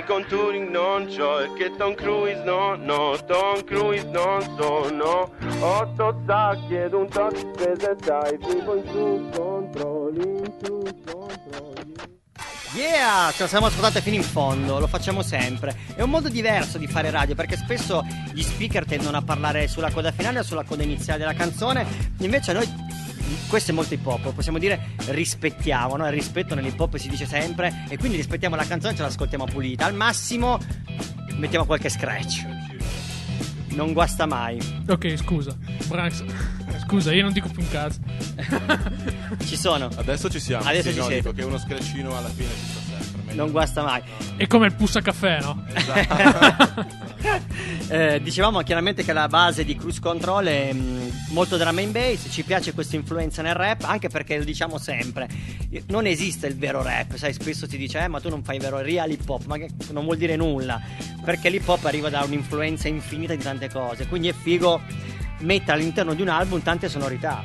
il 0.00 0.06
contouring 0.06 0.70
non 0.70 1.06
c'ho 1.06 1.40
e 1.40 1.52
che 1.54 1.76
Tom 1.76 1.94
Cruise 1.94 2.42
no, 2.42 2.74
no, 2.74 3.18
Tom 3.26 3.62
Cruise 3.64 4.04
non 4.06 4.40
sono. 4.58 5.30
Otto 5.60 6.22
sacchi 6.26 6.74
ed 6.74 6.94
un 6.94 7.08
tot 7.08 7.36
sai, 8.02 8.38
vivo 8.38 8.76
in 8.76 8.84
cruise 8.84 9.38
control, 9.38 10.16
in 10.16 10.56
cruise 10.62 10.94
control 11.04 11.70
Yeah, 12.72 13.32
ce 13.32 13.42
la 13.42 13.48
siamo 13.48 13.66
ascoltate 13.66 14.00
fino 14.00 14.14
in 14.14 14.22
fondo, 14.22 14.78
lo 14.78 14.86
facciamo 14.86 15.22
sempre. 15.22 15.76
È 15.94 16.02
un 16.02 16.10
modo 16.10 16.28
diverso 16.28 16.78
di 16.78 16.86
fare 16.86 17.10
radio 17.10 17.34
perché 17.34 17.56
spesso 17.56 18.06
gli 18.32 18.42
speaker 18.42 18.86
tendono 18.86 19.16
a 19.16 19.22
parlare 19.22 19.66
sulla 19.66 19.90
coda 19.90 20.12
finale 20.12 20.38
o 20.38 20.42
sulla 20.44 20.62
coda 20.62 20.82
iniziale 20.84 21.18
della 21.18 21.34
canzone, 21.34 21.84
invece 22.18 22.52
noi 22.52 22.66
questo 23.48 23.70
è 23.70 23.74
molto 23.74 23.94
hip 23.94 24.06
hop, 24.06 24.32
possiamo 24.32 24.58
dire 24.58 24.94
rispettiamo, 25.06 25.96
no? 25.96 26.06
il 26.06 26.12
rispetto 26.12 26.54
nell'hip 26.54 26.78
hop 26.78 26.96
si 26.96 27.08
dice 27.08 27.26
sempre 27.26 27.84
e 27.88 27.96
quindi 27.98 28.16
rispettiamo 28.16 28.56
la 28.56 28.64
canzone 28.64 28.92
e 28.92 28.96
ce 28.96 29.02
l'ascoltiamo 29.02 29.44
pulita. 29.44 29.84
Al 29.86 29.94
massimo 29.94 30.58
mettiamo 31.36 31.64
qualche 31.66 31.88
scratch. 31.88 32.46
Non 33.70 33.92
guasta 33.92 34.26
mai. 34.26 34.58
Ok, 34.88 35.16
scusa. 35.16 35.56
Branks. 35.86 36.24
Scusa, 36.84 37.12
io 37.12 37.22
non 37.22 37.32
dico 37.32 37.48
più 37.48 37.62
un 37.62 37.68
cazzo. 37.70 38.00
Ci 39.46 39.56
sono. 39.56 39.88
Adesso 39.94 40.28
ci 40.28 40.40
siamo. 40.40 40.64
Adesso 40.64 40.88
sì, 40.88 40.94
ci 40.94 40.98
no, 40.98 41.04
siete. 41.06 41.20
dico 41.20 41.32
che 41.32 41.44
uno 41.44 41.56
scratchino 41.58 42.16
alla 42.16 42.28
fine 42.28 42.48
ci 42.48 42.66
sta 42.66 43.02
sempre. 43.04 43.34
non 43.34 43.50
guasta 43.52 43.82
mai. 43.84 44.02
È 44.36 44.46
come 44.48 44.66
il 44.66 44.74
pussa 44.74 45.00
caffè, 45.00 45.40
no? 45.40 45.64
Eh, 47.88 48.20
dicevamo 48.22 48.60
chiaramente 48.62 49.04
che 49.04 49.12
la 49.12 49.26
base 49.26 49.64
di 49.64 49.74
Cruise 49.76 50.00
Control 50.00 50.44
è 50.46 50.72
mh, 50.72 51.09
molto 51.30 51.56
drum 51.56 51.78
and 51.78 51.92
bass, 51.92 52.26
ci 52.30 52.42
piace 52.42 52.72
questa 52.72 52.96
influenza 52.96 53.42
nel 53.42 53.54
rap, 53.54 53.84
anche 53.84 54.08
perché 54.08 54.38
lo 54.38 54.44
diciamo 54.44 54.78
sempre, 54.78 55.28
non 55.88 56.06
esiste 56.06 56.46
il 56.46 56.56
vero 56.56 56.82
rap, 56.82 57.16
sai, 57.16 57.32
spesso 57.32 57.68
si 57.68 57.76
dice, 57.76 58.00
eh, 58.00 58.08
ma 58.08 58.20
tu 58.20 58.28
non 58.28 58.42
fai 58.42 58.56
il 58.56 58.62
vero 58.62 58.78
real 58.78 59.10
hip 59.10 59.28
hop, 59.28 59.44
ma 59.46 59.56
che 59.56 59.68
non 59.90 60.04
vuol 60.04 60.16
dire 60.16 60.36
nulla, 60.36 60.80
perché 61.24 61.48
l'hip 61.48 61.68
hop 61.68 61.84
arriva 61.84 62.08
da 62.08 62.22
un'influenza 62.22 62.88
infinita 62.88 63.34
di 63.34 63.42
tante 63.42 63.68
cose, 63.68 64.06
quindi 64.06 64.28
è 64.28 64.34
figo 64.34 64.80
mettere 65.40 65.78
all'interno 65.78 66.14
di 66.14 66.22
un 66.22 66.28
album 66.28 66.62
tante 66.62 66.88
sonorità. 66.88 67.44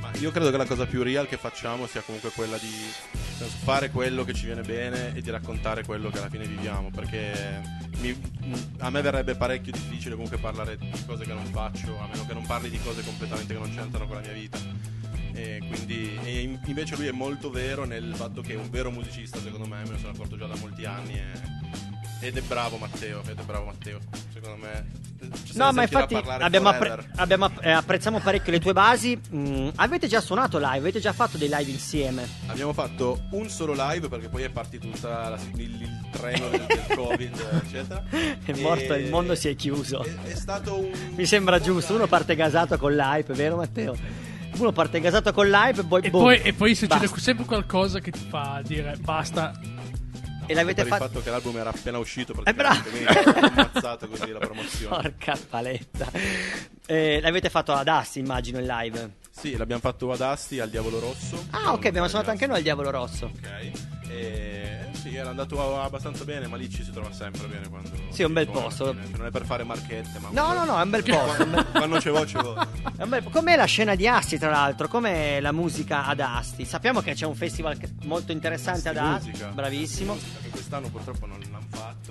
Ma 0.00 0.10
io 0.18 0.30
credo 0.30 0.50
che 0.50 0.56
la 0.56 0.66
cosa 0.66 0.86
più 0.86 1.02
real 1.02 1.26
che 1.26 1.36
facciamo 1.36 1.86
sia 1.86 2.02
comunque 2.02 2.30
quella 2.30 2.58
di 2.58 3.23
senso, 3.34 3.56
fare 3.64 3.90
quello 3.90 4.24
che 4.24 4.32
ci 4.34 4.46
viene 4.46 4.62
bene 4.62 5.14
e 5.14 5.20
di 5.22 5.30
raccontare 5.30 5.84
quello 5.84 6.10
che 6.10 6.18
alla 6.18 6.28
fine 6.30 6.46
viviamo. 6.46 6.90
Perché 6.90 7.60
mi- 8.00 8.16
a 8.78 8.90
me 8.90 9.00
verrebbe 9.02 9.34
parecchio 9.34 9.72
difficile 9.72 10.14
comunque 10.14 10.38
parlare 10.38 10.76
di 10.76 11.04
cose 11.06 11.24
che 11.24 11.32
non 11.32 11.44
faccio, 11.46 11.98
a 12.00 12.06
meno 12.06 12.26
che 12.26 12.34
non 12.34 12.44
parli 12.46 12.70
di 12.70 12.78
cose 12.80 13.02
completamente 13.02 13.52
che 13.54 13.58
non 13.58 13.74
c'entrano 13.74 14.06
con 14.06 14.16
la 14.16 14.22
mia 14.22 14.32
vita. 14.32 14.58
E 15.32 15.60
quindi 15.66 16.16
e 16.22 16.40
in- 16.42 16.60
invece 16.66 16.94
lui 16.96 17.06
è 17.08 17.12
molto 17.12 17.50
vero 17.50 17.84
nel 17.84 18.14
fatto 18.14 18.40
che 18.40 18.52
è 18.54 18.56
un 18.56 18.70
vero 18.70 18.90
musicista, 18.90 19.40
secondo 19.40 19.66
me, 19.66 19.82
me 19.82 19.90
ne 19.90 19.98
sono 19.98 20.12
accorto 20.12 20.36
già 20.36 20.46
da 20.46 20.56
molti 20.56 20.84
anni. 20.84 21.14
e- 21.14 21.62
ed 22.26 22.36
è 22.36 22.40
bravo 22.42 22.76
Matteo, 22.76 23.20
ed 23.28 23.38
è 23.38 23.42
bravo 23.42 23.66
Matteo. 23.66 23.98
Secondo 24.32 24.56
me. 24.64 24.86
ci 25.44 25.56
No, 25.56 25.72
ma 25.72 25.82
infatti 25.82 26.14
abbiamo 26.14 26.68
appre- 26.68 27.06
abbiamo 27.16 27.44
app- 27.46 27.64
eh, 27.64 27.70
apprezziamo 27.70 28.18
parecchio 28.20 28.52
le 28.52 28.60
tue 28.60 28.72
basi. 28.72 29.18
Mm, 29.34 29.68
avete 29.76 30.06
già 30.08 30.20
suonato 30.20 30.58
live? 30.58 30.78
Avete 30.78 31.00
già 31.00 31.12
fatto 31.12 31.36
dei 31.38 31.48
live 31.50 31.70
insieme? 31.70 32.26
Abbiamo 32.46 32.72
fatto 32.72 33.24
un 33.30 33.48
solo 33.48 33.74
live 33.76 34.08
perché 34.08 34.28
poi 34.28 34.42
è 34.42 34.50
partito 34.50 34.88
tutto 34.88 35.08
il, 35.56 35.82
il 35.82 36.00
treno 36.10 36.48
del, 36.48 36.64
del 36.66 36.96
Covid, 36.96 37.60
eccetera. 37.64 38.02
È 38.10 38.38
E- 38.44 38.60
morto, 38.60 38.94
il 38.94 39.10
mondo 39.10 39.34
si 39.34 39.48
è 39.48 39.54
chiuso. 39.54 40.02
È 40.24 40.34
stato 40.34 40.78
un. 40.78 40.90
Mi 41.14 41.26
sembra 41.26 41.60
giusto. 41.60 41.94
Uno 41.94 42.06
parte 42.06 42.34
gasato 42.34 42.76
con 42.78 42.94
l'hype, 42.94 43.32
vero 43.34 43.56
Matteo? 43.56 43.96
Uno 44.56 44.70
parte 44.72 45.00
gasato 45.00 45.32
con 45.32 45.48
l'hype 45.48 45.80
e 45.80 45.84
poi. 45.84 46.00
E 46.02 46.10
boom, 46.10 46.22
poi, 46.24 46.40
e 46.42 46.52
poi 46.52 46.74
succede 46.74 47.00
basta. 47.06 47.18
sempre 47.20 47.44
qualcosa 47.44 47.98
che 48.00 48.10
ti 48.12 48.24
fa 48.28 48.60
dire 48.64 48.96
basta. 49.00 49.52
E 50.46 50.54
l'avete 50.54 50.82
per 50.82 50.90
fatto. 50.90 51.04
il 51.04 51.10
fatto 51.10 51.22
che 51.22 51.30
l'album 51.30 51.56
era 51.56 51.70
appena 51.70 51.98
uscito 51.98 52.32
Eh, 52.44 52.52
bravo. 52.54 52.80
praticamente, 52.82 53.32
quindi 53.32 53.60
ammazzato 53.60 54.08
così 54.08 54.30
la 54.30 54.38
promozione. 54.38 55.02
Porca 55.02 55.38
paletta. 55.48 56.10
Eh, 56.86 57.20
l'avete 57.22 57.48
fatto 57.50 57.72
ad 57.72 57.88
Asti, 57.88 58.18
immagino, 58.18 58.58
in 58.58 58.66
live. 58.66 59.10
Sì, 59.30 59.56
l'abbiamo 59.56 59.80
fatto 59.80 60.12
ad 60.12 60.20
Asti 60.20 60.60
al 60.60 60.68
Diavolo 60.70 61.00
Rosso. 61.00 61.46
Ah, 61.50 61.72
ok, 61.72 61.86
abbiamo 61.86 62.08
suonato 62.08 62.30
anche 62.30 62.46
noi 62.46 62.58
al 62.58 62.62
Diavolo 62.62 62.90
Rosso. 62.90 63.30
Ok. 63.34 64.10
E 64.10 64.78
sì, 65.04 65.14
era 65.14 65.28
andato 65.28 65.80
abbastanza 65.82 66.24
bene, 66.24 66.46
ma 66.46 66.56
lì 66.56 66.70
ci 66.70 66.82
si 66.82 66.90
trova 66.90 67.12
sempre 67.12 67.46
bene 67.46 67.68
quando. 67.68 67.90
Sì, 68.08 68.22
è 68.22 68.24
un 68.24 68.32
bel 68.32 68.48
posto. 68.48 68.92
fine. 68.92 69.04
Cioè, 69.06 69.16
non 69.18 69.26
è 69.26 69.30
per 69.30 69.44
fare 69.44 69.62
marchette, 69.62 70.18
ma. 70.18 70.28
No, 70.30 70.54
no, 70.54 70.64
no, 70.64 70.78
è 70.78 70.82
un 70.82 70.90
bel 70.90 71.02
posto. 71.04 71.46
Quando 71.72 71.98
c'è 71.98 72.10
voce, 72.10 72.38
voce. 72.40 72.66
è 72.96 73.02
un 73.02 73.08
bel- 73.10 73.24
Com'è 73.30 73.56
la 73.56 73.66
scena 73.66 73.94
di 73.94 74.08
Asti, 74.08 74.38
tra 74.38 74.48
l'altro? 74.50 74.88
Com'è 74.88 75.40
la 75.40 75.52
musica 75.52 76.06
ad 76.06 76.20
Asti? 76.20 76.64
Sappiamo 76.64 77.00
che 77.02 77.12
c'è 77.12 77.26
un 77.26 77.34
festival 77.34 77.78
molto 78.04 78.32
interessante 78.32 78.88
ad 78.88 78.96
Asti. 78.96 79.28
Musica. 79.28 79.48
Bravissimo. 79.48 80.14
Musica 80.14 80.38
che 80.42 80.48
quest'anno 80.48 80.88
purtroppo 80.88 81.26
non. 81.26 81.42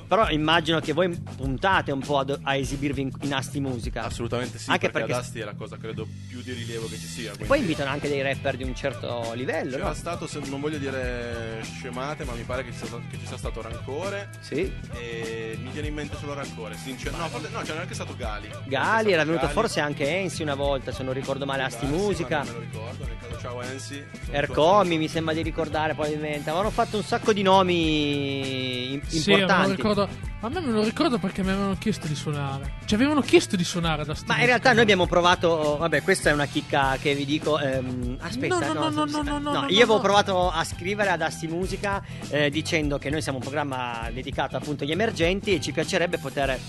Però 0.07 0.29
immagino 0.29 0.79
che 0.79 0.93
voi 0.93 1.09
puntate 1.35 1.91
un 1.91 1.99
po' 1.99 2.19
ad- 2.19 2.39
a 2.43 2.55
esibirvi 2.55 3.01
in, 3.01 3.11
in 3.21 3.33
Asti 3.33 3.59
Musica. 3.59 4.03
Assolutamente 4.03 4.57
sì, 4.59 4.69
Anche 4.69 4.89
perché, 4.89 5.07
perché- 5.07 5.13
ad 5.13 5.19
Asti 5.23 5.39
è 5.39 5.43
la 5.45 5.53
cosa 5.55 5.77
credo 5.77 6.05
più 6.27 6.41
di 6.41 6.51
rilievo 6.53 6.87
che 6.87 6.97
ci 6.97 7.07
sia. 7.07 7.29
quindi- 7.29 7.47
Poi 7.47 7.59
invitano 7.59 7.89
anche 7.89 8.07
dei 8.09 8.21
rapper 8.21 8.57
di 8.57 8.63
un 8.63 8.75
certo 8.75 9.31
livello, 9.33 9.71
C'era 9.71 9.87
no? 9.87 9.93
stato, 9.93 10.27
se- 10.27 10.39
non 10.47 10.59
voglio 10.61 10.77
dire 10.77 11.59
scemate, 11.63 12.23
ma 12.25 12.33
mi 12.33 12.43
pare 12.43 12.63
che 12.63 12.71
ci 12.71 12.77
sia, 12.77 12.87
stato- 12.87 13.03
che 13.09 13.17
ci 13.17 13.25
sia 13.25 13.37
stato 13.37 13.61
Rancore. 13.61 14.29
Sì. 14.41 14.71
E 14.93 15.57
mi 15.61 15.69
viene 15.71 15.87
in 15.87 15.93
mente 15.93 16.15
solo 16.19 16.33
Rancore. 16.33 16.75
Sincer- 16.75 17.15
no, 17.15 17.27
forse- 17.29 17.49
no, 17.51 17.61
c'era 17.61 17.81
anche 17.81 17.93
stato 17.93 18.15
Gali. 18.15 18.49
Gali 18.65 19.11
era 19.13 19.23
venuto 19.23 19.43
Gali. 19.43 19.53
forse 19.53 19.79
anche 19.79 20.07
Ensi 20.07 20.41
una 20.43 20.55
volta, 20.55 20.91
se 20.91 21.01
non 21.03 21.13
ricordo 21.13 21.45
male, 21.45 21.63
Asti 21.63 21.85
ma 21.85 21.91
Musica. 21.95 22.37
non 22.43 22.47
me 22.47 22.53
lo 22.53 22.59
ricordo, 22.59 23.05
nel 23.05 23.17
caso 23.19 23.39
ciao 23.39 23.61
Ensi. 23.61 24.03
Ercomi 24.31 24.97
mi 24.97 25.07
sembra 25.07 25.33
di 25.33 25.41
ricordare 25.41 25.93
probabilmente. 25.93 26.49
Avevano 26.49 26.69
fatto 26.71 26.97
un 26.97 27.03
sacco 27.03 27.33
di 27.33 27.41
nomi 27.41 28.93
im- 28.93 29.01
Sì, 29.05 29.19
importanti. 29.61 29.75
ricordo. 29.75 30.31
A 30.41 30.49
me 30.49 30.59
me 30.59 30.71
lo 30.73 30.83
ricordo 30.83 31.19
perché 31.19 31.41
mi 31.41 31.51
avevano 31.51 31.77
chiesto 31.77 32.07
di 32.07 32.15
suonare. 32.15 32.73
Ci 32.85 32.95
avevano 32.95 33.21
chiesto 33.21 33.55
di 33.55 33.63
suonare 33.63 34.03
da 34.03 34.13
Ma 34.25 34.39
in 34.39 34.45
realtà 34.45 34.73
noi 34.73 34.81
abbiamo 34.81 35.07
provato, 35.07 35.77
vabbè, 35.77 36.01
questa 36.03 36.29
è 36.29 36.33
una 36.33 36.45
chicca 36.45 36.97
che 36.99 37.15
vi 37.15 37.25
dico. 37.25 37.59
ehm, 37.59 38.17
aspetta, 38.19 38.59
No, 38.59 38.73
no, 38.73 38.89
no, 38.89 39.05
no, 39.05 39.05
no, 39.05 39.21
no, 39.21 39.39
no, 39.39 39.51
io 39.51 39.51
no, 39.51 39.65
avevo 39.65 39.95
no. 39.95 40.01
provato 40.01 40.49
a 40.51 40.63
scrivere 40.63 41.09
ad 41.11 41.21
Asti 41.21 41.47
Musica 41.47 42.03
eh, 42.29 42.49
dicendo 42.49 42.97
che 42.97 43.09
noi 43.09 43.21
siamo 43.21 43.37
un 43.37 43.43
programma 43.43 44.09
dedicato 44.13 44.57
appunto 44.57 44.83
agli 44.83 44.91
emergenti 44.91 45.53
e 45.53 45.61
ci 45.61 45.71
piacerebbe 45.71 46.17
poter 46.17 46.59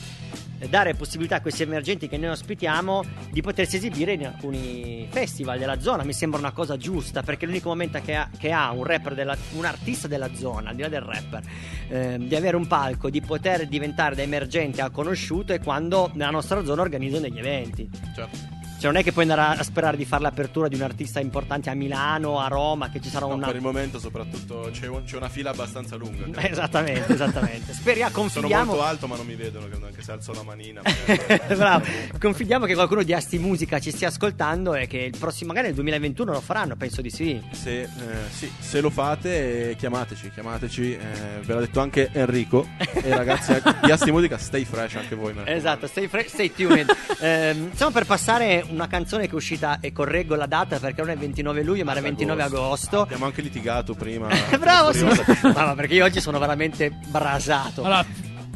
dare 0.69 0.95
possibilità 0.95 1.37
a 1.37 1.41
questi 1.41 1.63
emergenti 1.63 2.09
che 2.09 2.17
noi 2.17 2.31
ospitiamo 2.31 3.05
di 3.31 3.41
potersi 3.41 3.77
esibire 3.77 4.13
in 4.13 4.27
alcuni 4.27 5.07
festival 5.11 5.59
della 5.59 5.81
zona. 5.81 6.05
Mi 6.05 6.13
sembra 6.13 6.39
una 6.39 6.53
cosa 6.53 6.77
giusta 6.77 7.23
perché 7.23 7.47
l'unico 7.47 7.69
momento 7.69 8.01
che 8.05 8.15
ha, 8.15 8.29
che 8.37 8.51
ha 8.51 8.71
un 8.73 8.85
della- 9.15 9.37
un 9.53 9.65
artista 9.65 10.09
della 10.09 10.33
zona, 10.35 10.71
al 10.71 10.77
di 10.77 10.83
là 10.83 10.89
del 10.89 11.01
rapper, 11.01 11.43
ehm, 11.89 12.29
di 12.29 12.35
avere 12.37 12.57
un 12.57 12.67
palco, 12.67 13.11
di 13.11 13.21
poter 13.21 13.67
diventare 13.67 14.15
da 14.15 14.23
emergente 14.23 14.81
a 14.81 14.91
conosciuto 14.91 15.53
è 15.53 15.61
quando 15.61 16.11
nella 16.15 16.31
nostra 16.31 16.65
zona 16.65 16.83
organizzano 16.83 17.23
degli 17.23 17.39
eventi. 17.39 17.89
Certo. 18.15 18.54
Cioè 18.85 18.93
non 18.93 19.01
è 19.01 19.05
che 19.05 19.13
puoi 19.13 19.25
andare 19.27 19.59
a, 19.59 19.63
sperare 19.63 19.97
di 19.97 20.05
fare 20.05 20.21
l'apertura 20.21 20.69
di 20.69 20.75
un 20.75 20.83
artista 20.83 21.19
importante 21.19 21.71
a 21.71 21.75
Milano, 21.75 22.39
a 22.39 22.49
Roma, 22.49 22.91
che 22.91 23.01
ci 23.01 23.09
sarà 23.09 23.25
No, 23.25 23.33
una... 23.33 23.47
per 23.47 23.57
il 23.57 23.63
momento 23.63 23.99
soprattutto 23.99 24.69
c'è, 24.73 24.89
un- 24.89 25.05
c'è 25.05 25.17
una 25.17 25.31
fila 25.31 25.49
abbastanza 25.53 25.97
lunga. 25.97 26.25
credo. 26.25 26.39
Esattamente, 26.53 27.15
esattamente. 27.15 27.73
Speriamo, 27.73 28.11
Sono 28.13 28.29
confidiamo... 28.29 28.65
molto 28.67 28.83
alto 28.83 29.07
ma 29.07 29.17
non 29.17 29.25
mi 29.25 29.37
vedono, 29.37 29.69
credo, 29.69 29.87
anche 29.87 30.03
se 30.03 30.13
alzo 30.13 30.35
la 30.35 30.43
manina. 30.43 30.83
Bravo. 31.57 31.87
Confidiamo 32.21 32.67
che 32.67 32.75
qualcuno 32.75 33.03
di 33.03 33.15
Asti 33.15 33.39
Musica 33.39 33.79
ci 33.81 33.91
stia 33.91 34.09
ascoltando 34.09 34.75
e 34.75 34.87
che 34.87 34.99
il 34.99 35.17
prossimo, 35.19 35.49
magari 35.49 35.69
nel 35.69 35.77
2021 35.77 36.33
lo 36.33 36.41
faranno, 36.43 36.77
penso 36.77 37.01
di 37.01 37.09
sì. 37.09 37.41
Se, 37.53 37.81
eh, 37.85 37.89
sì, 38.31 38.53
se 38.59 38.83
lo 38.83 38.91
fate, 38.91 39.71
eh, 39.71 39.77
chiamateci, 39.77 40.31
chiamateci. 40.31 40.93
eh, 40.93 41.41
ve 41.43 41.55
l'ha 41.55 41.61
detto 41.61 41.81
anche 41.81 42.11
Enrico. 42.13 42.67
E 42.77 43.09
ragazzi 43.17 43.55
di 43.83 43.91
Asti 43.91 44.13
Musica, 44.13 44.37
stay 44.37 44.67
fresh 44.67 44.97
anche 44.97 45.15
voi. 45.15 45.35
Esatto, 45.47 45.87
stay, 45.87 46.07
fre- 46.07 46.29
stay 46.29 46.53
tuned. 46.53 46.95
Ehm, 47.21 47.73
stiamo 47.73 47.93
per 47.93 48.05
passare 48.05 48.63
una 48.75 48.87
canzone 48.87 49.27
che 49.27 49.33
è 49.33 49.35
uscita 49.35 49.79
e 49.81 49.93
correggo 49.93 50.35
la 50.35 50.47
data 50.47 50.79
perché 50.79 51.01
non 51.01 51.11
è 51.11 51.15
il 51.15 51.21
29 51.21 51.63
luglio 51.63 51.85
ma 51.85 51.91
era 51.93 52.01
il 52.01 52.07
29 52.07 52.43
agosto. 52.43 53.01
Abbiamo 53.03 53.25
anche 53.27 53.43
litigato 53.43 53.95
prima. 53.95 54.29
Bravo, 54.59 54.93
sì. 54.93 55.05
Prima- 55.05 55.53
Ma 55.55 55.67
ma 55.67 55.75
perché 55.75 55.95
io 55.95 56.05
oggi 56.05 56.21
sono 56.21 56.39
veramente 56.39 56.91
brasato. 57.09 57.83
Allora, 57.85 58.05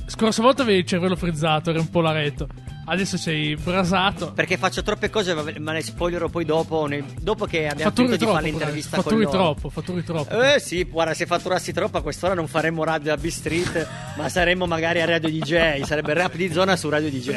scorsa 0.07 0.43
volta 0.43 0.63
avevi 0.63 0.79
il 0.79 0.87
cervello 0.87 1.17
frizzato, 1.17 1.71
eri 1.71 1.79
un 1.79 1.91
po' 1.91 2.01
laretto. 2.01 2.49
Adesso 2.91 3.17
sei 3.17 3.55
brasato. 3.57 4.33
Perché 4.33 4.57
faccio 4.57 4.83
troppe 4.83 5.11
cose, 5.11 5.35
ma 5.59 5.73
le 5.73 5.83
spoilerò 5.83 6.29
poi 6.29 6.45
dopo. 6.45 6.87
nei- 6.87 7.05
dopo 7.21 7.45
che 7.45 7.69
abbiamo 7.69 7.91
Fatturi 7.91 8.07
finito 8.09 8.17
di 8.17 8.19
troppo. 8.19 8.33
fare 8.35 8.45
l'intervista 8.51 8.95
con 8.97 9.05
fatturi 9.05 9.25
loro. 9.25 9.37
troppo, 9.39 9.69
fatturi 9.69 10.05
troppo. 10.05 10.41
Eh 10.43 10.59
sì, 10.61 10.85
guarda, 10.85 11.15
se 11.15 11.27
fatturassi 11.27 11.73
troppo 11.73 11.99
a 11.99 12.03
quest'ora 12.03 12.35
non 12.35 12.47
faremmo 12.47 12.85
radio 12.85 13.13
a 13.13 13.17
B-Street, 13.17 13.87
ma 14.17 14.29
saremmo 14.29 14.67
magari 14.67 15.01
a 15.01 15.05
Radio 15.05 15.29
DJ. 15.29 15.83
Sarebbe 15.83 16.15
rap 16.15 16.35
di 16.35 16.51
zona 16.51 16.77
su 16.77 16.89
Radio 16.89 17.11
DJ. 17.11 17.31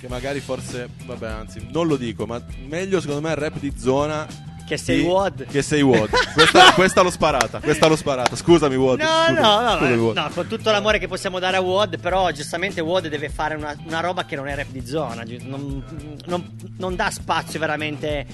Che 0.00 0.08
magari 0.08 0.40
forse, 0.40 0.88
vabbè, 1.06 1.26
anzi, 1.28 1.66
non 1.70 1.86
lo 1.86 1.96
dico, 1.96 2.26
ma 2.26 2.40
meglio 2.68 3.00
secondo 3.00 3.20
me 3.22 3.30
il 3.30 3.36
rap 3.36 3.58
di 3.58 3.72
zona. 3.76 4.26
Che 4.70 4.76
sei 4.76 4.98
di- 4.98 5.02
Wad. 5.02 5.46
Che 5.46 5.62
sei 5.62 5.82
Wad. 5.82 6.08
Questa, 6.32 6.72
questa 6.78 7.02
l'ho 7.02 7.10
sparata, 7.10 7.58
questa 7.58 7.88
l'ho 7.88 7.96
sparata. 7.96 8.36
Scusami, 8.36 8.76
Wad. 8.76 9.00
No, 9.00 9.06
scusami, 9.06 9.34
no, 9.40 9.60
no, 9.60 9.70
scusami, 9.78 9.96
no, 9.96 10.02
Wad. 10.04 10.16
no, 10.16 10.30
con 10.32 10.46
tutto 10.46 10.70
l'amore 10.70 10.98
che 11.00 11.08
possiamo 11.08 11.40
dare 11.40 11.56
a 11.56 11.60
Wad, 11.60 11.98
però 11.98 12.30
giustamente 12.30 12.80
Wad 12.80 13.08
deve 13.08 13.28
fare 13.30 13.56
una, 13.56 13.76
una 13.84 13.98
roba 13.98 14.24
che 14.24 14.36
non 14.36 14.46
è 14.46 14.54
rap 14.54 14.68
di 14.70 14.86
zona, 14.86 15.24
non, 15.40 15.82
non- 16.26 16.56
non 16.78 16.94
dà 16.94 17.10
spazio 17.10 17.58
veramente 17.58 18.24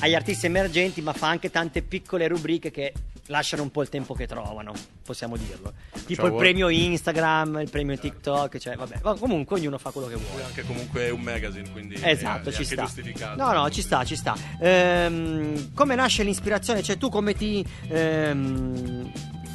agli 0.00 0.14
artisti 0.14 0.46
emergenti, 0.46 1.00
ma 1.02 1.12
fa 1.12 1.28
anche 1.28 1.50
tante 1.50 1.82
piccole 1.82 2.26
rubriche 2.28 2.70
che 2.70 2.92
lasciano 3.28 3.62
un 3.62 3.70
po' 3.72 3.82
il 3.82 3.88
tempo 3.88 4.14
che 4.14 4.26
trovano, 4.26 4.72
possiamo 5.04 5.36
dirlo. 5.36 5.72
Tipo 6.06 6.22
Ciao, 6.22 6.30
il 6.30 6.36
premio 6.36 6.68
Instagram, 6.68 7.60
il 7.60 7.70
premio 7.70 7.98
TikTok, 7.98 8.58
cioè 8.58 8.76
vabbè, 8.76 9.00
ma 9.02 9.14
comunque 9.14 9.56
ognuno 9.58 9.78
fa 9.78 9.90
quello 9.90 10.06
che 10.06 10.14
vuole. 10.14 10.44
anche 10.44 10.62
comunque 10.64 11.10
un 11.10 11.20
magazine, 11.22 11.68
quindi 11.72 11.96
Esatto, 12.00 12.48
è, 12.50 12.52
è 12.52 12.54
ci 12.54 12.60
anche 12.62 12.64
sta. 12.74 12.82
giustificato. 12.82 13.42
No, 13.42 13.52
no, 13.52 13.68
ci 13.70 13.82
sta, 13.82 14.04
ci 14.04 14.14
sta. 14.14 14.36
Ehm, 14.60 15.72
come 15.74 15.94
nasce 15.96 16.22
l'ispirazione? 16.22 16.82
Cioè, 16.82 16.96
tu 16.98 17.08
come 17.08 17.34
ti. 17.34 17.66
ehm, 17.88 19.10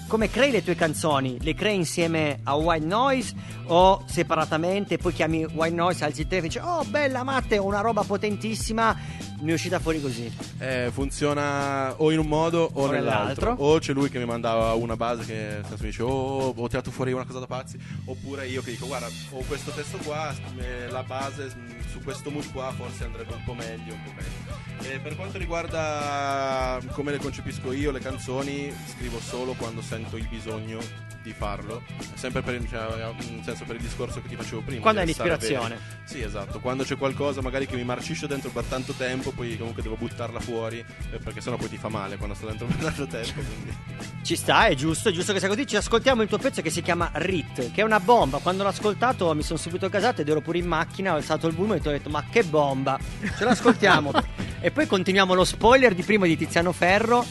come 0.08 0.30
crei 0.30 0.52
le 0.52 0.62
tue 0.62 0.76
canzoni? 0.76 1.38
Le 1.40 1.54
crei 1.54 1.76
insieme 1.78 2.40
a 2.44 2.56
White 2.56 2.86
Noise 2.86 3.34
o 3.68 4.04
separatamente? 4.08 4.98
Poi 4.98 5.14
chiami 5.14 5.46
White 5.46 5.74
Noise, 5.76 6.04
alzi 6.04 6.22
il 6.22 6.28
telefono 6.28 6.52
e 6.52 6.56
dici: 6.58 6.66
Oh, 6.70 6.84
bella 6.84 7.24
Matte, 7.24 7.58
ho 7.58 7.64
una 7.66 7.80
roba 7.80 8.04
potentissima. 8.04 9.30
Mi 9.42 9.50
è 9.50 9.54
uscita 9.54 9.80
fuori 9.80 10.00
così. 10.00 10.32
Eh, 10.60 10.90
funziona 10.94 11.94
o 12.00 12.12
in 12.12 12.20
un 12.20 12.28
modo 12.28 12.70
o, 12.74 12.84
O 12.84 12.92
nell'altro. 12.92 13.46
nell'altro. 13.50 13.66
O 13.66 13.80
c'è 13.80 13.92
lui 13.92 14.10
che 14.10 14.20
mi 14.20 14.26
mandava 14.26 14.74
una 14.74 14.96
base 14.96 15.26
che 15.26 15.62
mi 15.68 15.76
dice 15.88 16.04
oh 16.04 16.54
ho 16.56 16.68
tirato 16.68 16.92
fuori 16.92 17.12
una 17.12 17.26
cosa 17.26 17.40
da 17.40 17.48
pazzi. 17.48 17.78
Oppure 18.06 18.46
io 18.48 18.62
che 18.62 18.72
dico 18.72 18.86
guarda 18.86 19.08
ho 19.32 19.44
questo 19.48 19.72
testo 19.72 19.98
qua, 20.04 20.32
eh, 20.58 20.88
la 20.90 21.02
base 21.02 21.46
mh, 21.46 21.90
su 21.90 22.02
questo 22.04 22.30
mood 22.30 22.52
qua 22.52 22.72
forse 22.72 23.04
andrebbe 23.06 23.34
un 23.34 23.44
po' 23.44 23.56
meglio, 23.56 23.94
un 23.94 24.04
po' 24.04 24.12
meglio. 24.16 24.94
E 24.94 25.00
per 25.00 25.16
quanto 25.16 25.40
riguarda 25.40 26.80
come 26.92 27.12
le 27.12 27.18
concepisco 27.18 27.72
io 27.72 27.90
le 27.90 28.00
canzoni, 28.00 28.72
scrivo 28.96 29.20
solo 29.20 29.54
quando 29.54 29.82
sento 29.82 30.18
il 30.18 30.28
bisogno 30.28 30.78
di 31.22 31.34
farlo, 31.34 31.84
sempre 32.14 32.42
per, 32.42 32.60
cioè, 32.68 33.14
senso 33.44 33.64
per 33.66 33.76
il 33.76 33.82
discorso 33.82 34.22
che 34.22 34.28
ti 34.28 34.36
facevo 34.36 34.62
prima. 34.62 34.82
Quando 34.82 35.02
hai 35.02 35.06
l'ispirazione. 35.06 35.78
Sì, 36.04 36.22
esatto. 36.22 36.60
Quando 36.60 36.84
c'è 36.84 36.98
qualcosa 36.98 37.42
magari 37.42 37.68
che 37.68 37.76
mi 37.76 37.84
marcisce 37.84 38.28
dentro 38.28 38.50
per 38.50 38.64
tanto 38.66 38.94
tempo, 38.94 39.32
poi 39.32 39.58
comunque 39.58 39.82
devo 39.82 39.96
buttarla 39.96 40.40
fuori, 40.40 40.80
eh, 40.80 41.18
perché 41.18 41.42
sennò 41.42 41.58
poi 41.58 41.70
ti 41.70 41.78
fa 41.78 41.90
male 41.90 42.18
quando 42.18 42.36
sto 42.36 42.48
dentro 42.48 42.66
per 42.66 42.78
tanto 42.78 43.08
tempo. 43.08 43.34
Quindi. 43.34 43.78
Ci 44.24 44.36
sta, 44.36 44.66
è 44.66 44.76
giusto, 44.76 45.10
è 45.10 45.12
giusto 45.12 45.34
che 45.34 45.40
sia 45.40 45.48
così. 45.48 45.66
Ci 45.66 45.76
ascoltiamo 45.76 46.22
il 46.22 46.28
tuo 46.28 46.38
pezzo 46.38 46.62
che 46.62 46.70
si 46.70 46.82
chiama 46.82 47.10
Rit, 47.14 47.72
che 47.72 47.82
è 47.82 47.84
una 47.84 48.00
bomba. 48.00 48.40
Quando 48.40 48.64
l'ho 48.64 48.70
ascoltato 48.70 49.34
mi 49.34 49.44
sono 49.44 49.60
subito 49.60 49.90
casato 49.90 50.22
ed 50.22 50.30
ero 50.30 50.42
pure 50.42 50.58
in 50.58 50.68
macchina, 50.68 51.14
ho 51.14 51.16
alzato 51.16 51.48
il 51.48 51.54
volume 51.54 51.78
e 51.78 51.88
ho 51.88 51.92
detto 51.92 52.10
ma 52.10 52.24
che 52.30 52.44
bomba. 52.44 53.00
Ce 53.38 53.44
l'ascoltiamo. 53.44 54.12
e 54.60 54.72
poi 54.72 54.86
continuiamo 54.86 55.34
lo 55.34 55.44
spoiler 55.44 55.94
di 55.94 56.04
prima 56.04 56.26
di 56.26 56.38
Tiziano 56.38 56.72
Ferro 56.72 57.26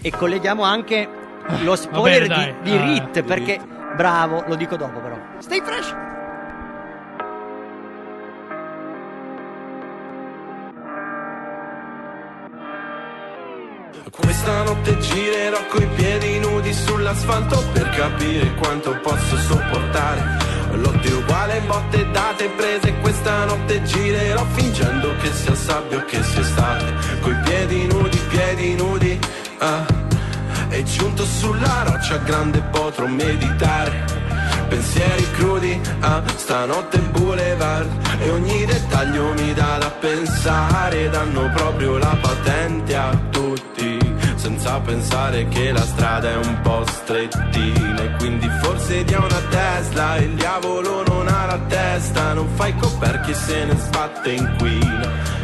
e 0.00 0.10
colleghiamo 0.10 0.62
anche 0.62 1.21
lo 1.62 1.76
spoiler 1.76 2.26
Va 2.28 2.34
bene, 2.34 2.56
di, 2.62 2.70
di 2.70 2.76
Ah, 2.76 2.84
Rit, 2.84 3.22
perché 3.22 3.60
bravo, 3.96 4.44
lo 4.46 4.54
dico 4.54 4.76
dopo 4.76 5.00
però. 5.00 5.16
Stay 5.38 5.60
fresh! 5.60 5.94
Questa 14.10 14.62
notte 14.64 14.98
girerò 14.98 15.58
coi 15.68 15.86
piedi 15.94 16.38
nudi 16.38 16.72
sull'asfalto 16.72 17.64
per 17.72 17.88
capire 17.90 18.52
quanto 18.54 18.98
posso 19.00 19.36
sopportare. 19.36 20.50
Lotte 20.74 21.12
uguale, 21.12 21.60
botte 21.66 22.10
date 22.10 22.48
prese. 22.48 22.92
Questa 23.00 23.44
notte 23.44 23.82
girerò 23.82 24.44
fingendo 24.52 25.14
che 25.20 25.32
sia 25.32 25.54
sabbia 25.54 25.98
o 25.98 26.04
che 26.04 26.22
sia 26.22 26.40
estate. 26.40 27.20
Coi 27.20 27.34
piedi 27.44 27.86
nudi, 27.86 28.18
piedi 28.28 28.74
nudi. 28.74 29.18
Ah. 29.58 30.11
E 30.72 30.82
giunto 30.84 31.24
sulla 31.26 31.82
roccia 31.84 32.16
grande 32.16 32.62
potrò 32.70 33.06
meditare. 33.06 34.04
Pensieri 34.68 35.30
crudi, 35.32 35.78
ah, 36.00 36.22
stanotte 36.34 36.98
boulevard 36.98 37.90
E 38.20 38.30
ogni 38.30 38.64
dettaglio 38.64 39.34
mi 39.34 39.52
dà 39.52 39.76
da 39.76 39.90
pensare 39.90 41.10
Danno 41.10 41.50
proprio 41.54 41.98
la 41.98 42.16
patente 42.18 42.96
a 42.96 43.14
tutti 43.30 43.98
Senza 44.36 44.80
pensare 44.80 45.46
che 45.48 45.72
la 45.72 45.84
strada 45.84 46.30
è 46.30 46.36
un 46.36 46.60
po' 46.62 46.86
strettina 46.86 48.02
E 48.02 48.16
quindi 48.16 48.48
forse 48.62 49.04
dia 49.04 49.18
una 49.18 49.42
Tesla 49.50 50.16
Il 50.16 50.34
diavolo 50.36 51.04
non 51.06 51.28
ha 51.28 51.44
la 51.44 51.58
testa 51.68 52.32
Non 52.32 52.48
fai 52.54 52.74
coperchi 52.74 53.34
se 53.34 53.64
ne 53.66 53.76
sbatte 53.76 54.32
inquina 54.32 55.41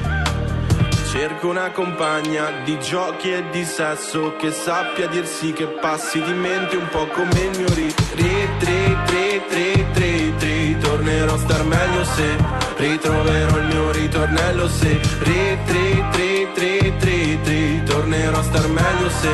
Cerco 1.11 1.49
una 1.49 1.71
compagna 1.71 2.51
di 2.65 2.79
giochi 2.81 3.33
e 3.33 3.49
di 3.49 3.65
sesso 3.65 4.37
che 4.37 4.53
sappia 4.53 5.07
dirsi 5.09 5.55
che 5.55 5.67
passi 5.67 6.23
di 6.23 6.35
mente 6.35 6.77
un 6.77 6.87
po' 6.91 7.07
come 7.07 7.41
il 7.51 7.59
mio 7.59 7.73
ritmo. 7.73 8.07
3 8.15 8.49
3 8.59 9.03
3 9.07 9.47
3 9.49 9.91
3 9.93 10.35
3 10.37 10.58
ritornerò 10.79 11.35
a 11.35 11.39
star 11.39 11.65
meglio 11.65 12.05
se 12.05 12.37
ritroverò 12.77 13.59
il 13.59 13.67
mio 13.67 13.91
ritornello 13.91 14.69
se 14.69 15.01
rit 15.19 15.71
rit 15.71 16.15
rit 16.15 16.59
rit 16.59 17.03
rit 17.03 17.83
tornerò 17.83 18.39
a 18.39 18.43
star 18.43 18.69
meglio 18.69 19.11
se 19.11 19.29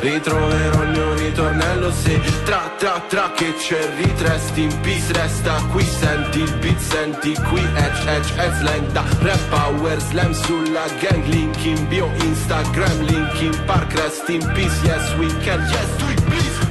ritroverò 0.00 0.82
il 0.84 0.90
mio 0.90 1.14
ritornello 1.14 1.92
se 1.92 2.18
tra 2.44 2.72
tra 2.78 3.02
tra 3.08 3.30
che 3.32 3.54
c'è 3.56 3.90
ritresti 3.96 4.62
in 4.62 4.80
peace 4.80 5.12
resta 5.12 5.60
qui 5.70 5.84
senti 5.84 6.40
il 6.40 6.54
beat 6.60 6.78
senti 6.78 7.34
qui 7.48 7.62
edge 7.74 8.08
edge 8.08 8.32
e 8.42 8.50
slang 8.58 8.86
da 8.92 9.04
rap 9.20 9.48
power 9.50 10.00
slam 10.00 10.32
sulla 10.32 10.86
gang 11.00 11.24
link 11.26 11.62
in 11.64 11.86
bio 11.88 12.10
instagram 12.20 13.00
link 13.02 13.40
in 13.42 13.64
park 13.66 13.92
rest 13.94 14.28
in 14.30 14.40
peace 14.54 14.80
yes 14.82 15.14
we 15.18 15.26
can 15.44 15.60
yes 15.68 16.02
we 16.06 16.14
can 16.14 16.15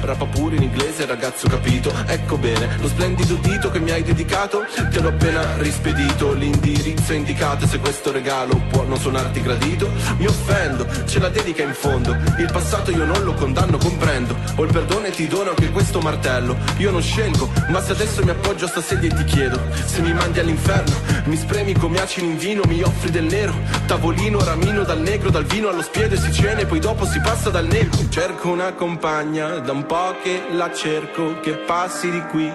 Rappa 0.00 0.26
pure 0.26 0.56
in 0.56 0.62
inglese 0.62 1.06
ragazzo 1.06 1.48
capito? 1.48 1.92
Ecco 2.06 2.36
bene 2.36 2.76
lo 2.80 2.88
splendido 2.88 3.34
dito 3.34 3.70
che 3.70 3.78
mi 3.80 3.90
hai 3.90 4.02
dedicato 4.02 4.64
Te 4.90 5.00
l'ho 5.00 5.08
appena 5.08 5.56
rispedito. 5.58 6.32
L'indirizzo 6.32 7.12
è 7.12 7.16
indicato 7.16 7.64
e 7.64 7.68
se 7.68 7.78
questo 7.78 8.12
regalo 8.12 8.60
può 8.70 8.84
non 8.84 8.98
suonarti 8.98 9.40
gradito 9.42 9.90
Mi 10.18 10.26
offendo, 10.26 10.86
ce 11.06 11.18
la 11.18 11.28
dedica 11.28 11.62
in 11.62 11.74
fondo. 11.74 12.16
Il 12.38 12.50
passato 12.52 12.90
io 12.90 13.04
non 13.04 13.22
lo 13.24 13.34
condanno, 13.34 13.78
comprendo. 13.78 14.36
Ho 14.56 14.64
il 14.64 14.72
perdono 14.72 15.06
e 15.06 15.10
ti 15.10 15.26
dono 15.26 15.50
anche 15.50 15.70
questo 15.70 16.00
martello. 16.00 16.56
Io 16.78 16.90
non 16.90 17.02
scelgo, 17.02 17.50
ma 17.68 17.80
se 17.80 17.92
adesso 17.92 18.22
mi 18.24 18.30
appoggio 18.30 18.66
a 18.66 18.68
sta 18.68 18.80
sedia 18.80 19.10
e 19.10 19.14
ti 19.14 19.24
chiedo 19.24 19.60
Se 19.84 20.00
mi 20.00 20.12
mandi 20.12 20.40
all'inferno, 20.40 20.94
mi 21.24 21.36
spremi 21.36 21.72
come 21.74 22.00
acini 22.00 22.28
in 22.28 22.38
vino 22.38 22.62
Mi 22.66 22.82
offri 22.82 23.10
del 23.10 23.24
nero, 23.24 23.54
tavolino, 23.86 24.42
ramino 24.42 24.82
Dal 24.84 25.00
negro, 25.00 25.30
dal 25.30 25.44
vino 25.44 25.68
allo 25.68 25.82
spiedo 25.82 26.16
si 26.16 26.32
cena 26.32 26.60
e 26.60 26.66
poi 26.66 26.78
dopo 26.78 27.04
si 27.06 27.20
passa 27.20 27.50
dal 27.50 27.66
nero. 27.66 27.90
Cerco 28.08 28.50
una 28.50 28.72
compagna, 28.72 29.58
da 29.58 29.72
un 29.72 29.85
po' 29.86 30.14
che 30.22 30.42
la 30.52 30.72
cerco 30.72 31.40
Che 31.40 31.52
passi 31.58 32.10
di 32.10 32.20
qui 32.26 32.52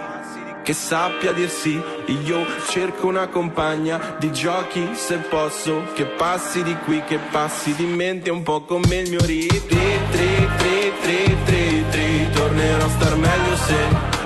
che 0.63 0.73
sappia 0.73 1.32
dir 1.32 1.49
sì, 1.49 1.82
io 2.23 2.45
cerco 2.69 3.07
una 3.07 3.27
compagna 3.27 4.15
di 4.19 4.32
giochi 4.32 4.91
se 4.93 5.17
posso, 5.17 5.86
che 5.95 6.05
passi 6.05 6.61
di 6.61 6.75
qui, 6.86 7.03
che 7.03 7.17
passi 7.32 7.73
di 7.73 7.86
mente 7.86 8.29
un 8.29 8.43
po' 8.43 8.61
come 8.61 8.97
il 8.97 9.09
mio 9.09 9.25
rit, 9.25 9.51
rit, 9.51 10.11
rit, 10.11 10.61
rit, 10.61 11.05
rit, 11.05 11.49
rit, 11.49 11.95
rit. 11.95 12.32
tornerò 12.36 12.86
a 12.86 12.89
star 12.89 13.15
meglio 13.15 13.55
se 13.55 13.75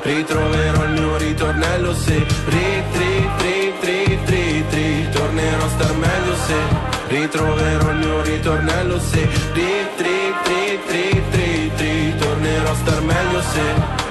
ritroverò 0.02 0.84
il 0.84 0.92
mio 0.92 1.18
ritornello 1.18 1.94
se 1.94 2.16
rit, 2.16 2.96
rit, 2.98 3.42
rit, 3.42 3.84
rit, 3.84 4.30
rit, 4.30 4.74
rit. 4.74 5.10
tornerò 5.12 5.64
a 5.64 5.70
star 5.70 5.96
meglio 5.96 6.36
se 6.36 6.95
ritroverò 7.08 7.90
il 7.92 7.98
mio 7.98 8.22
ritornello 8.22 9.00
se 9.00 9.22
rit, 9.54 10.00
rit, 10.00 10.48
rit, 10.48 10.92
rit, 10.92 11.36
rit, 11.36 11.80
rit. 11.80 12.18
tornerò 12.18 12.72
a 12.72 12.76
star 12.76 13.02
meglio 13.02 13.42
se 13.42 13.62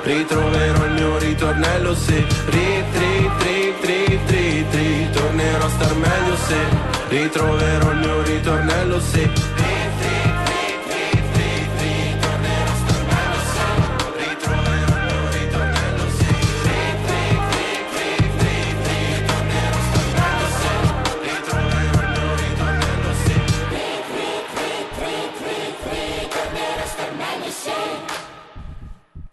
ritroverò 0.02 0.84
il 0.84 0.92
mio 0.92 1.18
ritornello 1.18 1.94
se 1.94 2.14
rit, 2.46 2.96
rit, 2.96 3.42
rit, 3.42 3.84
rit, 3.84 4.30
rit, 4.30 4.74
rit. 4.74 5.10
tornerò 5.10 5.64
a 5.64 5.68
star 5.68 5.94
meglio 5.94 6.36
se 6.36 6.56
ritroverò 7.08 7.90
il 7.90 7.98
mio 7.98 8.22
ritornello 8.22 9.00
se 9.00 9.53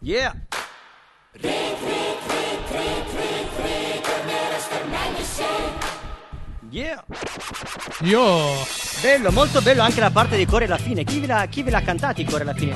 Yeah! 0.01 0.33
Yeah! 6.69 7.03
Io. 8.01 8.21
Bello, 9.01 9.31
molto 9.31 9.61
bello 9.61 9.81
anche 9.81 9.99
la 9.99 10.09
parte 10.09 10.37
di 10.37 10.45
Core 10.45 10.65
alla 10.65 10.77
fine. 10.77 11.03
Chi 11.03 11.19
ve 11.19 11.27
l'ha, 11.27 11.45
chi 11.45 11.63
ve 11.63 11.69
l'ha 11.71 11.81
cantati 11.81 12.23
Core 12.23 12.43
alla 12.43 12.53
fine? 12.53 12.75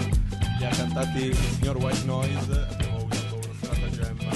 Li 0.59 0.65
ha 0.65 0.69
cantati 0.69 1.25
il 1.25 1.35
signor 1.35 1.77
White 1.77 2.05
Noise. 2.05 2.67
Abbiamo 2.71 2.95
avuto 2.97 3.35
una 3.35 3.53
stratagema. 3.59 4.31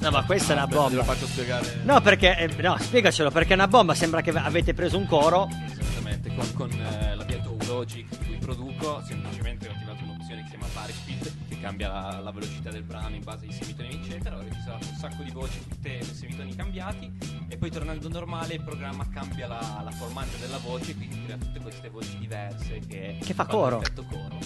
No, 0.00 0.10
ma 0.10 0.24
questa 0.24 0.52
è 0.52 0.56
una 0.56 0.62
Aspetta, 0.64 0.80
bomba. 0.80 0.90
Glielo 0.90 1.04
faccio 1.04 1.26
spiegare. 1.26 1.80
No, 1.84 2.00
perché. 2.00 2.36
eh, 2.36 2.62
no, 2.62 2.76
spiegacelo, 2.78 3.30
perché 3.30 3.50
è 3.50 3.54
una 3.54 3.68
bomba. 3.68 3.94
Sembra 3.94 4.20
che 4.20 4.30
avete 4.30 4.74
preso 4.74 4.98
un 4.98 5.06
coro. 5.06 5.48
Esattamente, 5.72 6.32
con, 6.34 6.52
con 6.52 6.70
eh, 6.70 7.14
la 7.16 7.24
Vieto 7.24 7.56
Logic 7.66 8.06
di 8.18 8.26
cui 8.26 8.36
produco, 8.38 9.02
semplicemente 9.06 9.66
ho 9.68 9.72
attivato 9.72 10.04
un'opzione 10.04 10.42
che 10.42 10.48
si 10.50 10.56
chiama 10.56 10.66
Vari 10.74 10.92
Speed, 10.92 11.32
che 11.54 11.60
cambia 11.60 11.88
la, 11.92 12.20
la 12.22 12.30
velocità 12.30 12.70
del 12.70 12.82
brano 12.82 13.14
in 13.14 13.22
base 13.22 13.46
ai 13.46 13.52
semitoni, 13.52 14.00
eccetera. 14.02 14.36
Ho 14.36 14.42
registrato 14.42 14.86
un 14.90 14.96
sacco 14.96 15.22
di 15.22 15.30
voci, 15.30 15.58
tutte 15.68 15.98
le 15.98 16.04
semitoni 16.04 16.54
cambiati, 16.54 17.10
e 17.48 17.56
poi 17.56 17.70
tornando 17.70 18.08
normale 18.08 18.54
il 18.54 18.62
programma 18.62 19.06
cambia 19.12 19.46
la, 19.46 19.80
la 19.84 19.90
formante 19.90 20.38
della 20.40 20.58
voce, 20.58 20.94
quindi 20.94 21.22
crea 21.24 21.36
tutte 21.36 21.60
queste 21.60 21.88
voci 21.90 22.18
diverse 22.18 22.80
che, 22.88 23.18
Che 23.24 23.34
fa 23.34 23.46
coro. 23.46 23.82
coro. 24.08 24.38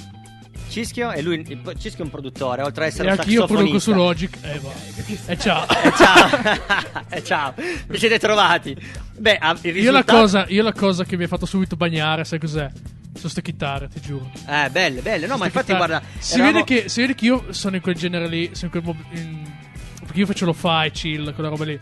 Cischio 0.68 1.10
e 1.12 1.22
lui. 1.22 1.42
il- 1.48 1.62
Cischio 1.78 2.00
è 2.02 2.06
un 2.06 2.10
produttore, 2.10 2.60
oltre 2.62 2.84
ad 2.84 2.90
essere 2.90 3.08
E 3.08 3.12
un 3.12 3.18
anche 3.18 3.30
io 3.30 3.46
produco 3.46 3.78
su. 3.78 3.92
Logic. 3.94 4.36
Eh, 4.42 4.58
va. 4.58 4.70
E 5.26 5.38
ciao. 5.38 5.66
Eh, 5.66 5.92
ciao. 5.96 6.96
Eh, 7.08 7.24
ciao. 7.24 7.54
Vi 7.88 7.96
siete 7.98 8.18
trovati. 8.18 8.76
Beh, 9.16 9.38
il 9.62 9.76
Io 9.76 9.90
la, 9.90 10.00
risultato. 10.00 10.12
cosa, 10.12 10.46
io 10.48 10.62
la 10.62 10.72
cosa 10.74 11.04
che 11.04 11.16
mi 11.16 11.24
ha 11.24 11.26
fatto 11.26 11.46
subito 11.46 11.74
bagnare, 11.76 12.24
sai 12.24 12.38
cos'è? 12.38 12.70
Sono 13.18 13.28
ste 13.30 13.42
chitarre, 13.42 13.88
ti 13.88 14.00
giuro. 14.00 14.30
Eh, 14.46 14.68
belle, 14.70 15.00
belle. 15.00 15.26
No, 15.26 15.36
ma 15.36 15.46
Ste 15.48 15.58
infatti, 15.58 15.72
chitarre. 15.72 15.86
guarda. 15.86 16.02
Si, 16.18 16.34
eravamo- 16.34 16.64
vede 16.64 16.80
che, 16.82 16.88
si 16.88 17.00
vede 17.00 17.14
che 17.14 17.24
io 17.24 17.52
sono 17.52 17.76
in 17.76 17.82
quel 17.82 17.94
genere 17.96 18.28
lì. 18.28 18.50
Sono 18.54 18.70
in 18.74 18.82
quel 18.82 18.96
in- 19.18 19.52
perché 20.04 20.20
io 20.20 20.26
faccio 20.26 20.44
lo 20.46 20.52
fi, 20.52 20.90
chill, 20.92 21.34
quella 21.34 21.48
roba 21.50 21.64
lì. 21.64 21.78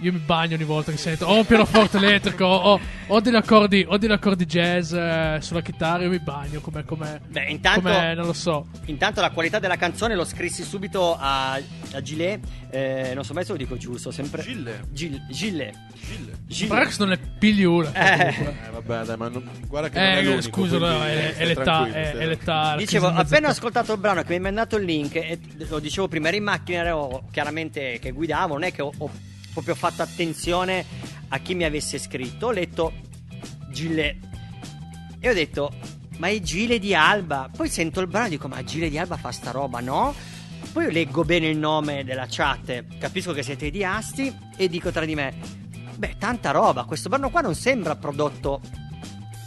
Io 0.00 0.12
mi 0.12 0.18
bagno 0.18 0.56
ogni 0.56 0.64
volta 0.64 0.90
che 0.90 0.98
sento 0.98 1.24
o 1.24 1.38
un 1.38 1.46
pianoforte 1.46 1.96
elettrico 1.96 2.44
o, 2.44 2.78
o 3.06 3.20
degli 3.20 3.34
accordi, 3.34 3.82
o 3.88 3.96
degli 3.96 4.12
accordi 4.12 4.44
jazz 4.44 4.92
eh, 4.92 5.38
sulla 5.40 5.62
chitarra. 5.62 6.02
Io 6.02 6.10
mi 6.10 6.18
bagno 6.18 6.60
come, 6.60 6.84
come, 6.84 7.22
Beh, 7.26 7.46
intanto, 7.46 7.80
come 7.80 8.12
non 8.14 8.26
lo 8.26 8.34
so. 8.34 8.66
intanto 8.84 9.22
la 9.22 9.30
qualità 9.30 9.58
della 9.58 9.76
canzone 9.76 10.14
lo 10.14 10.26
scrissi 10.26 10.64
subito 10.64 11.16
a, 11.18 11.52
a 11.54 12.02
Gilet. 12.02 12.44
eh, 12.70 13.12
non 13.14 13.24
so 13.24 13.32
mai 13.32 13.44
se 13.46 13.52
lo 13.52 13.56
dico 13.56 13.78
giusto. 13.78 14.10
Sempre. 14.10 14.42
Gille. 14.42 14.82
Gil, 14.90 15.18
Gille. 15.30 15.72
Gille. 16.46 16.66
Brax 16.68 16.98
non 16.98 17.12
è 17.12 17.18
pigliura. 17.18 17.90
Eh. 17.94 18.28
Eh, 18.28 18.70
vabbè, 18.72 19.04
dai, 19.06 19.16
ma 19.16 19.28
non- 19.28 19.48
guarda 19.66 19.88
che 19.88 19.98
non 19.98 20.08
è 20.34 20.36
Eh, 20.36 20.42
scusa, 20.42 20.76
no, 20.76 21.04
è, 21.04 21.36
è 21.36 21.46
l'età. 21.46 21.90
È, 21.90 22.12
è 22.12 22.26
l'età. 22.26 22.76
Dicevo, 22.76 23.06
appena 23.06 23.48
ho 23.48 23.50
ascoltato 23.52 23.94
il 23.94 23.98
brano 23.98 24.20
che 24.20 24.28
mi 24.28 24.34
hai 24.34 24.40
mandato 24.42 24.76
il 24.76 24.84
link, 24.84 25.14
e 25.14 25.38
lo 25.68 25.78
dicevo 25.78 26.06
prima, 26.06 26.28
ero 26.28 26.36
in 26.36 26.42
macchina, 26.44 26.80
ero 26.80 27.24
chiaramente 27.32 27.98
che 27.98 28.10
guidavo, 28.10 28.52
non 28.52 28.64
è 28.64 28.72
che 28.72 28.82
ho, 28.82 28.92
ho 28.98 29.10
proprio 29.56 29.74
fatto 29.74 30.02
attenzione 30.02 30.84
a 31.28 31.38
chi 31.38 31.54
mi 31.54 31.64
avesse 31.64 31.98
scritto, 31.98 32.48
ho 32.48 32.50
letto 32.50 32.92
Gile 33.70 34.18
e 35.18 35.30
ho 35.30 35.32
detto, 35.32 35.72
ma 36.18 36.28
è 36.28 36.38
Gile 36.40 36.78
di 36.78 36.94
Alba? 36.94 37.48
Poi 37.54 37.70
sento 37.70 38.00
il 38.00 38.06
brano 38.06 38.26
e 38.26 38.30
dico, 38.30 38.48
ma 38.48 38.62
Gile 38.62 38.90
di 38.90 38.98
Alba 38.98 39.16
fa 39.16 39.32
sta 39.32 39.52
roba, 39.52 39.80
no? 39.80 40.14
Poi 40.72 40.92
leggo 40.92 41.24
bene 41.24 41.48
il 41.48 41.56
nome 41.56 42.04
della 42.04 42.26
chat, 42.28 42.98
capisco 42.98 43.32
che 43.32 43.42
siete 43.42 43.70
di 43.70 43.82
Asti 43.82 44.34
e 44.58 44.68
dico 44.68 44.90
tra 44.90 45.06
di 45.06 45.14
me, 45.14 45.34
beh, 45.96 46.16
tanta 46.18 46.50
roba, 46.50 46.84
questo 46.84 47.08
brano 47.08 47.30
qua 47.30 47.40
non 47.40 47.54
sembra 47.54 47.96
prodotto 47.96 48.60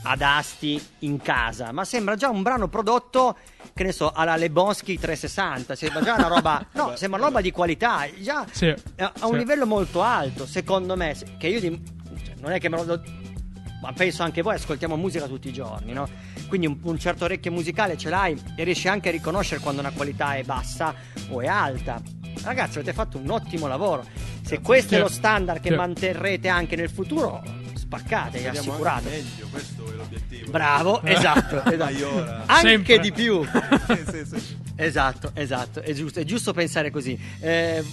ad 0.04 0.22
Asti 0.22 0.82
in 1.00 1.22
casa, 1.22 1.72
ma 1.72 1.84
sembra 1.84 2.16
già 2.16 2.30
un 2.30 2.42
brano 2.42 2.68
prodotto, 2.68 3.38
che 3.74 3.84
ne 3.84 3.92
so, 3.92 4.12
alla 4.12 4.36
Lebonsky 4.36 4.98
360. 4.98 5.76
Sembra 5.76 6.02
già 6.02 6.16
una 6.16 6.28
roba, 6.28 6.66
no, 6.74 6.96
sembra 6.96 7.20
una 7.20 7.28
roba 7.28 7.42
di 7.42 7.52
qualità, 7.52 8.06
già 8.20 8.46
Sì, 8.50 8.68
a 8.68 9.12
a 9.20 9.26
un 9.28 9.34
sì. 9.34 9.38
livello 9.38 9.66
molto 9.66 10.02
alto, 10.02 10.46
secondo 10.46 10.96
me. 10.96 11.16
Che 11.38 11.48
io 11.48 11.60
di- 11.60 11.82
cioè, 12.24 12.36
non 12.40 12.52
è 12.52 12.60
che 12.60 12.70
me 12.70 12.78
lo. 12.78 12.84
do- 12.84 13.02
Ma 13.82 13.94
penso 13.94 14.24
anche 14.24 14.42
voi 14.42 14.56
ascoltiamo 14.56 14.98
musica 14.98 15.26
tutti 15.26 15.48
i 15.48 15.54
giorni, 15.54 15.94
no? 15.94 16.06
Quindi 16.50 16.68
un, 16.68 16.78
un 16.82 17.00
certo 17.00 17.24
orecchio 17.26 17.52
musicale 17.52 17.96
ce 17.98 18.10
l'hai 18.10 18.38
e 18.58 18.64
riesci 18.66 18.90
anche 18.90 19.08
a 19.08 19.12
riconoscere 19.14 19.62
quando 19.62 19.80
una 19.80 19.92
qualità 19.92 20.34
è 20.36 20.44
bassa 20.44 20.94
o 21.30 21.40
è 21.42 21.48
alta. 21.48 22.02
Ragazzi, 22.44 22.78
avete 22.80 22.92
fatto 22.94 23.18
un 23.18 23.30
ottimo 23.30 23.68
lavoro. 23.68 24.06
Se 24.42 24.60
questo 24.60 24.96
è 24.96 24.98
Sì. 24.98 25.04
lo 25.04 25.08
standard 25.10 25.62
che 25.62 25.70
Sì. 25.70 25.76
manterrete 25.76 26.48
anche 26.50 26.76
nel 26.76 26.90
futuro, 26.90 27.42
spaccate, 27.90 28.38
è 28.38 28.42
Vediamo 28.44 28.70
assicurato. 28.70 28.98
anche 29.08 29.10
meglio, 29.10 29.48
questo 29.50 29.92
è 29.92 29.96
l'obiettivo. 29.96 30.52
Bravo, 30.52 31.02
esatto. 31.04 31.56
esatto. 31.66 31.76
Maiora. 31.78 32.44
Anche 32.46 32.68
Sempre. 32.70 33.00
di 33.00 33.12
più. 33.12 33.44
Sì, 33.90 34.04
sì, 34.08 34.26
sì. 34.40 34.58
Esatto, 34.76 35.32
esatto, 35.34 35.82
è 35.82 35.92
giusto, 35.94 36.20
è 36.20 36.24
giusto 36.24 36.54
pensare 36.54 36.92
così. 36.92 37.20
Eh, 37.40 37.84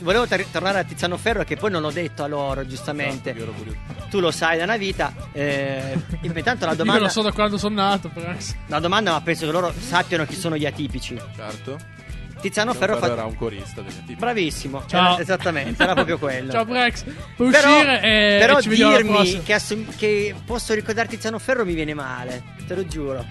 volevo 0.00 0.26
tor- 0.26 0.46
tornare 0.50 0.78
a 0.78 0.84
Tiziano 0.84 1.16
Ferro 1.16 1.42
che 1.44 1.56
poi 1.56 1.70
non 1.70 1.84
ho 1.84 1.90
detto 1.90 2.22
a 2.22 2.26
loro, 2.28 2.64
giustamente. 2.66 3.30
Esatto, 3.30 3.44
io 3.44 3.50
ero 3.50 3.52
curioso. 3.52 3.78
Tu 4.08 4.20
lo 4.20 4.30
sai 4.30 4.56
da 4.58 4.64
una 4.64 4.76
vita. 4.76 5.12
Eh, 5.32 5.98
intanto 6.22 6.64
la 6.64 6.72
Io 6.72 6.76
domanda... 6.76 7.02
lo 7.02 7.08
so 7.08 7.22
da 7.22 7.32
quando 7.32 7.58
sono 7.58 7.74
nato, 7.74 8.08
Brax. 8.14 8.54
La 8.68 8.78
domanda, 8.78 9.10
ma 9.10 9.20
penso 9.20 9.46
che 9.46 9.52
loro 9.52 9.72
sappiano 9.76 10.24
chi 10.24 10.34
sono 10.36 10.56
gli 10.56 10.64
atipici. 10.66 11.20
Certo. 11.34 11.78
Tiziano 12.42 12.74
Ferro 12.74 12.96
fa... 12.98 13.10
era 13.12 13.24
un 13.24 13.36
corista. 13.36 13.82
Bravissimo, 14.18 14.82
Ciao. 14.86 15.12
era- 15.14 15.22
esattamente, 15.22 15.82
era 15.82 15.94
proprio 15.94 16.18
quello. 16.18 16.50
Ciao 16.50 16.64
Brax. 16.64 17.04
Puoi 17.36 17.50
Però, 17.50 17.70
uscire 17.72 18.02
e, 18.02 18.38
però 18.40 18.58
e 18.58 18.62
dirmi 18.68 19.42
che, 19.44 19.54
assum- 19.54 19.96
che 19.96 20.34
posso 20.44 20.74
ricordare 20.74 21.06
Tiziano 21.08 21.38
Ferro 21.38 21.64
mi 21.64 21.72
viene 21.74 21.94
male, 21.94 22.42
te 22.66 22.74
lo 22.74 22.84
giuro. 22.84 23.24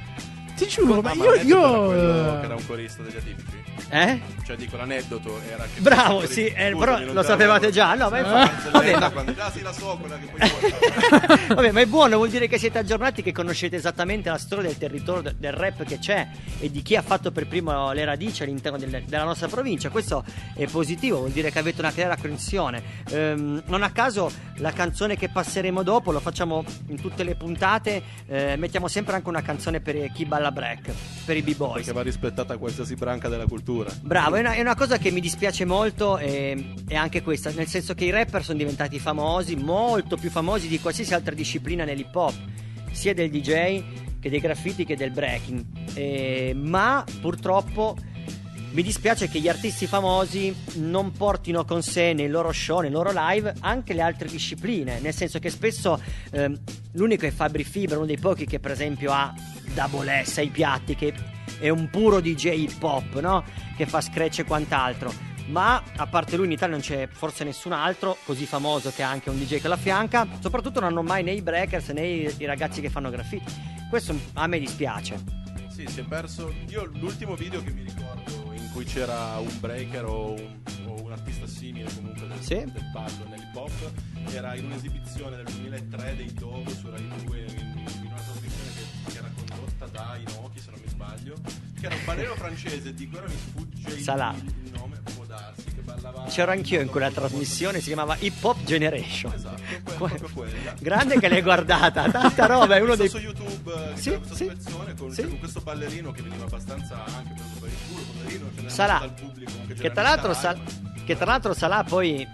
Ti 0.62 0.68
giuro, 0.68 1.01
ma 1.01 1.09
Ah, 1.09 1.14
io. 1.16 1.34
io 1.41 1.64
era 1.66 1.86
quello 1.88 2.36
eh, 2.36 2.39
che 2.39 2.45
era 2.45 2.55
un 2.55 2.66
corista 2.68 3.01
degli 3.01 3.16
atipici? 3.18 3.59
Eh? 3.89 4.22
Cioè 4.45 4.55
dico 4.55 4.78
l'aneddoto 4.78 5.41
era 5.49 5.64
che 5.74 5.82
Bravo, 5.82 6.26
sì, 6.28 6.45
eh, 6.45 6.76
però 6.78 6.99
lo 6.99 7.22
te 7.22 7.28
sapevate 7.28 7.72
già, 7.72 7.95
no, 7.95 8.09
ma 8.09 8.18
Eh, 8.18 8.22
infatti- 8.22 8.70
vabbè, 8.70 8.78
Zelletta, 8.86 8.99
ma- 8.99 9.09
quando 9.09 9.34
già 9.34 9.51
sì 9.51 9.62
la 9.62 9.74
so 9.74 9.97
quella 9.99 10.18
che 10.20 10.28
poi 10.28 11.49
Vabbè, 11.55 11.72
ma 11.72 11.82
è 11.82 11.86
buono, 11.88 12.18
vuol 12.18 12.30
dire 12.30 12.47
che 12.47 12.57
siete 12.59 12.78
aggiornati, 12.78 13.22
che 13.24 13.32
conoscete 13.32 13.76
esattamente 13.76 14.30
la 14.30 14.38
storia 14.38 14.66
del 14.68 14.78
territorio 14.78 15.22
de- 15.24 15.36
del 15.38 15.51
rap 15.51 15.84
che 15.84 15.97
c'è 15.99 16.28
e 16.59 16.70
di 16.70 16.82
chi 16.84 16.95
ha 16.95 17.01
fatto 17.01 17.32
per 17.32 17.47
primo 17.47 17.91
le 17.91 18.05
radici 18.05 18.43
all'interno 18.43 18.78
del- 18.78 19.03
della 19.05 19.24
nostra 19.24 19.47
provincia. 19.47 19.89
Questo 19.89 20.24
è 20.55 20.68
positivo, 20.68 21.18
vuol 21.18 21.32
dire 21.32 21.51
che 21.51 21.57
avete 21.59 21.82
una 21.82 21.91
chiara 21.91 22.16
connessione. 22.18 22.82
Ehm, 23.09 23.64
non 23.66 23.82
a 23.84 23.89
caso 23.91 24.32
la 24.57 24.72
canzone 24.72 25.18
che 25.18 25.28
passeremo 25.30 25.82
dopo, 25.84 26.12
lo 26.12 26.20
facciamo 26.20 26.64
in 26.88 27.01
tutte 27.01 27.24
le 27.24 27.36
puntate, 27.36 28.01
eh, 28.28 28.55
mettiamo 28.57 28.88
sempre 28.88 29.16
anche 29.16 29.28
una 29.28 29.41
canzone 29.41 29.80
per 29.82 30.12
chi 30.14 30.26
balla 30.26 30.51
break, 30.52 30.91
per 31.26 31.38
i 31.38 31.41
b-boys. 31.41 31.74
perché 31.74 31.91
va 31.93 32.02
rispettata 32.02 32.58
qualsiasi 32.58 32.95
branca 32.95 33.30
della 33.30 33.45
cultura. 33.45 33.91
Bravo, 34.02 34.36
è 34.36 34.39
una, 34.39 34.54
è 34.54 34.62
una 34.62 34.76
cosa 34.76 34.97
che 34.97 35.12
mi 35.12 35.20
dispiace 35.20 35.66
molto 35.66 36.18
e, 36.18 36.74
è 36.88 36.95
anche 36.95 37.22
questa, 37.22 37.52
nel 37.52 37.68
senso 37.68 37.93
che 37.93 38.06
i 38.06 38.10
rapper 38.10 38.43
sono 38.43 38.58
diventati 38.58 38.99
famosi, 38.99 39.56
molto 39.56 40.18
più 40.18 40.30
famosi 40.30 40.68
di 40.68 40.80
qualsiasi 40.80 41.14
altra 41.14 41.34
disciplina 41.34 41.84
nell'hip 41.84 42.16
hop, 42.16 42.34
sia 42.91 43.14
del 43.14 43.30
DJ 43.30 43.84
che 44.20 44.30
dei 44.30 44.39
graffiti 44.39 44.86
che 44.86 44.95
del 44.95 45.12
breaking. 45.12 45.64
Eh, 45.93 46.54
ma 46.56 47.04
purtroppo 47.20 47.95
mi 48.72 48.84
dispiace 48.84 49.28
che 49.28 49.39
gli 49.39 49.49
artisti 49.49 49.86
famosi 49.86 50.55
non 50.76 51.11
portino 51.11 51.65
con 51.65 51.82
sé 51.82 52.13
nei 52.13 52.30
loro 52.30 52.53
show, 52.53 52.80
nei 52.80 52.89
loro 52.89 53.11
live, 53.13 53.53
anche 53.59 53.93
le 53.93 54.01
altre 54.01 54.30
discipline. 54.30 54.99
Nel 55.01 55.13
senso 55.13 55.39
che 55.39 55.49
spesso 55.49 56.01
ehm, 56.32 56.57
l'unico 56.93 57.26
è 57.26 57.32
Fabri 57.32 57.65
Fibra, 57.65 57.97
uno 57.97 58.05
dei 58.05 58.17
pochi 58.17 58.45
che 58.45 58.61
per 58.61 58.72
esempio 58.72 59.11
ha 59.11 59.34
Double 59.74 60.24
S 60.24 60.38
ai 60.38 60.47
piatti, 60.47 60.95
che 60.95 61.13
è 61.59 61.67
un 61.67 61.89
puro 61.89 62.22
DJ 62.22 62.61
hip 62.61 62.82
hop, 62.82 63.19
no? 63.19 63.43
Che 63.76 63.86
fa 63.86 63.99
scratch 63.99 64.39
e 64.39 64.43
quant'altro. 64.45 65.13
Ma 65.47 65.84
a 65.97 66.07
parte 66.07 66.38
lui 66.38 66.45
in 66.45 66.53
Italia 66.53 66.76
non 66.76 66.84
c'è 66.84 67.09
forse 67.11 67.43
nessun 67.43 67.74
altro 67.74 68.17
così 68.24 68.45
famoso 68.45 68.91
che 68.95 69.03
ha 69.03 69.09
anche 69.09 69.30
un 69.30 69.38
DJ 69.38 69.59
che 69.59 69.67
la 69.67 69.76
fianca. 69.76 70.26
Soprattutto 70.39 70.80
non 70.80 70.89
hanno 70.89 71.03
mai 71.03 71.24
né 71.24 71.34
i 71.34 71.41
breakers 71.41 71.89
né 71.89 72.07
i 72.07 72.45
ragazzi 72.45 72.80
che 72.80 72.89
fanno 72.89 73.09
graffiti. 73.09 73.51
Questo 73.89 74.17
a 74.34 74.47
me 74.47 74.59
dispiace. 74.59 75.22
Sì, 75.67 75.86
si 75.88 75.99
è 75.99 76.03
perso. 76.03 76.53
Io 76.69 76.86
l'ultimo 76.86 77.36
video 77.36 77.61
che 77.61 77.72
mi 77.72 77.84
ricordo 77.84 78.41
in 78.72 78.78
cui 78.78 78.86
c'era 78.86 79.38
un 79.39 79.59
breaker 79.59 80.05
o 80.05 80.32
un, 80.32 80.59
o 80.86 81.01
un 81.03 81.11
artista 81.11 81.45
simile 81.45 81.93
comunque 81.93 82.26
del, 82.26 82.39
Sì. 82.39 82.55
del 82.55 82.89
ballo 82.93 83.28
nell'hip 83.28 83.53
hop 83.55 83.91
era 84.32 84.55
in 84.55 84.65
un'esibizione 84.65 85.36
del 85.36 85.45
2003 85.45 86.15
dei 86.15 86.34
Dogo 86.34 86.69
su 86.69 86.89
Rai 86.89 87.05
2 87.26 87.39
in, 87.39 87.49
in 87.57 88.05
una 88.05 88.15
trasmissione 88.22 88.69
che, 88.74 89.11
che 89.11 89.17
era 89.17 89.30
condotta 89.36 89.86
da 89.88 90.17
Inoki 90.17 90.59
se 90.59 90.72
non 90.72 90.80
mi 90.82 90.88
sbaglio 90.88 91.34
che 91.80 91.86
era 91.86 91.95
un 91.95 92.01
ballerino 92.05 92.36
francese 92.36 92.93
di 92.93 93.07
cui 93.09 93.17
ora 93.17 93.28
mi 93.28 93.36
sfugge 93.36 93.89
il, 93.89 94.03
il 94.63 94.72
nome 94.72 94.91
C'ero 96.30 96.52
anch'io 96.52 96.82
in 96.82 96.88
quella 96.88 97.12
trasmissione, 97.12 97.80
si 97.80 97.88
chiamava 97.88 98.16
Hip 98.20 98.43
Hop 98.43 98.64
Generation. 98.64 99.34
esatto 99.34 99.62
proprio 99.97 100.30
quella 100.34 100.74
Grande 100.80 101.20
che 101.20 101.28
l'hai 101.28 101.41
guardata, 101.41 102.10
tanta 102.10 102.45
roba, 102.45 102.76
è 102.76 102.82
uno 102.82 102.95
dei 102.95 103.10
su 103.10 103.18
YouTube 103.18 103.72
eh, 103.72 103.93
che 103.93 104.02
Sì, 104.02 104.18
questa 104.18 104.36
sì, 104.36 104.52
con, 104.97 105.12
sì. 105.14 105.22
con 105.24 105.39
questo 105.39 105.62
ballerino 105.62 106.12
che 106.12 106.22
veniva 106.22 106.45
abbastanza 106.45 107.04
anche 107.06 107.34
preso 107.34 107.60
per 107.60 107.70
il 107.70 107.76
culo 107.88 108.02
poverino 108.14 108.49
dal 108.76 109.14
pubblico 109.14 109.52
comunque 109.52 109.76
che 109.76 109.91
tra 109.91 110.02
l'altro 110.02 110.34
Sal- 110.34 110.62
che 111.06 111.16
tra 111.16 111.26
l'altro 111.26 111.54
Salah 111.54 111.84
poi 111.84 112.28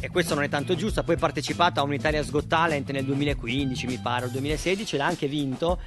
e 0.00 0.08
questo 0.08 0.34
non 0.34 0.42
è 0.42 0.48
tanto 0.48 0.74
giusto 0.74 1.00
ha 1.00 1.02
poi 1.04 1.16
partecipato 1.16 1.80
a 1.80 1.82
un 1.84 1.94
Italia's 1.94 2.30
Got 2.30 2.46
Talent 2.48 2.90
nel 2.90 3.04
2015 3.04 3.86
mi 3.86 3.98
pare 3.98 4.26
o 4.26 4.28
2016 4.28 4.96
l'ha 4.96 5.06
anche 5.06 5.26
vinto 5.28 5.78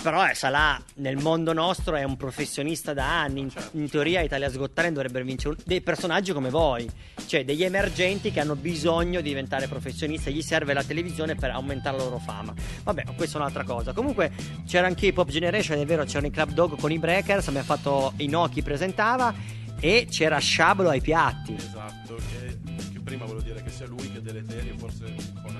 però 0.00 0.26
eh, 0.26 0.34
Salah 0.34 0.80
nel 0.96 1.16
mondo 1.16 1.52
nostro 1.52 1.96
è 1.96 2.02
un 2.04 2.16
professionista 2.16 2.94
da 2.94 3.20
anni. 3.20 3.40
In, 3.40 3.50
in 3.72 3.90
teoria 3.90 4.20
Italia's 4.20 4.56
Got 4.56 4.72
Talent 4.72 4.94
dovrebbero 4.94 5.24
vincere 5.24 5.50
un- 5.56 5.62
dei 5.64 5.80
personaggi 5.80 6.32
come 6.32 6.50
voi. 6.50 6.88
Cioè 7.26 7.44
degli 7.44 7.62
emergenti 7.64 8.30
che 8.30 8.40
hanno 8.40 8.56
bisogno 8.56 9.20
di 9.20 9.28
diventare 9.28 9.68
professionisti. 9.68 10.32
Gli 10.32 10.42
serve 10.42 10.72
la 10.72 10.84
televisione 10.84 11.34
per 11.34 11.50
aumentare 11.50 11.96
la 11.98 12.04
loro 12.04 12.18
fama. 12.18 12.54
Vabbè 12.82 13.04
questa 13.16 13.38
è 13.38 13.40
un'altra 13.40 13.64
cosa. 13.64 13.92
Comunque 13.92 14.30
c'era 14.66 14.86
anche 14.86 15.06
Hip 15.06 15.18
Hop 15.18 15.28
Generation 15.30 15.78
è 15.78 15.86
vero 15.86 16.04
c'erano 16.04 16.26
i 16.26 16.30
Club 16.30 16.50
Dog 16.52 16.78
con 16.78 16.90
i 16.90 16.98
Breakers 16.98 17.48
abbiamo 17.48 17.66
fatto 17.66 18.12
Inoki 18.16 18.62
presentava 18.62 19.34
e 19.80 20.06
c'era 20.08 20.38
Sciabolo 20.38 20.90
ai 20.90 21.00
piatti. 21.00 21.54
Esatto, 21.54 22.14
che, 22.14 22.58
che 22.92 23.00
prima 23.02 23.24
volevo 23.24 23.42
dire 23.42 23.62
che 23.62 23.70
sia 23.70 23.86
lui 23.86 24.10
che 24.12 24.20
Deleterio, 24.20 24.76
forse 24.78 25.12
con 25.42 25.56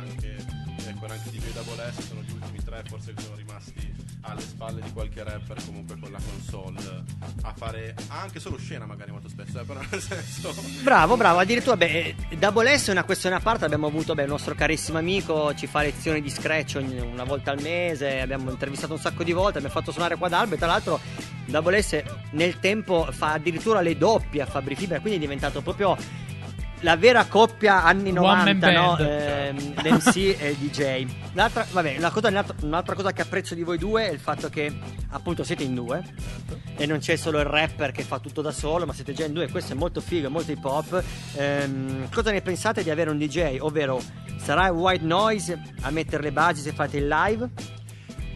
con 1.03 1.11
anche 1.11 1.30
DJ 1.30 1.50
Double 1.50 1.92
S, 1.92 2.07
sono 2.07 2.20
gli 2.20 2.30
ultimi 2.30 2.62
tre 2.62 2.84
forse 2.86 3.12
che 3.12 3.22
sono 3.22 3.34
rimasti 3.34 3.92
alle 4.20 4.40
spalle 4.40 4.80
di 4.80 4.92
qualche 4.92 5.24
rapper 5.24 5.57
comunque 5.66 5.98
con 5.98 6.12
la 6.12 6.20
console 6.24 7.03
a 7.42 7.53
fare 7.57 7.96
anche 8.07 8.38
solo 8.38 8.57
scena 8.57 8.86
magari 8.86 9.11
molto 9.11 9.28
spesso, 9.28 9.59
eh, 9.59 9.64
però 9.64 9.80
nel 9.90 10.00
senso... 10.00 10.55
Bravo, 10.84 11.16
bravo, 11.16 11.40
addirittura 11.40 11.76
beh, 11.76 12.14
Double 12.38 12.78
S 12.78 12.86
è 12.86 12.92
una 12.92 13.03
questione 13.03 13.34
a 13.34 13.40
parte, 13.40 13.64
abbiamo 13.64 13.88
avuto 13.88 14.14
beh, 14.14 14.22
il 14.22 14.28
nostro 14.28 14.55
carissimo 14.55 14.98
amico, 14.98 15.53
ci 15.57 15.66
fa 15.66 15.82
lezioni 15.82 16.22
di 16.22 16.30
scratch 16.30 16.76
ogni- 16.76 17.00
una 17.00 17.24
volta 17.24 17.50
al 17.50 17.61
mese, 17.61 18.20
abbiamo 18.20 18.53
intervistato 18.53 18.92
un 18.92 19.00
sacco 19.00 19.24
di 19.24 19.32
volte, 19.32 19.59
abbiamo 19.59 19.74
fatto 19.74 19.90
suonare 19.90 20.14
qua 20.14 20.28
ad 20.28 20.57
tra 20.57 20.68
l'altro 20.68 21.00
Double 21.46 21.82
S 21.82 22.00
nel 22.30 22.61
tempo 22.61 23.09
fa 23.11 23.32
addirittura 23.32 23.80
le 23.80 23.98
doppie 23.98 24.42
a 24.42 24.46
Fabri 24.46 24.76
Fibra, 24.76 25.00
quindi 25.00 25.18
è 25.18 25.20
diventato 25.20 25.62
proprio 25.62 25.96
la 26.83 26.97
vera 26.97 27.26
coppia 27.26 27.85
anni 27.85 28.11
One 28.11 28.20
man 28.20 28.59
90, 28.59 28.72
no? 28.72 28.99
Ehm, 28.99 29.74
l'MC 29.83 30.16
e 30.39 30.51
il 30.51 30.57
DJ. 30.57 31.07
L'altra, 31.33 31.66
vabbè, 31.70 31.97
una 31.97 32.11
cosa- 32.11 32.45
un'altra, 32.61 32.95
cosa 32.95 33.12
che 33.12 33.22
apprezzo 33.22 33.55
di 33.55 33.62
voi 33.62 33.78
due 33.78 34.09
è 34.09 34.12
il 34.12 34.18
fatto 34.18 34.49
che 34.49 34.72
appunto 35.11 35.45
siete 35.45 35.62
in 35.62 35.74
due 35.74 36.03
e 36.76 36.87
non 36.87 36.99
c'è 36.99 37.16
solo 37.16 37.39
il 37.39 37.45
rapper 37.47 37.93
che 37.93 38.03
fa 38.03 38.18
tutto 38.18 38.43
da 38.43 38.51
solo, 38.51 38.85
ma 38.85 38.93
siete 38.93 39.12
già 39.12 39.24
in 39.24 39.33
due. 39.33 39.49
Questo 39.49 39.72
è 39.72 39.76
molto 39.76 40.01
figo, 40.01 40.26
è 40.26 40.30
molto 40.30 40.53
hip 40.53 40.64
hop. 40.64 41.03
Ehm, 41.37 42.09
cosa 42.11 42.30
ne 42.30 42.43
pensate 42.43 42.83
di 42.83 42.91
avere 42.91 43.11
un 43.11 43.18
DJ? 43.18 43.59
Ovvero, 43.61 44.01
sarà 44.37 44.70
White 44.70 45.05
Noise 45.05 45.61
a 45.83 45.91
mettere 45.91 46.22
le 46.22 46.33
basi 46.33 46.62
se 46.62 46.72
fate 46.72 46.99
il 46.99 47.07
live? 47.07 47.49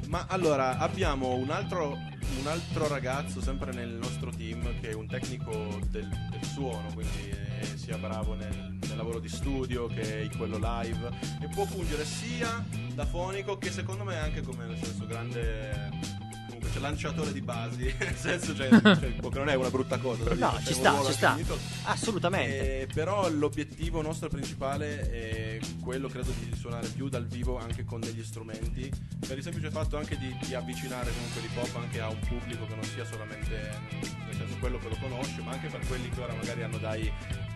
Ma 0.07 0.27
allora, 0.29 0.79
abbiamo 0.79 1.35
un 1.35 1.51
altro, 1.51 1.89
un 1.91 2.47
altro 2.47 2.87
ragazzo 2.87 3.41
sempre 3.41 3.73
nel 3.73 3.89
nostro 3.89 4.31
team 4.31 4.79
che 4.81 4.91
è 4.91 4.95
un 4.95 5.09
tecnico 5.09 5.81
del, 5.91 6.09
del 6.31 6.45
suono, 6.45 6.87
quindi 6.95 7.46
eh, 7.61 7.77
sia 7.77 7.97
bravo 7.97 8.35
nel, 8.35 8.77
nel 8.87 8.97
lavoro 8.97 9.19
di 9.19 9.29
studio 9.29 9.87
che 9.87 10.29
in 10.31 10.37
quello 10.37 10.59
live 10.59 11.11
e 11.41 11.49
può 11.49 11.65
fungere 11.65 12.05
sia 12.05 12.65
da 12.95 13.05
fonico 13.07 13.59
che 13.59 13.71
secondo 13.71 14.05
me 14.05 14.17
anche 14.19 14.43
come 14.43 14.67
nel 14.67 14.79
senso 14.83 15.07
grande 15.07 16.25
comunque 16.57 16.71
c'è 16.71 16.79
lanciatore 16.81 17.33
di 17.33 17.41
basi, 17.41 17.95
nel 17.99 18.17
senso 18.17 18.55
cioè, 18.55 18.69
cioè, 18.69 19.17
che 19.17 19.39
non 19.39 19.49
è 19.49 19.55
una 19.55 19.71
brutta 19.71 19.99
cosa. 19.99 20.23
dire, 20.23 20.35
No, 20.37 20.53
c'è 20.57 20.63
ci 20.63 20.73
un 20.73 20.79
sta, 20.79 21.05
ci 21.05 21.13
sta. 21.13 21.29
definito. 21.35 21.59
Assolutamente. 21.85 22.81
Eh, 22.83 22.87
però 22.87 23.29
l'obiettivo 23.29 24.03
nostro 24.03 24.29
principale 24.29 25.11
è 25.11 25.59
quello, 25.81 26.09
credo, 26.09 26.33
di 26.39 26.55
suonare 26.57 26.89
più 26.89 27.09
dal 27.09 27.27
vivo 27.27 27.59
anche 27.59 27.85
con 27.85 28.01
degli 28.01 28.23
strumenti, 28.23 28.91
per 29.27 29.37
il 29.37 29.43
semplice 29.43 29.71
fatto 29.71 29.97
anche 29.97 30.17
di, 30.19 30.35
di 30.47 30.55
avvicinare 30.55 31.11
comunque 31.13 31.41
l'hip 31.41 31.57
hop 31.57 31.77
anche 31.77 32.01
a 32.01 32.09
un 32.09 32.19
pubblico 32.21 32.67
che 32.67 32.75
non 32.75 32.85
sia 32.85 33.05
solamente 33.05 34.15
nel 34.27 34.35
senso 34.37 34.57
quello 34.59 34.79
che 34.79 34.89
lo 34.89 34.97
conosce, 35.01 35.41
ma 35.43 35.53
anche 35.53 35.69
per 35.69 35.87
quelli 35.87 36.09
che 36.09 36.21
ora 36.21 36.35
magari 36.35 36.63
hanno 36.63 36.79
dai 36.79 37.11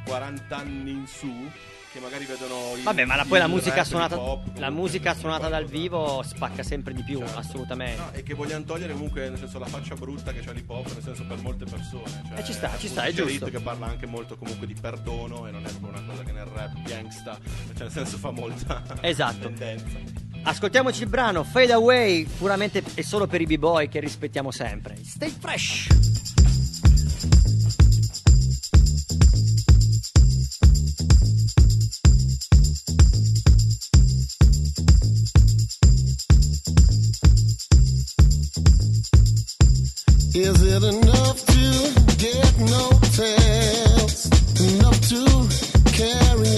40 0.06 0.56
anni 0.56 0.90
in 0.90 1.06
su, 1.06 1.48
che 1.92 1.98
magari 2.00 2.24
vedono 2.24 2.74
il 2.76 2.82
Vabbè, 2.82 3.04
ma 3.04 3.16
la- 3.16 3.24
poi 3.24 3.38
la 3.38 3.46
musica 3.48 3.82
suonata, 3.84 4.18
hop, 4.18 4.58
la 4.58 4.70
musica 4.70 5.14
suonata 5.14 5.48
dal 5.48 5.66
vivo 5.66 6.22
spacca 6.24 6.62
sempre 6.62 6.94
di 6.94 7.02
più, 7.02 7.20
assolutamente. 7.34 8.00
No, 8.00 8.10
e 8.12 8.22
che 8.22 8.34
vogliamo 8.34 8.64
togliere 8.64 8.92
comunque 8.92 9.28
nel 9.28 9.38
senso 9.38 9.58
la 9.58 9.66
faccia 9.66 9.94
brutta 9.94 10.32
che 10.32 10.40
c'ha 10.40 10.52
l'hip 10.52 10.70
hop, 10.70 10.92
nel 10.92 11.02
senso 11.02 11.24
per 11.26 11.38
molte 11.42 11.64
persone. 11.64 12.22
Cioè, 12.28 12.38
Eh, 12.38 12.44
ci 12.44 12.52
sta, 12.52 12.76
ci 12.78 12.88
sta, 12.88 13.04
è 13.04 13.12
giusto. 13.12 13.46
che 13.46 13.60
parla 13.60 13.86
anche 13.86 14.06
molto 14.06 14.36
comunque 14.36 14.66
di 14.66 14.74
perdono 14.74 15.46
e 15.46 15.50
non 15.50 15.64
è 15.64 15.68
proprio 15.70 16.00
una 16.00 16.02
cosa 16.08 16.22
che 16.22 16.32
nel 16.32 16.44
rap 16.46 16.80
gangsta, 16.82 17.38
cioè 17.42 17.82
nel 17.82 17.90
senso 17.90 18.16
fa 18.18 18.30
molta 18.30 18.82
Esatto. 19.02 19.48
tendenza. 19.48 19.98
Ascoltiamoci 20.42 21.02
il 21.02 21.08
brano 21.08 21.44
Fade 21.44 21.72
Away, 21.72 22.24
puramente 22.24 22.82
e 22.94 23.02
solo 23.02 23.26
per 23.26 23.40
i 23.42 23.46
b-boy 23.46 23.88
che 23.88 24.00
rispettiamo 24.00 24.50
sempre. 24.50 24.96
Stay 25.04 25.28
fresh! 25.38 26.39
Is 40.42 40.62
it 40.62 40.82
enough 40.82 41.44
to 41.44 41.66
get 42.16 42.58
no 42.60 42.88
tails? 43.12 44.24
Enough 44.58 45.00
to 45.12 45.22
carry 45.92 46.49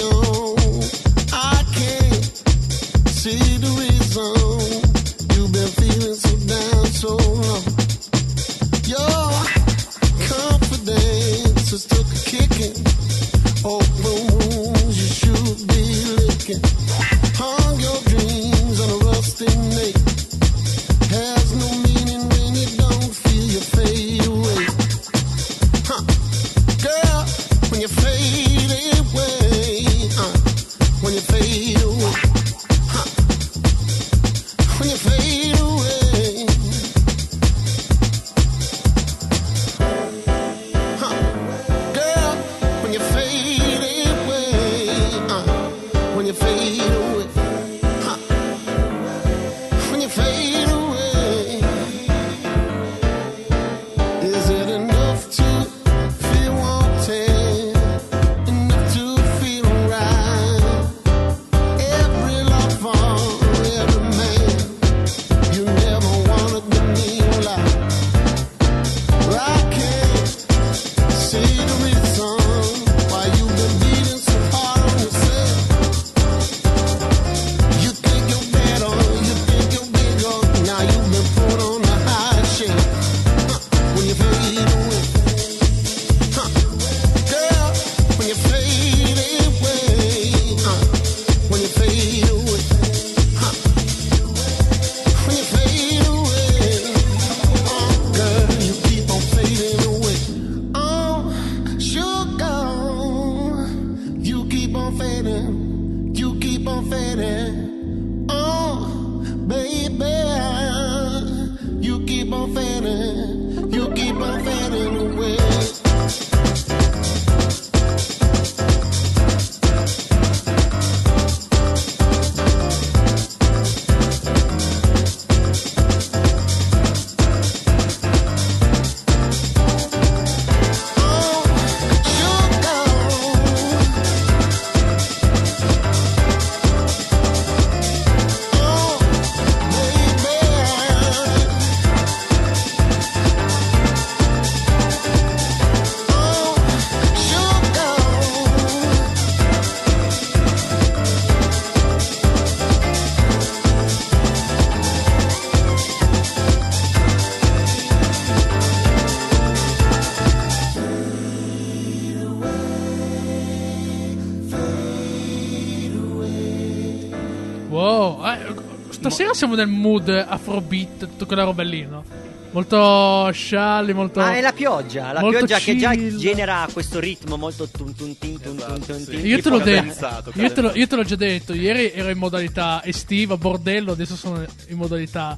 siamo 169.43 169.57
nel 169.57 169.67
mood 169.67 170.09
afrobeat, 170.09 170.99
tutta 171.01 171.25
quella 171.25 171.43
roba 171.43 171.65
lì, 171.65 171.85
no? 171.85 172.05
Molto 172.53 173.29
scialli, 173.33 173.93
molto... 173.93 174.21
Ah, 174.21 174.37
è 174.37 174.41
la 174.41 174.53
pioggia, 174.53 175.11
la 175.11 175.21
molto 175.21 175.39
pioggia 175.39 175.59
che 175.59 175.77
già 175.77 175.91
chill. 175.91 176.17
genera 176.17 176.69
questo 176.73 177.01
ritmo 177.01 177.37
molto 177.37 177.67
tun 177.67 177.93
tun 177.93 178.17
tin 178.19 178.39
tun 178.41 178.57
tun 178.57 178.81
tun 178.87 179.05
tin. 179.05 179.27
Io 179.27 179.41
te, 179.43 179.49
l'ho 179.49 179.59
Tipo- 179.61 179.65
detto, 179.65 180.33
io, 180.35 180.53
te 180.53 180.61
l'ho, 180.61 180.71
io 180.75 180.87
te 180.87 180.95
l'ho 180.97 181.03
già 181.03 181.17
detto, 181.17 181.55
ieri 181.55 181.91
ero 181.91 182.11
in 182.11 182.19
modalità 182.19 182.85
estiva, 182.85 183.37
bordello, 183.37 183.93
adesso 183.93 184.15
sono 184.15 184.45
in 184.69 184.77
modalità 184.77 185.37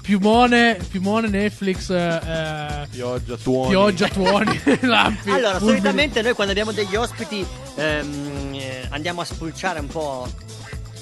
Piumone, 0.00 0.78
Piumone 0.88 1.26
Netflix, 1.28 1.90
eh, 1.90 2.86
Pioggia, 2.90 3.36
tuoni. 3.36 3.68
Pioggia, 3.70 4.08
tuoni, 4.08 4.60
lampi. 4.82 5.30
Allora, 5.30 5.58
fulmini. 5.58 5.78
solitamente 5.80 6.22
noi 6.22 6.34
quando 6.34 6.52
abbiamo 6.52 6.70
degli 6.70 6.94
ospiti 6.94 7.44
ehm, 7.74 8.54
eh, 8.54 8.86
andiamo 8.90 9.22
a 9.22 9.24
spulciare 9.24 9.80
un 9.80 9.88
po' 9.88 10.28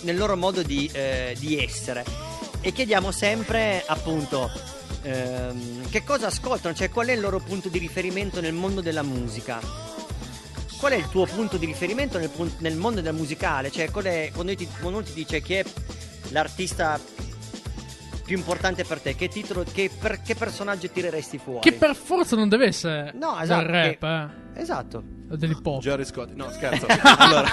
nel 0.03 0.17
loro 0.17 0.35
modo 0.37 0.63
di, 0.63 0.89
eh, 0.95 1.37
di 1.39 1.63
essere 1.63 2.05
e 2.61 2.73
chiediamo 2.73 3.11
sempre 3.11 3.85
appunto 3.87 4.51
ehm, 5.03 5.89
che 5.91 6.05
cosa 6.05 6.27
ascoltano, 6.27 6.75
cioè 6.75 6.91
qual 6.91 7.07
è 7.07 7.13
il 7.13 7.21
loro 7.21 7.41
punto 7.41 7.69
di 7.69 7.79
riferimento 7.79 8.41
nel 8.41 8.53
mondo 8.55 8.81
della 8.81 9.03
musica. 9.03 9.61
Qual 10.79 10.93
è 10.93 10.97
il 10.97 11.09
tuo 11.09 11.27
punto 11.27 11.57
di 11.57 11.67
riferimento 11.67 12.19
nel, 12.19 12.31
nel 12.59 12.77
mondo 12.77 13.01
della 13.01 13.17
musicale? 13.17 13.71
Cioè, 13.71 13.91
qual 13.91 14.05
è- 14.05 14.31
quando, 14.33 14.55
ti, 14.55 14.69
quando 14.81 15.03
ti 15.03 15.13
dice 15.13 15.43
chi 15.43 15.55
è 15.55 15.65
l'artista 16.29 17.01
più 18.29 18.37
importante 18.37 18.85
per 18.85 19.01
te, 19.01 19.15
che 19.15 19.27
titolo, 19.29 19.65
che, 19.65 19.91
per- 19.99 20.21
che 20.21 20.35
personaggio 20.35 20.91
tireresti 20.91 21.39
fuori? 21.39 21.61
Che 21.61 21.73
per 21.73 21.95
forza 21.95 22.37
non 22.37 22.51
deve 22.51 22.67
essere 22.67 23.13
No, 23.15 23.41
esatto, 23.41 23.63
del 23.63 23.71
rap, 23.71 23.99
che- 24.01 24.59
eh. 24.59 24.61
Esatto. 24.61 25.03
O 25.31 25.37
dell'hip 25.37 25.65
hop. 25.65 25.81
Jerry 25.81 26.05
Scott, 26.05 26.33
no 26.35 26.51
scherzo. 26.51 26.85
allora, 27.17 27.49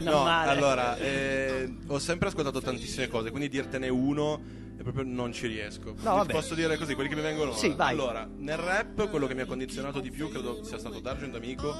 no, 0.00 0.24
allora 0.26 0.96
eh, 0.96 1.70
ho 1.86 1.98
sempre 1.98 2.28
ascoltato 2.28 2.62
tantissime 2.62 3.08
cose, 3.08 3.28
quindi 3.30 3.50
dirtene 3.50 3.90
uno 3.90 4.40
e 4.78 4.82
proprio 4.82 5.04
non 5.04 5.34
ci 5.34 5.46
riesco. 5.48 5.92
Ti 5.92 6.02
vabbè. 6.02 6.32
Posso 6.32 6.54
dire 6.54 6.78
così, 6.78 6.94
quelli 6.94 7.10
che 7.10 7.16
mi 7.16 7.20
vengono 7.20 7.52
Sì, 7.52 7.74
vai. 7.76 7.92
Allora, 7.92 8.26
nel 8.38 8.56
rap 8.56 9.10
quello 9.10 9.26
che 9.26 9.34
mi 9.34 9.42
ha 9.42 9.46
condizionato 9.46 10.00
di 10.00 10.10
più 10.10 10.30
credo 10.30 10.64
sia 10.64 10.78
stato 10.78 10.98
D'Argent 11.00 11.34
Amico. 11.34 11.74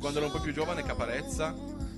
Quando 0.00 0.18
ero 0.18 0.26
un 0.26 0.32
po' 0.32 0.40
più 0.40 0.52
giovane 0.52 0.82
Caparezza 0.82 1.54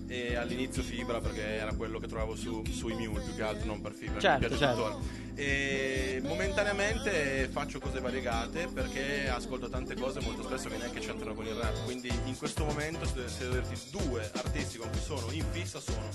e 0.06 0.34
all'inizio 0.34 0.82
Fibra 0.82 1.20
perché 1.20 1.42
era 1.42 1.72
quello 1.74 1.98
che 1.98 2.08
trovavo 2.08 2.34
su, 2.34 2.64
sui 2.70 2.94
Mule 2.94 3.22
più 3.22 3.34
che 3.36 3.42
altro, 3.42 3.66
non 3.66 3.80
per 3.80 3.92
Fibra, 3.92 4.18
Certo, 4.18 4.40
mi 4.40 4.46
piace 4.48 4.56
certo. 4.64 4.82
tuttora. 4.82 4.98
E 5.42 6.20
momentaneamente 6.22 7.48
faccio 7.50 7.80
cose 7.80 7.98
variegate 7.98 8.66
perché 8.66 9.26
ascolto 9.30 9.70
tante 9.70 9.94
cose 9.94 10.20
molto 10.20 10.42
spesso 10.42 10.68
che 10.68 10.76
neanche 10.76 11.00
c'entrano 11.00 11.32
con 11.32 11.46
il 11.46 11.54
rap. 11.54 11.82
Quindi 11.84 12.12
in 12.26 12.36
questo 12.36 12.62
momento, 12.66 13.06
se 13.06 13.24
devo 13.38 13.54
dirti 13.54 13.80
due 13.90 14.30
artisti 14.34 14.76
con 14.76 14.90
cui 14.90 15.00
sono 15.00 15.30
in 15.32 15.42
fissa, 15.50 15.80
sono 15.80 16.08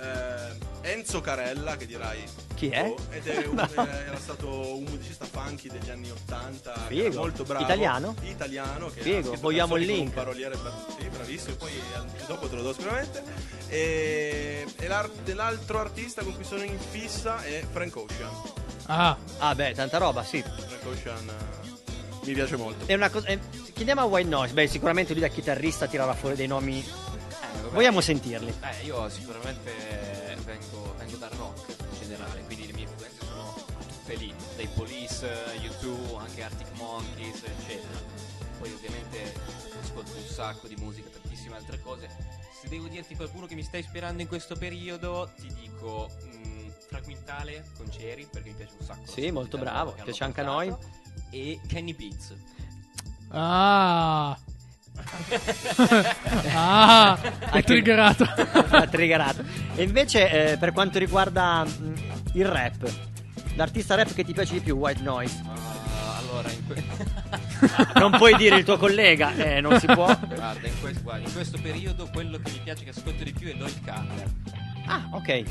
eh, 0.00 0.90
Enzo 0.90 1.20
Carella, 1.20 1.76
che 1.76 1.84
dirai 1.84 2.24
Chi 2.54 2.68
è? 2.70 2.82
"Oh", 2.88 2.96
ed 3.10 3.26
è 3.26 3.44
un- 3.46 3.56
No. 3.76 3.86
eh, 3.86 3.90
era 4.06 4.18
stato 4.18 4.48
un 4.78 4.84
musicista 4.84 5.26
funky 5.26 5.68
degli 5.68 5.90
anni 5.90 6.10
80, 6.10 6.72
che 6.72 6.94
Figo. 6.94 7.04
era 7.08 7.14
molto 7.20 7.44
bravo. 7.44 7.64
Italiano? 7.64 8.14
Italiano, 8.22 8.88
che 8.88 9.00
scritto 9.02 9.34
vogliamo 9.38 9.76
il 9.76 9.84
link. 9.84 10.06
Un 10.08 10.14
paroliere 10.14 10.56
sì, 10.98 11.06
bravissimo, 11.08 11.56
poi 11.56 11.72
eh, 11.72 12.24
dopo 12.26 12.48
te 12.48 12.56
lo 12.56 12.62
do 12.62 12.72
sicuramente. 12.72 13.22
E, 13.68 14.64
e 14.78 14.86
l'altro 15.34 15.78
artista 15.78 16.22
con 16.22 16.34
cui 16.34 16.44
sono 16.44 16.62
in 16.62 16.78
fissa 16.78 17.42
è 17.44 17.62
Frank 17.70 17.94
Ocean. 17.96 18.60
Ah. 18.86 19.16
Ah, 19.38 19.54
beh, 19.54 19.72
tanta 19.74 19.98
roba, 19.98 20.22
sì. 20.24 20.42
Frank 20.42 20.86
Ocean 20.86 21.28
eh, 21.28 22.26
mi 22.26 22.32
piace 22.34 22.56
molto. 22.56 22.86
È 22.86 22.94
una 22.94 23.10
cosa. 23.10 23.26
eh, 23.28 23.38
chiediamo 23.72 24.00
a 24.00 24.04
White 24.04 24.28
Noise. 24.28 24.54
Beh, 24.54 24.66
sicuramente 24.66 25.12
lui 25.12 25.22
da 25.22 25.28
chitarrista 25.28 25.86
tirerà 25.86 26.14
fuori 26.14 26.36
dei 26.36 26.46
nomi. 26.46 26.84
Vogliamo 27.70 28.00
sentirli. 28.00 28.52
Eh, 28.60 28.84
io 28.84 29.08
sicuramente 29.08 30.36
vengo, 30.44 30.94
vengo 30.98 31.16
dal 31.16 31.30
rock 31.30 31.74
in 31.92 31.98
generale, 32.00 32.42
quindi 32.44 32.66
le 32.66 32.72
mie 32.74 32.82
influenze 32.82 33.24
sono 33.24 33.54
tutte 33.88 34.14
lì, 34.16 34.34
dai 34.56 34.68
Police, 34.74 35.26
U2, 35.80 36.18
anche 36.18 36.42
Arctic 36.42 36.66
Monkeys, 36.74 37.42
eccetera. 37.44 37.98
Poi 38.58 38.72
ovviamente 38.72 39.32
ascolto 39.82 40.12
un 40.16 40.26
sacco 40.26 40.66
di 40.68 40.76
musica, 40.76 41.08
tantissime 41.08 41.56
altre 41.56 41.80
cose. 41.80 42.08
Se 42.60 42.68
devo 42.68 42.88
dirti 42.88 43.16
qualcuno 43.16 43.46
che 43.46 43.54
mi 43.54 43.62
sta 43.62 43.78
ispirando 43.78 44.20
in 44.20 44.28
questo 44.28 44.54
periodo, 44.54 45.32
ti 45.40 45.50
dico 45.54 46.10
mh, 46.22 46.51
Fragmentale 46.92 47.64
con 47.76 47.88
Cherry, 47.88 48.26
perché 48.30 48.50
mi 48.50 48.54
piace 48.56 48.72
un 48.78 48.84
sacco. 48.86 49.10
Sì, 49.10 49.30
molto 49.30 49.56
bravo, 49.58 49.94
piace 50.04 50.24
anche 50.24 50.40
a 50.42 50.44
noi. 50.44 50.74
E 51.30 51.58
Kenny 51.66 51.94
Beats. 51.94 52.34
Ah. 53.30 54.36
ah, 56.52 57.10
Anche- 57.12 57.62
triggerato. 57.62 58.24
Ha 58.72 58.86
triggerato. 58.86 59.42
E 59.74 59.82
invece, 59.82 60.52
eh, 60.52 60.56
per 60.58 60.72
quanto 60.72 60.98
riguarda 60.98 61.64
mh, 61.64 61.94
il 62.34 62.46
rap, 62.46 62.90
l'artista 63.54 63.94
rap 63.94 64.12
che 64.12 64.24
ti 64.24 64.32
piace 64.32 64.54
di 64.54 64.60
più, 64.60 64.76
White 64.76 65.02
Noise. 65.02 65.42
Ah, 65.46 66.16
allora, 66.18 66.50
in, 66.50 66.66
que- 66.66 66.84
Non 68.00 68.10
puoi 68.12 68.34
dire 68.36 68.56
il 68.56 68.64
tuo 68.64 68.76
collega, 68.76 69.34
eh, 69.34 69.60
non 69.60 69.78
si 69.78 69.86
può. 69.86 70.06
Guarda 70.06 70.66
in, 70.66 70.80
questo, 70.80 71.02
guarda, 71.02 71.26
in 71.26 71.32
questo 71.32 71.58
periodo 71.60 72.08
quello 72.12 72.38
che 72.38 72.50
mi 72.50 72.60
piace 72.62 72.84
che 72.84 72.90
ascolto 72.90 73.24
di 73.24 73.32
più 73.32 73.48
è 73.48 73.54
Lloyd 73.54 73.82
Carter. 73.84 74.30
Ah, 74.86 75.08
ok. 75.12 75.42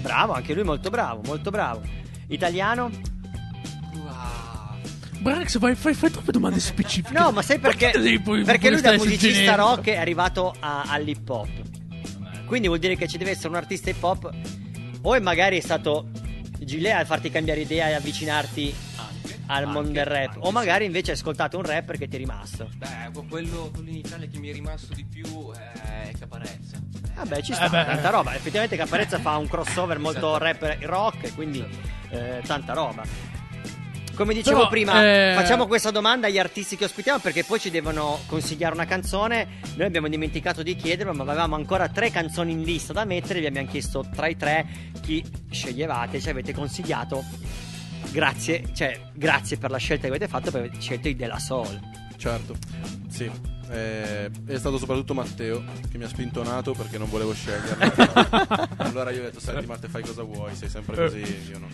Bravo, 0.00 0.32
anche 0.32 0.54
lui 0.54 0.64
molto 0.64 0.90
bravo, 0.90 1.22
molto 1.24 1.50
bravo. 1.50 1.82
Italiano? 2.28 2.90
Brax, 5.20 5.58
vai, 5.58 5.74
fai, 5.74 5.92
fai 5.92 6.10
troppe 6.10 6.32
domande 6.32 6.60
specifiche. 6.60 7.18
No, 7.18 7.30
ma 7.30 7.42
sai 7.42 7.58
perché? 7.58 7.90
Perché 7.92 8.42
Perché 8.42 8.70
lui 8.70 8.80
da 8.80 8.92
musicista 8.96 9.54
rock 9.54 9.88
è 9.88 9.96
arrivato 9.98 10.54
a- 10.58 10.84
all'hip 10.86 11.28
hop. 11.28 11.48
Quindi 12.46 12.68
vuol 12.68 12.78
dire 12.80 12.96
che 12.96 13.06
ci 13.06 13.18
deve 13.18 13.32
essere 13.32 13.48
un 13.48 13.56
artista 13.56 13.90
hip 13.90 14.02
hop. 14.02 14.30
O 15.02 15.14
è 15.14 15.20
magari 15.20 15.58
è 15.58 15.60
stato 15.60 16.08
Gilet 16.58 16.94
a 16.94 17.04
farti 17.04 17.30
cambiare 17.30 17.60
idea 17.60 17.88
e 17.88 17.92
avvicinarti 17.94 18.74
al 19.46 19.66
mondo 19.66 19.90
del 19.90 20.04
rap. 20.04 20.36
o 20.38 20.50
magari 20.52 20.84
invece 20.84 21.10
hai 21.10 21.16
ascoltato 21.16 21.56
un 21.58 21.64
rapper 21.64 21.98
che 21.98 22.08
ti 22.08 22.16
è 22.16 22.18
rimasto. 22.18 22.68
Beh, 22.76 23.10
quello, 23.28 23.70
quello 23.74 23.90
in 23.90 23.96
Italia 23.96 24.26
che 24.26 24.38
mi 24.38 24.48
è 24.48 24.52
rimasto 24.52 24.94
di 24.94 25.04
più 25.04 25.50
è 25.52 26.12
Caparezza. 26.18 26.78
Vabbè, 27.22 27.42
ci 27.42 27.52
sta, 27.52 27.66
Eh 27.66 27.68
beh. 27.68 27.84
tanta 27.84 28.10
roba. 28.10 28.34
Effettivamente 28.34 28.76
Caparezza 28.76 29.18
fa 29.18 29.36
un 29.36 29.46
crossover 29.46 29.98
molto 29.98 30.38
rap 30.38 30.62
e 30.62 30.78
rock, 30.86 31.34
quindi 31.34 31.64
eh, 32.10 32.40
tanta 32.46 32.72
roba. 32.72 33.02
Come 34.14 34.34
dicevo 34.34 34.58
Però, 34.58 34.68
prima, 34.68 35.02
eh, 35.02 35.32
facciamo 35.34 35.66
questa 35.66 35.90
domanda 35.90 36.26
agli 36.26 36.38
artisti 36.38 36.76
che 36.76 36.84
ospitiamo 36.84 37.20
perché 37.20 37.44
poi 37.44 37.58
ci 37.58 37.70
devono 37.70 38.20
consigliare 38.26 38.74
una 38.74 38.84
canzone. 38.84 39.60
Noi 39.76 39.86
abbiamo 39.86 40.08
dimenticato 40.08 40.62
di 40.62 40.76
chiederlo, 40.76 41.14
ma 41.14 41.22
avevamo 41.22 41.54
ancora 41.54 41.88
tre 41.88 42.10
canzoni 42.10 42.52
in 42.52 42.62
lista 42.62 42.92
da 42.92 43.04
mettere. 43.04 43.40
Vi 43.40 43.46
abbiamo 43.46 43.68
chiesto 43.68 44.04
tra 44.14 44.26
i 44.26 44.36
tre 44.36 44.66
chi 45.00 45.24
sceglievate, 45.50 46.20
ci 46.20 46.28
avete 46.28 46.52
consigliato. 46.52 47.24
Grazie, 48.10 48.64
cioè, 48.74 48.98
grazie 49.14 49.56
per 49.56 49.70
la 49.70 49.78
scelta 49.78 50.02
che 50.02 50.08
avete 50.08 50.28
fatto, 50.28 50.50
perché 50.50 50.66
avete 50.68 50.80
scelto 50.80 51.08
i 51.08 51.16
della 51.16 51.38
Soul. 51.38 51.80
Certo, 52.18 52.56
sì. 53.08 53.30
Eh, 53.70 54.30
è 54.46 54.58
stato 54.58 54.78
soprattutto 54.78 55.14
Matteo 55.14 55.62
che 55.90 55.96
mi 55.96 56.04
ha 56.04 56.08
spintonato 56.08 56.72
perché 56.72 56.98
non 56.98 57.08
volevo 57.08 57.32
sceglierlo. 57.32 58.68
allora 58.78 59.10
io 59.10 59.20
ho 59.20 59.24
detto: 59.24 59.40
Senti, 59.40 59.66
Matteo, 59.66 59.88
fai 59.88 60.02
cosa 60.02 60.22
vuoi, 60.22 60.54
sei 60.56 60.68
sempre 60.68 60.96
così. 60.96 61.20
Io 61.48 61.58
non, 61.58 61.70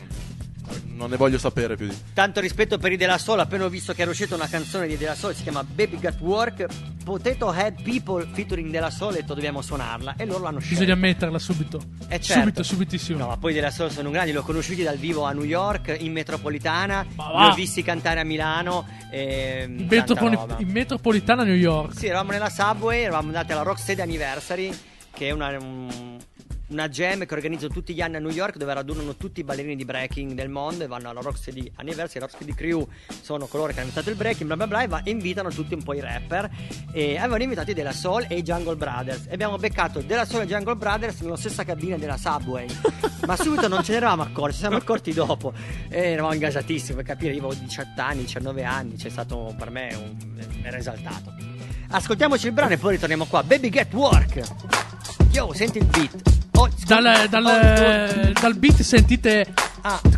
non 0.95 1.11
ne 1.11 1.17
voglio 1.17 1.39
sapere 1.39 1.77
più 1.77 1.87
di 1.89 1.97
Tanto 2.14 2.41
rispetto 2.41 2.79
per 2.79 2.93
i 2.93 2.97
della 2.97 3.19
Soul, 3.19 3.41
appena 3.41 3.64
ho 3.64 3.69
visto 3.69 3.93
che 3.93 4.03
era 4.03 4.11
uscita 4.11 4.35
una 4.35 4.49
canzone 4.49 4.87
di 4.87 4.97
della 4.97 5.14
Soul, 5.14 5.35
si 5.35 5.43
chiama 5.43 5.62
Baby 5.62 5.99
Got 6.01 6.21
Work, 6.21 6.67
Potato 7.05 7.53
Head 7.53 7.83
People 7.83 8.27
featuring 8.33 8.71
della 8.71 8.91
Soul, 8.91 9.14
e 9.14 9.19
ho 9.19 9.21
detto 9.21 9.35
dobbiamo 9.35 9.62
suonarla. 9.62 10.14
E 10.17 10.25
loro 10.27 10.43
l'hanno 10.45 10.59
scelta. 10.59 10.81
Bisogna 10.85 10.99
metterla 10.99 11.39
subito. 11.39 11.81
Eh, 12.09 12.21
certo. 12.21 12.41
Subito, 12.41 12.62
subitissimo. 12.62 13.19
No, 13.19 13.27
ma 13.29 13.37
poi 13.37 13.53
della 13.53 13.71
Soul 13.71 13.91
sono 13.91 14.11
grandi, 14.11 14.31
li 14.33 14.37
ho 14.39 14.43
conosciuti 14.43 14.83
dal 14.83 14.97
vivo 14.97 15.25
a 15.25 15.33
New 15.33 15.45
York, 15.45 15.97
in 16.01 16.12
metropolitana, 16.12 17.07
li 17.09 17.14
ho 17.17 17.55
visti 17.55 17.83
cantare 17.83 18.21
a 18.21 18.25
Milano. 18.25 18.87
ehm, 19.11 19.79
In, 19.81 19.87
metropoli- 19.89 20.39
in 20.59 20.69
metropolitana 20.71 21.45
New 21.45 21.55
York. 21.55 21.97
Sì, 21.99 22.07
eravamo 22.07 22.33
nella 22.33 22.51
Subway, 22.51 23.03
eravamo 23.03 23.29
andati 23.29 23.53
alla 23.53 23.62
Rocksteady 23.62 24.01
Anniversary, 24.01 24.77
che 25.12 25.29
è 25.29 25.31
una, 25.31 25.57
un- 25.59 26.06
una 26.69 26.89
jam 26.89 27.25
che 27.27 27.35
organizzano 27.35 27.73
tutti 27.73 27.95
gli 27.95 28.01
anni 28.01 28.17
a 28.17 28.19
New 28.19 28.31
York, 28.31 28.57
dove 28.57 28.75
radunano 28.75 29.17
tutti 29.17 29.41
i 29.41 29.45
ballerini 29.45 29.77
di 29.77 29.85
breaking 29.85 30.33
del 30.33 30.49
mondo 30.49 30.85
e 30.85 30.87
vanno 30.87 31.11
alla 31.11 31.21
Rocksteady 31.21 31.71
Anniversary. 31.77 32.21
Rocksteady 32.21 32.55
Crew 32.55 32.87
sono 33.21 33.47
coloro 33.47 33.69
che 33.73 33.81
hanno 33.81 33.89
inventato 33.89 34.11
il 34.11 34.17
breaking, 34.17 34.47
bla 34.47 34.57
bla 34.57 34.67
bla, 34.67 34.83
e 34.83 34.89
va- 34.89 35.01
invitano 35.05 35.51
tutti 35.51 35.75
un 35.75 35.83
po' 35.83 35.95
i 35.95 36.01
rapper. 36.01 36.51
E 36.93 37.17
avevano 37.17 37.43
invitato 37.43 37.71
i 37.71 37.75
della 37.75 37.93
Soul 37.93 38.27
e 38.29 38.39
i 38.39 38.43
Jungle 38.43 38.77
Brothers. 38.77 39.27
E 39.29 39.35
abbiamo 39.35 39.57
beccato 39.59 40.01
della 40.01 40.25
Soul 40.25 40.43
e 40.43 40.47
Jungle 40.47 40.77
Brothers 40.77 41.21
nella 41.21 41.37
stessa 41.37 41.64
cabina 41.64 41.97
della 41.97 42.17
Subway. 42.17 42.67
Ma 43.27 43.37
subito 43.37 43.69
non 43.69 43.83
ce 43.83 43.93
ne 43.93 43.99
eravamo 43.99 44.23
accorti, 44.23 44.55
ci 44.55 44.61
siamo 44.61 44.77
accorti 44.77 45.12
dopo. 45.12 45.53
E 45.89 46.11
eravamo 46.11 46.35
ingasatissimi 46.35 46.97
per 46.97 47.05
capire. 47.05 47.33
Io 47.33 47.47
avevo 47.47 47.61
18 47.61 48.01
anni, 48.01 48.23
19 48.23 48.64
anni, 48.64 48.97
c'è 48.97 49.09
stato 49.09 49.55
per 49.57 49.71
me 49.71 49.95
un. 49.95 50.17
era 50.62 50.77
esaltato. 50.77 51.33
Ascoltiamoci 51.89 52.47
il 52.47 52.53
brano 52.53 52.73
e 52.73 52.79
poi 52.79 52.93
ritorniamo 52.93 53.27
qua. 53.27 53.43
Baby 53.45 53.69
Get 53.69 53.93
Work. 53.95 54.41
Yo, 55.31 55.53
senti 55.53 55.79
il 55.79 55.85
beat. 55.85 56.46
Oh, 56.59 56.69
Dal, 56.87 57.29
dal, 57.29 57.45
oh, 57.45 58.33
dal 58.41 58.55
beat 58.55 58.81
sentite 58.83 59.47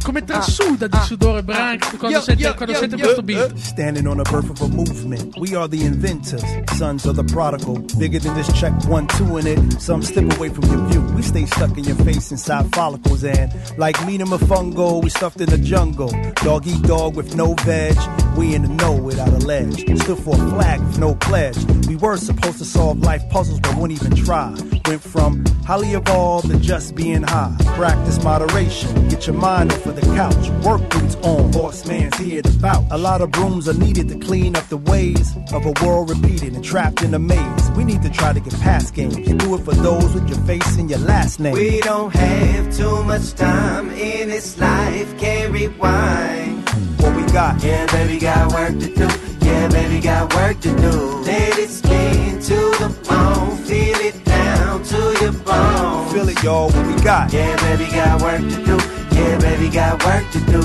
come 0.03 0.25
trasuda 0.25 0.89
di 0.89 0.99
sudore 1.05 1.43
Brank 1.43 1.97
quando 1.99 2.17
Yo, 2.17 2.23
sente, 2.23 2.43
yo, 2.43 2.55
quando 2.55 2.73
yo, 2.73 2.79
sente 2.81 2.97
questo 2.97 3.23
beat. 3.23 3.39
Eh, 3.39 3.55
eh. 3.55 3.59
Standing 3.59 4.07
on 4.07 4.17
the 4.17 4.31
birth 4.31 4.51
of 4.51 4.61
a 4.63 4.69
movement. 4.69 5.37
We 5.39 5.55
are 5.55 5.69
the 5.69 5.85
inventors, 5.85 6.43
sons 6.77 7.05
of 7.05 7.17
the 7.17 7.25
prodigal. 7.25 7.79
Bigger 7.99 8.19
than 8.19 8.35
this 8.35 8.51
check 8.59 8.73
one, 8.87 9.07
two 9.09 9.37
in 9.37 9.47
it. 9.47 9.81
Some 9.81 10.03
step 10.03 10.33
away 10.37 10.49
from 10.49 10.65
your 10.71 10.85
view. 10.89 11.03
We 11.15 11.23
stay 11.23 11.47
stuck 11.47 11.77
in 11.77 11.85
your 11.85 11.97
face 11.97 12.31
inside 12.31 12.73
follicles. 12.75 13.25
And 13.25 13.53
like 13.77 14.03
meat 14.07 14.21
and 14.21 14.31
fungo, 14.31 15.03
we 15.03 15.11
stuffed 15.11 15.41
in 15.41 15.49
the 15.49 15.59
jungle. 15.59 16.13
Dog 16.43 16.67
eat 16.67 16.83
dog 16.83 17.17
with 17.17 17.37
no 17.37 17.55
veg. 17.65 17.97
We 18.37 18.55
in 18.55 18.63
the 18.63 18.69
know 18.69 18.95
without 18.95 19.29
a 19.29 19.39
ledge. 19.39 19.81
Stood 20.01 20.19
for 20.19 20.35
a 20.35 20.49
flag 20.51 20.81
with 20.81 20.99
no 20.99 21.15
pledge. 21.17 21.59
We 21.87 21.97
were 21.97 22.17
supposed 22.17 22.59
to 22.59 22.65
solve 22.65 23.01
life 23.01 23.29
puzzles, 23.31 23.61
but 23.61 23.75
won't 23.77 23.93
even 23.93 24.15
try. 24.15 24.55
Went 24.87 25.03
from 25.03 25.45
highly 25.67 25.93
evolved 25.93 26.49
to 26.51 26.59
just 26.59 26.95
being 26.95 27.23
high. 27.23 27.55
Practice 27.75 28.23
moderation. 28.23 29.09
Get 29.09 29.27
your 29.27 29.37
mind 29.37 29.58
off 29.67 29.87
of 29.87 29.97
the 29.97 30.03
couch. 30.15 30.51
Work 30.65 30.89
boots 30.91 31.17
on. 31.17 31.53
Horseman's 31.53 32.17
here 32.17 32.43
to 32.43 32.59
bout. 32.59 32.85
A 32.91 32.99
lot 32.99 33.21
of 33.21 33.33
brooms 33.33 33.69
are 33.69 33.75
needed 33.75 34.09
to 34.09 34.19
clean 34.19 34.55
up 34.55 34.67
the 34.69 34.77
ways 34.77 35.37
of 35.53 35.67
a 35.67 35.73
world 35.85 36.11
repeated 36.11 36.55
and 36.55 36.65
trapped 36.65 37.03
in 37.03 37.13
a 37.15 37.19
maze. 37.19 37.71
We 37.77 37.85
need 37.85 38.03
to 38.03 38.11
try 38.11 38.33
to 38.33 38.41
get 38.41 38.55
past 38.61 38.95
games. 38.95 39.19
You 39.19 39.35
do 39.35 39.55
it 39.57 39.65
for 39.65 39.75
those 39.75 40.15
with 40.15 40.29
your 40.29 40.39
face 40.47 40.77
and 40.77 40.89
your 40.89 41.01
last 41.01 41.41
name. 41.41 41.55
We 41.55 41.81
don't 41.81 42.15
have 42.15 42.77
too 42.77 43.03
much 43.05 43.35
time 43.35 43.91
in 43.91 44.29
this 44.29 44.59
life, 44.59 45.19
can't 45.19 45.53
rewind. 45.53 46.69
What 47.01 47.17
we 47.17 47.23
got? 47.33 47.63
Yeah, 47.63 47.87
baby, 47.87 48.19
got 48.19 48.53
work 48.53 48.79
to 48.79 48.95
do. 48.95 49.09
Yeah, 49.45 49.69
baby, 49.69 50.01
got 50.01 50.35
work 50.35 50.61
to 50.61 50.77
do. 50.77 50.93
Let 51.23 51.59
it 51.59 51.71
spin 51.71 52.41
to 52.41 52.55
the 52.55 52.91
bone, 53.09 53.57
feel 53.59 53.99
it 53.99 54.25
down 54.25 54.83
to 54.85 54.97
your 55.21 55.33
bones. 55.33 56.13
Feel 56.13 56.29
it, 56.29 56.43
y'all. 56.43 56.71
What 56.71 56.87
we 56.87 57.03
got? 57.03 57.33
Yeah, 57.33 57.57
baby, 57.57 57.91
got 57.91 58.23
work 58.23 58.41
to 58.41 58.65
do. 58.65 58.98
Yeah, 59.19 59.39
baby, 59.39 59.69
got 59.69 60.05
work 60.05 60.25
to 60.31 60.41
do. 60.53 60.63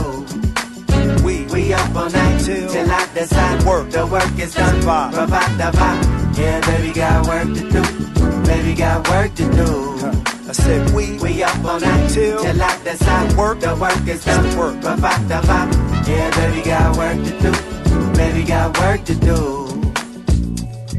We 1.24 1.46
we 1.54 1.74
up 1.74 1.96
all 1.96 2.10
night 2.10 2.40
till, 2.46 2.70
till 2.72 2.92
I 2.92 3.08
decide 3.14 3.64
work. 3.64 3.90
The 3.90 4.06
work 4.06 4.38
is 4.38 4.54
done. 4.54 4.82
Provide 4.82 5.58
the 5.58 5.70
vibe. 5.78 6.38
Yeah, 6.38 6.60
baby, 6.68 6.94
got 6.94 7.26
work 7.28 7.48
to 7.58 7.64
do. 7.76 7.84
Baby, 8.46 8.76
got 8.76 9.08
work 9.10 9.34
to 9.36 9.46
do. 9.52 9.70
I 10.50 10.52
said 10.52 10.92
we 10.92 11.18
we 11.20 11.42
up 11.44 11.64
all 11.66 11.80
night 11.80 12.10
till 12.10 12.42
till 12.44 12.62
I 12.62 12.84
decide 12.84 13.36
work. 13.38 13.60
The 13.60 13.76
work 13.76 14.08
is 14.08 14.24
done. 14.24 14.58
Work. 14.58 14.82
Provide 14.82 15.28
the 15.28 15.40
vibe. 15.48 16.08
Yeah, 16.08 16.30
baby, 16.38 16.62
got 16.64 16.98
work 16.98 17.18
to 17.28 17.34
do. 17.42 17.52
Baby, 18.18 18.44
got 18.44 18.78
work 18.80 19.04
to 19.06 19.16
do. 19.16 19.74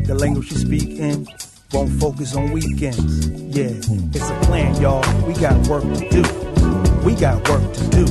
The 0.06 0.14
language 0.14 0.50
you 0.50 0.58
speak 0.58 0.98
in 0.98 1.26
won't 1.72 1.92
focus 2.00 2.34
on 2.34 2.50
weekends. 2.52 3.28
Yeah, 3.28 3.70
it's 4.14 4.30
a 4.30 4.40
plan, 4.46 4.80
y'all. 4.80 5.04
We 5.26 5.34
got 5.34 5.66
work 5.68 5.84
to 5.84 6.08
do. 6.10 6.53
We 7.04 7.14
got 7.14 7.46
work 7.50 7.72
to 7.74 7.88
do. 7.90 8.06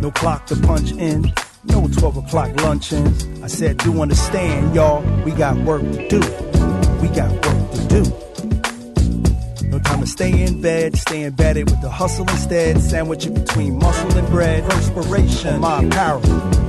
No 0.00 0.10
clock 0.10 0.46
to 0.46 0.56
punch 0.56 0.92
in. 0.92 1.32
No 1.64 1.88
12 1.88 2.18
o'clock 2.18 2.60
luncheons. 2.60 3.26
I 3.42 3.46
said, 3.46 3.78
do 3.78 4.02
understand, 4.02 4.74
y'all. 4.74 5.02
We 5.24 5.32
got 5.32 5.56
work 5.58 5.80
to 5.80 6.08
do. 6.08 6.20
We 7.00 7.08
got 7.08 7.30
work 7.32 7.70
to 7.72 7.86
do. 7.88 9.68
No 9.68 9.78
time 9.78 10.00
to 10.00 10.06
stay 10.06 10.42
in 10.42 10.60
bed, 10.60 10.98
stay 10.98 11.24
embedded 11.24 11.70
with 11.70 11.80
the 11.80 11.88
hustle 11.88 12.28
instead. 12.28 12.78
Sandwich 12.82 13.24
it 13.24 13.32
between 13.32 13.78
muscle 13.78 14.12
and 14.18 14.28
bread. 14.28 14.68
Perspiration, 14.68 15.60
my 15.60 15.82
apparel. 15.82 16.20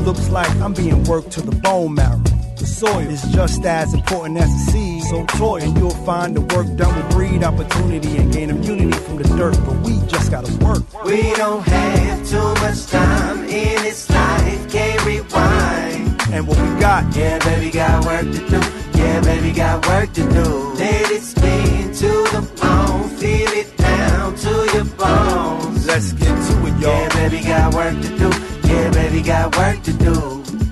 Looks 0.04 0.30
like 0.30 0.50
I'm 0.62 0.74
being 0.74 1.04
worked 1.04 1.32
to 1.32 1.42
the 1.42 1.56
bone 1.58 1.96
marrow. 1.96 2.22
The 2.56 2.66
soil 2.66 3.00
is 3.00 3.22
just 3.34 3.66
as 3.66 3.94
important 3.94 4.38
as 4.40 4.50
the 4.50 4.72
seed. 4.72 4.93
So 5.14 5.24
toil, 5.38 5.58
and 5.58 5.78
you'll 5.78 5.92
find 5.92 6.36
the 6.36 6.42
work 6.42 6.66
done 6.76 6.96
will 6.96 7.08
breed 7.12 7.44
opportunity 7.44 8.18
and 8.18 8.34
gain 8.34 8.50
immunity 8.50 8.98
from 8.98 9.18
the 9.18 9.26
dirt. 9.38 9.56
But 9.64 9.76
we 9.86 10.00
just 10.08 10.32
gotta 10.32 10.52
work. 10.66 10.82
We 11.06 11.36
don't 11.36 11.62
have 11.62 12.28
too 12.28 12.54
much 12.66 12.88
time 12.88 13.44
in 13.44 13.78
this 13.84 14.10
life, 14.10 14.72
can't 14.72 15.06
rewind. 15.06 16.20
And 16.34 16.48
what 16.48 16.58
we 16.58 16.80
got? 16.82 17.16
Yeah, 17.16 17.38
baby, 17.46 17.70
got 17.70 18.04
work 18.04 18.26
to 18.26 18.42
do. 18.50 18.60
Yeah, 18.98 19.22
baby, 19.22 19.52
got 19.52 19.86
work 19.86 20.12
to 20.14 20.22
do. 20.22 20.74
Let 20.82 21.12
it 21.12 21.22
spin 21.22 21.94
to 21.94 22.12
the 22.34 22.42
bone, 22.60 23.10
feel 23.10 23.52
it 23.52 23.78
down 23.78 24.36
to 24.36 24.54
your 24.74 24.86
bones. 24.98 25.86
Let's 25.86 26.14
get 26.14 26.26
to 26.26 26.54
it, 26.66 26.80
y'all. 26.82 26.90
Yeah, 26.90 27.10
baby, 27.14 27.44
got 27.44 27.72
work 27.76 28.02
to 28.02 28.18
do. 28.18 28.30
Yeah, 28.68 28.90
baby, 28.90 29.22
got 29.22 29.56
work 29.58 29.84
to 29.84 29.94
do. 29.94 30.63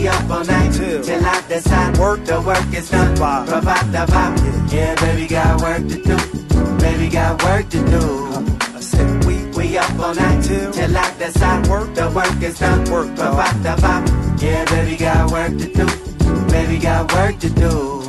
And 0.00 0.08
we 0.08 0.08
we 0.08 0.08
up 0.08 0.30
all 0.30 0.44
night 0.44 0.72
till, 0.72 1.02
till 1.02 1.26
I 1.26 1.42
decide 1.48 1.98
work. 1.98 2.24
The 2.24 2.40
work 2.40 2.74
is 2.74 2.90
done. 2.90 3.16
Provide 3.16 3.92
the 3.92 4.06
vibe. 4.10 4.72
Yeah, 4.72 4.94
baby, 4.94 5.26
got 5.26 5.60
work 5.60 5.88
to 5.88 6.02
do. 6.02 6.16
Baby, 6.78 7.08
got 7.10 7.42
work 7.44 7.68
to 7.68 7.78
do. 7.84 8.56
I 8.76 8.80
said 8.80 9.24
we 9.24 9.44
we 9.56 9.76
up 9.76 9.98
all 9.98 10.14
night 10.14 10.42
till, 10.42 10.72
till 10.72 10.96
I 10.96 11.14
decide 11.18 11.66
work. 11.68 11.94
The 11.94 12.10
work 12.12 12.42
is 12.42 12.58
done. 12.58 12.90
Work. 12.90 13.14
Provide 13.14 13.62
the 13.62 13.76
vibe. 13.76 14.42
Yeah, 14.42 14.64
baby, 14.70 14.96
got 14.96 15.30
work 15.30 15.58
to 15.58 15.66
do. 15.68 15.86
Baby, 16.50 16.78
got 16.78 17.12
work 17.12 17.38
to 17.40 17.50
do. 17.50 18.00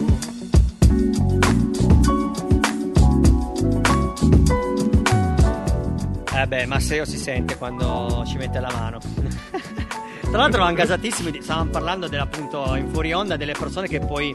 Eh 6.33 6.45
beh, 6.47 6.65
Masseo 6.67 7.05
si 7.05 7.17
sente 7.17 7.57
quando 7.57 8.23
ci 8.25 8.37
mette 8.37 8.59
la 8.61 8.71
mano. 8.71 8.99
Tra 10.31 10.39
l'altro 10.39 10.61
eravamo 10.61 10.77
gasatissimi, 10.77 11.41
stavamo 11.41 11.71
parlando 11.71 12.07
dell'appunto 12.07 12.73
in 12.75 12.87
fuori 12.89 13.11
onda 13.11 13.35
delle 13.35 13.51
persone 13.51 13.89
che 13.89 13.99
puoi 13.99 14.33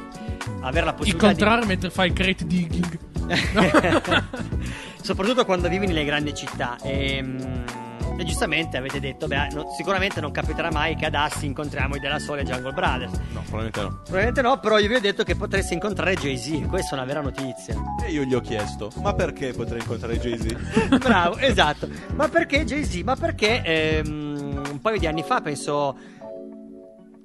avere 0.61 0.85
la 0.85 0.93
possibilità 0.93 1.31
Incontrare 1.31 1.65
mentre 1.65 1.89
fai 1.89 2.13
crate 2.13 2.47
digging. 2.47 2.99
di... 3.15 3.25
Soprattutto 5.01 5.47
quando 5.47 5.71
vivi 5.71 5.87
nelle 5.87 6.05
grandi 6.05 6.35
città. 6.35 6.77
E, 6.83 7.23
mm, 7.23 7.39
e 8.17 8.25
giustamente 8.25 8.77
avete 8.77 9.01
detto, 9.01 9.27
beh, 9.27 9.49
no- 9.53 9.71
sicuramente 9.77 10.21
non 10.21 10.31
capiterà 10.31 10.71
mai 10.71 10.97
che 10.97 11.07
ad 11.07 11.15
Asti 11.15 11.47
incontriamo 11.47 11.97
i 11.97 12.01
della 12.01 12.19
Sole 12.19 12.43
e 12.43 12.45
Jungle 12.45 12.73
Brothers. 12.73 13.13
No, 13.33 13.43
probabilmente 13.43 13.81
no. 13.81 14.01
Probabilmente 14.03 14.43
no, 14.43 14.59
però 14.59 14.79
io 14.79 14.89
vi 14.89 14.95
ho 14.95 15.01
detto 15.01 15.23
che 15.25 15.37
potreste 15.37 15.75
incontrare 15.75 16.15
Jay-Z, 16.15 16.67
questa 16.69 16.91
è 16.93 16.99
una 16.99 17.07
vera 17.07 17.21
notizia. 17.21 17.75
E 18.05 18.11
io 18.11 18.23
gli 18.25 18.35
ho 18.35 18.41
chiesto, 18.41 18.91
ma 19.03 19.15
perché 19.15 19.53
potrei 19.53 19.81
incontrare 19.81 20.19
Jay-Z? 20.19 20.99
Bravo, 20.99 21.37
esatto. 21.39 21.89
Ma 22.15 22.29
perché 22.29 22.65
Jay-Z? 22.65 23.03
Ma 23.05 23.17
perché 23.17 23.63
ehm, 23.63 24.63
un 24.73 24.81
paio 24.81 24.99
di 24.99 25.07
anni 25.07 25.23
fa, 25.23 25.41
penso 25.41 25.97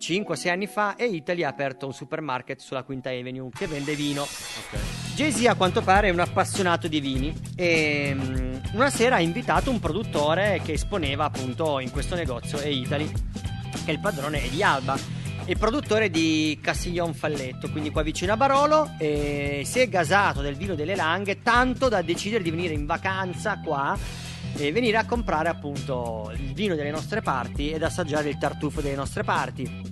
5-6 0.01 0.49
anni 0.49 0.65
fa, 0.65 0.95
e 0.95 1.05
Italy 1.05 1.43
ha 1.43 1.49
aperto 1.49 1.85
un 1.85 1.93
supermarket 1.93 2.59
sulla 2.59 2.81
Quinta 2.81 3.11
Avenue 3.11 3.49
che 3.53 3.67
vende 3.67 3.93
vino. 3.93 4.25
Jay-Z 5.15 5.45
a 5.45 5.55
quanto 5.55 5.81
pare 5.81 6.07
è 6.07 6.11
un 6.11 6.19
appassionato 6.19 6.87
di 6.87 6.99
vini 6.99 7.33
e 7.55 8.11
mm, 8.15 8.55
una 8.73 8.89
sera 8.89 9.17
ha 9.17 9.21
invitato 9.21 9.69
un 9.69 9.79
produttore 9.79 10.59
che 10.63 10.73
esponeva 10.73 11.25
appunto 11.25 11.79
in 11.79 11.91
questo 11.91 12.15
negozio, 12.15 12.59
e 12.59 12.71
Italy, 12.71 13.11
che 13.85 13.91
il 13.91 13.99
padrone 13.99 14.43
è 14.43 14.47
di 14.49 14.63
Alba. 14.63 14.97
Il 15.45 15.57
produttore 15.57 16.09
di 16.09 16.57
Castiglion 16.61 17.13
Falletto, 17.13 17.69
quindi 17.69 17.91
qua 17.91 18.01
vicino 18.03 18.33
a 18.33 18.37
Barolo, 18.37 18.91
e 18.97 19.61
si 19.65 19.79
è 19.79 19.87
gasato 19.87 20.41
del 20.41 20.55
vino 20.55 20.75
delle 20.75 20.95
Langhe 20.95 21.41
tanto 21.41 21.89
da 21.89 22.01
decidere 22.01 22.43
di 22.43 22.49
venire 22.49 22.73
in 22.73 22.85
vacanza 22.85 23.59
qua 23.63 23.97
e 24.55 24.71
venire 24.71 24.97
a 24.97 25.05
comprare 25.05 25.49
appunto 25.49 26.31
il 26.35 26.53
vino 26.53 26.75
delle 26.75 26.91
nostre 26.91 27.21
parti 27.21 27.71
ed 27.71 27.83
assaggiare 27.83 28.29
il 28.29 28.37
tartufo 28.37 28.81
delle 28.81 28.95
nostre 28.95 29.23
parti. 29.23 29.90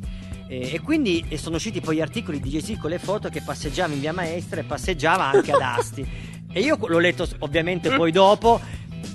E, 0.50 0.74
e 0.74 0.82
quindi 0.82 1.24
e 1.30 1.38
sono 1.38 1.58
usciti 1.58 1.80
poi 1.80 1.98
gli 1.98 2.02
articoli 2.02 2.40
di 2.40 2.50
Jay-Z 2.50 2.80
con 2.80 2.90
le 2.90 2.98
foto 2.98 3.30
che 3.30 3.42
passeggiava 3.42 3.94
in 3.94 4.00
via 4.00 4.12
Maestra 4.12 4.60
e 4.60 4.64
passeggiava 4.64 5.26
anche 5.26 5.52
ad 5.52 5.62
Asti. 5.62 6.06
E 6.52 6.60
io 6.60 6.78
l'ho 6.82 6.98
letto 6.98 7.28
ovviamente 7.40 7.92
poi 7.92 8.12
dopo. 8.12 8.60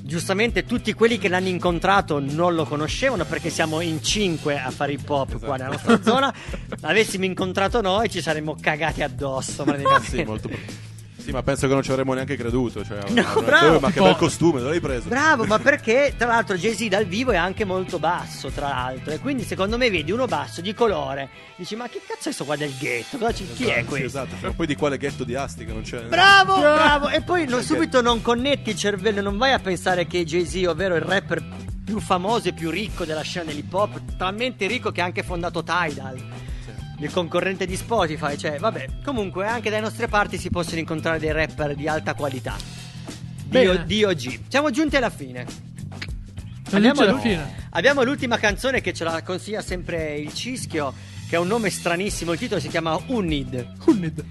Giustamente 0.02 0.64
tutti 0.64 0.92
quelli 0.92 1.18
che 1.18 1.28
l'hanno 1.28 1.48
incontrato 1.48 2.20
non 2.20 2.54
lo 2.54 2.64
conoscevano 2.64 3.24
perché 3.24 3.50
siamo 3.50 3.80
in 3.80 4.02
cinque 4.02 4.58
a 4.60 4.70
fare 4.70 4.92
hip 4.92 5.08
hop 5.08 5.38
qua 5.40 5.56
nella 5.56 5.70
nostra 5.70 6.00
zona. 6.02 6.32
L'avessimo 6.80 7.24
incontrato 7.24 7.80
noi 7.80 8.08
ci 8.10 8.20
saremmo 8.20 8.56
cagati 8.60 9.02
addosso. 9.02 9.64
praticamente. 9.64 10.16
Sì, 10.16 10.22
molto 10.22 10.48
pro- 10.48 10.58
Sì, 11.24 11.30
ma 11.30 11.42
penso 11.42 11.66
che 11.66 11.72
non 11.72 11.82
ci 11.82 11.90
avremmo 11.90 12.12
neanche 12.12 12.36
creduto. 12.36 12.84
Cioè, 12.84 12.98
No, 13.10 13.20
avremmo 13.22 13.42
bravo. 13.42 13.80
ma 13.80 13.90
che 13.90 14.00
bel 14.00 14.16
costume, 14.16 14.58
dove 14.58 14.70
l'hai 14.72 14.80
preso? 14.80 15.08
Bravo, 15.08 15.44
ma 15.44 15.58
perché 15.60 16.14
tra 16.18 16.26
l'altro 16.28 16.56
Jay-Z 16.56 16.86
dal 16.88 17.06
vivo 17.06 17.30
è 17.30 17.36
anche 17.36 17.64
molto 17.64 17.98
basso, 17.98 18.50
tra 18.50 18.68
l'altro. 18.68 19.12
E 19.12 19.18
quindi 19.20 19.42
secondo 19.44 19.78
me 19.78 19.88
vedi 19.90 20.12
uno 20.12 20.26
basso 20.26 20.60
di 20.60 20.74
colore, 20.74 21.28
dici 21.56 21.76
ma 21.76 21.88
che 21.88 22.00
cazzo 22.06 22.28
è 22.28 22.32
sto 22.32 22.44
qua 22.44 22.56
del 22.56 22.72
ghetto? 22.78 23.16
Cosa 23.16 23.32
ci- 23.32 23.46
Chi 23.54 23.64
è 23.66 23.78
Sì, 23.80 23.84
questo? 23.84 24.06
Esatto, 24.06 24.34
ma 24.40 24.52
poi 24.52 24.66
di 24.66 24.74
quale 24.76 24.98
ghetto 24.98 25.24
di 25.24 25.34
Asti 25.34 25.64
che 25.64 25.72
non 25.72 25.82
c'è. 25.82 26.02
Bravo, 26.02 26.58
bravo. 26.58 27.08
E 27.08 27.22
poi 27.22 27.40
non- 27.48 27.60
Perché? 27.60 27.64
subito 27.74 28.00
non 28.02 28.20
connetti 28.20 28.70
il 28.70 28.76
cervello, 28.76 29.22
non 29.22 29.38
vai 29.38 29.52
a 29.52 29.58
pensare 29.58 30.06
che 30.06 30.24
Jay-Z, 30.24 30.66
ovvero 30.68 30.94
il 30.96 31.02
rapper 31.02 31.42
più 31.84 32.00
famoso 32.00 32.48
e 32.48 32.52
più 32.52 32.70
ricco 32.70 33.04
della 33.04 33.20
scena 33.22 33.46
dell'hip 33.46 33.72
hop, 33.72 34.16
talmente 34.16 34.66
ricco 34.66 34.90
che 34.92 35.00
ha 35.00 35.04
anche 35.04 35.22
fondato 35.22 35.62
Tidal. 35.62 36.16
Il 37.04 37.12
concorrente 37.12 37.66
di 37.66 37.76
Spotify, 37.76 38.34
cioè, 38.38 38.58
vabbè, 38.58 38.86
comunque 39.04 39.46
anche 39.46 39.68
dalle 39.68 39.82
nostre 39.82 40.08
parti 40.08 40.38
si 40.38 40.48
possono 40.48 40.78
incontrare 40.78 41.18
dei 41.18 41.32
rapper 41.32 41.74
di 41.74 41.86
alta 41.86 42.14
qualità. 42.14 42.56
Dio, 43.44 43.72
Bene. 43.74 43.84
DOG. 43.84 44.40
Siamo 44.48 44.70
giunti 44.70 44.96
alla 44.96 45.10
fine. 45.10 45.44
giunti 46.70 47.02
alla 47.02 47.18
fine. 47.18 47.54
abbiamo 47.72 48.02
l'ultima 48.04 48.38
canzone 48.38 48.80
che 48.80 48.94
ce 48.94 49.04
la 49.04 49.22
consiglia 49.22 49.60
sempre 49.60 50.16
il 50.16 50.32
Cischio, 50.32 50.94
che 51.28 51.36
ha 51.36 51.40
un 51.40 51.46
nome 51.46 51.68
stranissimo. 51.68 52.32
Il 52.32 52.38
titolo 52.38 52.58
si 52.58 52.68
chiama 52.68 52.98
Unid. 53.08 53.72
Unid. 53.84 54.24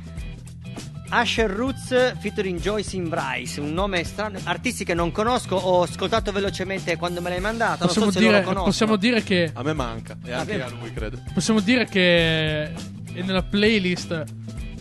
Asher 1.13 1.47
Roots 1.47 2.15
featuring 2.17 2.59
Joyce 2.59 2.95
in 2.95 3.07
Bryce, 3.07 3.61
un 3.61 3.71
nome 3.71 4.03
strano, 4.03 4.39
artisti 4.45 4.83
che 4.83 4.95
non 4.95 5.11
conosco, 5.11 5.55
ho 5.55 5.83
ascoltato 5.83 6.31
velocemente 6.31 6.97
quando 6.97 7.21
me 7.21 7.29
l'hai 7.29 7.39
mandato, 7.39 7.85
Possiamo 7.85 8.05
non 8.05 8.13
so 8.13 8.19
se 8.19 8.25
dire, 8.25 8.43
lo 8.43 8.63
possiamo 8.63 8.95
dire 8.95 9.21
che. 9.21 9.51
A 9.53 9.61
me 9.61 9.73
manca, 9.73 10.17
e 10.25 10.31
anche 10.31 10.53
bene. 10.53 10.63
a 10.63 10.69
lui, 10.69 10.91
credo. 10.91 11.19
Possiamo 11.31 11.59
dire 11.59 11.85
che 11.85 12.63
è 12.73 13.21
nella 13.21 13.43
playlist 13.43 14.23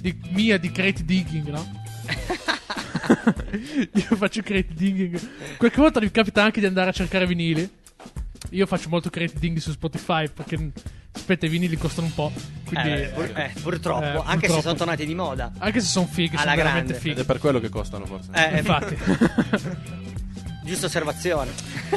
di- 0.01 0.19
mia 0.31 0.57
di 0.57 0.73
crate 0.73 1.05
digging, 1.05 1.49
no? 1.49 1.81
Io 3.93 4.17
faccio 4.17 4.41
crate 4.41 4.69
digging. 4.73 5.21
Qualche 5.59 5.81
volta 5.83 6.01
mi 6.01 6.11
capita 6.11 6.43
anche 6.43 6.61
di 6.61 6.67
andare 6.67 6.89
a 6.89 6.93
cercare 6.95 7.27
vinili. 7.27 7.69
Io 8.53 8.67
faccio 8.67 8.89
molto 8.89 9.11
crate 9.11 9.33
digging 9.35 9.59
su 9.59 9.71
Spotify 9.73 10.29
perché 10.29 10.71
Aspetta, 11.15 11.45
i 11.45 11.51
vinili 11.51 11.77
costano 11.77 12.07
un 12.07 12.15
po'. 12.15 12.33
Quindi, 12.67 12.91
Eh, 12.91 13.09
pur- 13.09 13.37
eh, 13.37 13.53
purtroppo, 13.61 14.03
eh, 14.05 14.09
anche 14.09 14.23
se 14.23 14.31
purtroppo. 14.31 14.61
sono 14.63 14.75
tornati 14.75 15.05
di 15.05 15.15
moda. 15.15 15.53
Anche 15.59 15.81
se 15.81 15.87
sono 15.89 16.07
fighi, 16.07 16.37
Alla 16.37 16.41
sono 16.45 16.57
veramente 16.57 16.93
grande. 16.93 17.01
fighi. 17.01 17.15
Ed 17.19 17.19
è 17.21 17.25
per 17.27 17.39
quello 17.39 17.61
che 17.61 17.69
costano 17.69 18.07
forse. 18.07 18.31
Eh, 18.33 18.59
Infatti. 18.59 18.97
Giusta 20.65 20.87
osservazione. 20.87 21.51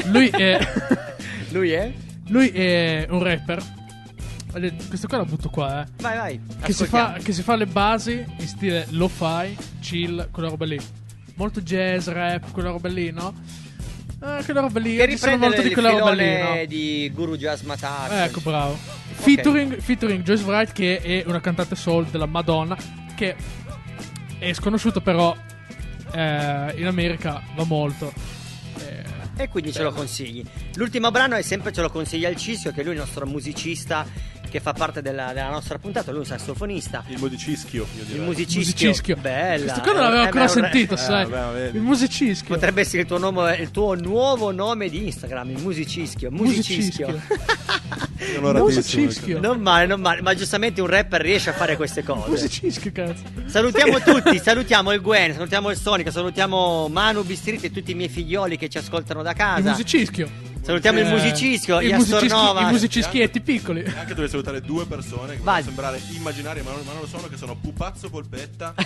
Lui 0.06 0.27
è. 0.30 0.60
Lui 1.52 1.72
è? 1.72 1.94
Lui 2.27 2.49
è 2.49 3.07
un 3.10 3.23
rapper. 3.23 3.64
Questo 4.88 5.07
qua 5.07 5.18
la 5.19 5.26
butto 5.26 5.49
qua, 5.49 5.84
eh. 5.84 5.88
Vai, 6.02 6.18
vai. 6.18 6.41
Che 6.64 6.73
si, 6.73 6.86
fa, 6.86 7.14
che 7.22 7.32
si 7.34 7.41
fa 7.41 7.56
le 7.56 7.68
basi 7.68 8.23
in 8.38 8.48
stile 8.48 8.86
lo-fi, 8.91 9.56
chill, 9.80 10.30
quella 10.32 10.49
roba 10.49 10.65
lì. 10.65 10.80
Molto 11.36 11.61
jazz, 11.61 12.07
rap, 12.07 12.52
quella 12.52 12.69
roba 12.69 12.88
lì, 12.90 13.11
no? 13.11 13.34
Eh, 14.21 14.43
quella 14.43 14.61
roba 14.61 14.79
lì. 14.79 14.95
Che 14.95 15.05
riprende 15.05 15.45
molto 15.45 15.61
il 15.61 15.67
di 15.67 15.73
quella 15.73 15.89
roba 15.91 16.11
lì, 16.13 16.37
no? 16.41 16.65
di 16.65 17.11
Guru 17.13 17.35
Jazz 17.37 17.61
Matar. 17.61 18.23
Ecco, 18.25 18.39
bravo. 18.41 18.77
Featuring, 19.17 19.79
featuring 19.79 20.23
Joyce 20.23 20.43
Wright, 20.43 20.71
che 20.71 20.99
è 20.99 21.23
una 21.27 21.41
cantante 21.41 21.75
soul 21.75 22.05
della 22.05 22.25
Madonna, 22.25 22.77
che 23.15 23.35
è 24.39 24.53
sconosciuta, 24.53 24.99
però 25.01 25.35
eh, 26.11 26.73
in 26.75 26.85
America 26.85 27.41
va 27.55 27.63
molto. 27.63 28.11
Eh, 28.79 29.03
E 29.43 29.49
quindi 29.49 29.71
ce 29.73 29.83
lo 29.83 29.91
consigli. 29.91 30.43
L'ultimo 30.75 31.11
brano 31.11 31.35
è 31.35 31.41
sempre 31.41 31.71
ce 31.73 31.81
lo 31.81 31.89
consiglia 31.89 32.29
il 32.29 32.37
Cisio, 32.37 32.71
che 32.71 32.81
lui 32.81 32.91
è 32.91 32.93
il 32.93 32.99
nostro 32.99 33.25
musicista 33.25 34.05
che 34.56 34.61
fa 34.61 34.72
parte 34.72 35.02
della, 35.02 35.34
della 35.34 35.49
nostra 35.49 35.77
puntata, 35.77 36.11
lui 36.11 36.22
è 36.22 36.23
un 36.23 36.27
sassofonista. 36.38 37.03
Il 37.07 37.18
musicischio, 37.19 37.86
io 37.94 38.02
Il 38.02 38.06
direi. 38.07 38.23
musicischio. 38.23 38.88
Musicischio. 38.88 39.18
Bella. 39.18 39.64
Questo 39.73 39.82
qua 39.82 39.91
non 39.91 40.02
l'avevo 40.03 40.22
Eh, 40.22 40.26
ancora 40.26 40.44
un 40.44 40.48
re- 40.53 40.61
sentito, 40.61 40.94
Eh, 40.94 40.98
sai. 40.98 41.26
vabbè, 41.26 41.72
il 41.73 41.82
musicischio. 41.82 42.53
Potrebbe 42.53 42.80
essere 42.82 43.02
il 43.02 43.07
tuo, 43.07 43.18
nome, 43.18 43.56
il 43.57 43.72
tuo 43.72 43.95
nuovo 43.95 44.52
nome 44.52 44.88
di 44.88 45.06
Instagram, 45.07 45.49
il 45.49 45.61
musicischio. 45.61 46.32
Musicischio. 46.32 47.07
Musicischio. 47.07 47.22
Musicischio. 48.64 49.40
Non 49.41 49.60
male, 49.60 49.86
non 49.88 49.99
male, 49.99 50.22
ma 50.22 50.34
giustamente 50.34 50.80
un 50.80 50.88
rapper 50.88 51.19
riesce 51.22 51.49
a 51.49 51.53
fare 51.53 51.76
queste 51.76 52.02
cose. 52.03 52.30
Musicischio, 52.30 52.91
cazzo. 52.94 53.23
Salutiamo 53.45 53.99
tutti, 53.99 54.40
salutiamo 54.40 54.94
il 54.94 55.02
Gwen, 55.02 55.34
salutiamo 55.34 55.69
il 55.69 55.77
Sonic, 55.77 56.11
salutiamo 56.11 56.88
Manu 56.88 57.23
Bistrit 57.23 57.64
e 57.65 57.72
tutti 57.72 57.91
i 57.91 57.94
miei 57.94 58.10
figlioli 58.10 58.57
che 58.57 58.69
ci 58.69 58.77
ascoltano 58.77 59.22
da 59.22 59.32
Il 59.32 59.36
casa. 59.36 59.69
musicischio. 59.72 60.44
Salutiamo 60.65 60.99
il 60.99 61.05
Eh, 61.05 61.09
musicischio, 61.11 61.79
i 61.79 61.93
musicischi-. 61.93 62.25
I 62.25 62.65
musicischietti 62.65 63.39
piccoli. 63.41 63.83
E 63.83 63.89
anche 63.89 64.09
dovrei 64.09 64.29
salutare 64.29 64.61
due 64.61 64.87
persone 64.87 65.35
che 65.35 65.41
Vai. 65.43 65.61
possono 65.63 65.75
sembrare 65.75 66.01
immaginarie, 66.15 66.63
ma 66.63 66.71
non, 66.71 66.81
ma 66.85 66.91
non 66.93 67.01
lo 67.01 67.07
sono, 67.07 67.27
che 67.27 67.37
sono 67.37 67.55
Pupazzo 67.55 68.09
Polpetta 68.09 68.73
e 68.77 68.83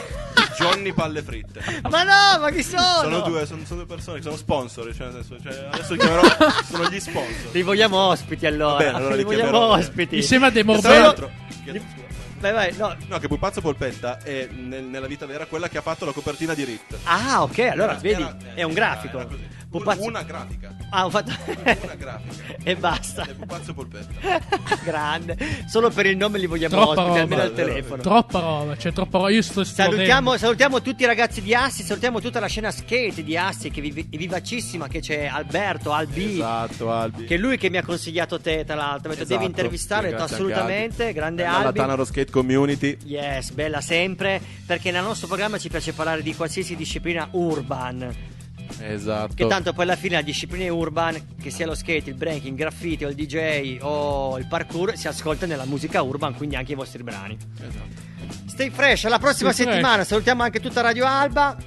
Johnny 0.59 0.91
Palle 0.91 1.21
Fritte. 1.23 1.61
Ma 1.89 2.03
no, 2.03 2.39
ma 2.41 2.51
chi 2.51 2.63
sono? 2.63 2.81
Sono 3.01 3.21
due, 3.21 3.45
sono, 3.45 3.61
sono 3.65 3.83
due 3.85 3.95
persone 3.95 4.17
che 4.17 4.23
sono 4.23 4.35
sponsor, 4.35 4.93
cioè 4.93 5.09
nel 5.09 5.23
senso, 5.25 5.41
cioè, 5.41 5.69
adesso 5.71 5.93
li 5.93 5.99
chiamerò, 5.99 6.21
sono 6.69 6.89
gli 6.89 6.99
sponsor. 6.99 7.49
Li 7.53 7.61
vogliamo 7.61 7.97
ospiti 7.97 8.45
allora. 8.45 8.77
Bene, 8.77 8.89
allora 8.97 9.11
li 9.11 9.17
li 9.19 9.23
vogliamo 9.23 9.49
chiamerò. 9.51 9.73
ospiti. 9.77 10.15
Insieme 10.17 10.47
a 10.47 10.49
dei 10.49 10.63
che- 10.65 12.07
Vai, 12.41 12.53
vai, 12.53 12.73
no. 12.77 12.95
No, 13.07 13.17
che 13.19 13.27
Pupazzo 13.27 13.59
Polpetta 13.59 14.17
è 14.23 14.47
nel- 14.51 14.83
nella 14.85 15.07
vita 15.07 15.25
vera 15.25 15.45
quella 15.45 15.67
che 15.67 15.77
ha 15.77 15.81
fatto 15.81 16.05
la 16.05 16.13
copertina 16.13 16.53
di 16.53 16.63
Rit. 16.63 16.97
Ah, 17.03 17.43
ok, 17.43 17.59
allora 17.59 17.91
Era- 17.91 17.99
vedi, 17.99 18.21
era- 18.21 18.37
è 18.53 18.63
un 18.63 18.73
grafico. 18.73 19.17
era 19.19 19.27
così. 19.27 19.47
Pupazzo- 19.69 20.03
Una 20.03 20.23
grafica. 20.23 20.75
Ah, 20.89 21.05
ho 21.05 21.11
fatto. 21.11 21.31
Una 21.45 21.93
grafica. 21.95 22.55
e 22.63 22.75
basta. 22.75 23.23
È 23.23 23.33
Pupazzo 23.35 23.75
Polpetta. 23.75 24.39
Grande. 24.83 25.37
Solo 25.67 25.91
per 25.91 26.07
il 26.07 26.17
nome 26.17 26.39
li 26.39 26.47
vogliamo 26.47 26.73
Troppa 26.75 27.01
ospiti, 27.03 27.19
almeno 27.19 27.41
al 27.43 27.49
roba. 27.49 27.61
telefono. 27.63 28.01
Troppa 28.01 28.39
roba, 28.39 28.77
cioè 28.77 28.91
troppa 28.93 29.17
roba. 29.19 29.29
Io 29.29 29.41
sto 29.43 29.63
Salutiamo, 29.63 30.37
salutiamo 30.37 30.81
tutti 30.81 31.03
i 31.03 31.05
ragazzi 31.05 31.43
di 31.43 31.53
Assi, 31.53 31.83
salutiamo 31.83 32.19
tutta 32.19 32.39
la 32.39 32.47
scena 32.47 32.71
skate 32.71 33.23
di 33.23 33.37
Assi 33.37 33.69
che 33.69 33.79
è 33.81 34.17
vivacissima, 34.17 34.87
che 34.87 35.01
c'è 35.01 35.25
Alberto, 35.27 35.91
Albi, 35.91 36.33
Esatto, 36.33 36.91
Albi. 36.91 37.25
che 37.25 37.35
è 37.35 37.37
lui 37.37 37.57
che 37.59 37.69
mi 37.69 37.77
ha 37.77 37.83
consigliato 37.83 38.39
te 38.39 38.63
tra 38.65 38.73
l'altro, 38.75 39.09
mi 39.09 39.15
ha 39.15 39.17
detto 39.19 39.27
devi 39.29 39.33
Esatto. 39.43 39.45
intervistare, 39.45 40.07
ho 40.07 40.11
detto 40.11 40.23
assolutamente, 40.23 41.03
Albi. 41.03 41.13
grande 41.13 41.43
Bella 41.43 41.57
La 41.59 41.65
Albi. 41.67 41.77
Tanaro 41.79 42.05
Skate 42.05 42.31
Community. 42.31 42.97
Yes, 43.03 43.51
bella 43.51 43.81
sempre, 43.81 44.41
perché 44.65 44.89
nel 44.89 45.03
nostro 45.03 45.27
programma 45.27 45.59
ci 45.59 45.69
piace 45.69 45.93
parlare 45.93 46.23
di 46.23 46.33
qualsiasi 46.35 46.75
disciplina 46.75 47.27
urban. 47.33 48.37
Esatto. 48.81 49.33
Che 49.33 49.47
tanto 49.47 49.73
poi 49.73 49.83
alla 49.83 49.95
fine 49.95 50.15
la 50.15 50.21
disciplina 50.21 50.71
urban, 50.73 51.35
che 51.41 51.49
sia 51.49 51.65
lo 51.65 51.75
skate, 51.75 52.09
il 52.09 52.15
breaking, 52.15 52.47
il 52.47 52.55
graffiti 52.55 53.05
o 53.05 53.09
il 53.09 53.15
DJ 53.15 53.77
o 53.81 54.37
il 54.37 54.47
parkour, 54.47 54.95
si 54.95 55.07
ascolta 55.07 55.45
nella 55.45 55.65
musica 55.65 56.01
urban, 56.01 56.35
quindi 56.35 56.55
anche 56.55 56.71
i 56.73 56.75
vostri 56.75 57.03
brani. 57.03 57.37
Esatto. 57.55 58.07
Stay 58.45 58.69
fresh, 58.69 59.05
alla 59.05 59.19
prossima 59.19 59.51
Stay 59.51 59.65
settimana. 59.65 59.95
fresh. 59.95 60.07
Salutiamo 60.07 60.43
anche 60.43 60.59
tutta 60.59 60.81
Radio 60.81 61.05
Alba. 61.05 61.57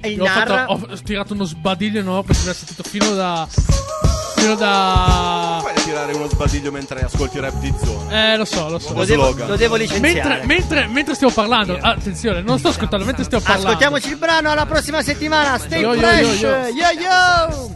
E 0.00 0.10
il 0.10 0.20
ho, 0.20 0.26
fatto- 0.26 0.72
ho 0.72 1.02
tirato 1.02 1.32
uno 1.32 1.44
sbadiglio 1.44 2.00
enorme 2.00 2.24
perché 2.26 2.42
mi 2.44 2.50
ha 2.50 2.54
sentito 2.54 2.82
fino 2.82 3.14
da. 3.14 3.48
Fino 4.44 4.56
da. 4.56 5.58
Puoi 5.62 5.72
tirare 5.84 6.12
uno 6.12 6.28
sbadiglio 6.28 6.70
mentre 6.70 7.00
ascolti 7.00 7.40
rap 7.40 7.54
di 7.60 7.72
zona. 7.82 8.32
Eh, 8.32 8.36
lo 8.36 8.44
so, 8.44 8.68
lo 8.68 8.78
so. 8.78 8.92
Lo 8.92 9.06
devo- 9.06 9.34
lo 9.34 9.56
devo 9.56 9.76
licenziare. 9.76 10.44
Mentre, 10.44 10.46
mentre, 10.46 10.86
mentre 10.86 11.14
stiamo 11.14 11.32
parlando, 11.32 11.78
attenzione, 11.80 12.42
non 12.42 12.58
sto 12.58 12.68
ascoltando, 12.68 13.06
mentre 13.06 13.24
stiamo 13.24 13.42
parlando. 13.42 13.68
Ascoltiamoci 13.68 14.08
il 14.10 14.16
brano 14.16 14.50
alla 14.50 14.66
prossima 14.66 15.00
settimana. 15.00 15.56
Stay 15.56 15.80
Yo, 15.80 15.94
yo, 15.94 16.00
fresh. 16.00 16.40
yo, 16.40 16.48
yo. 16.50 16.66
yo 16.66 17.00
yo. 17.00 17.70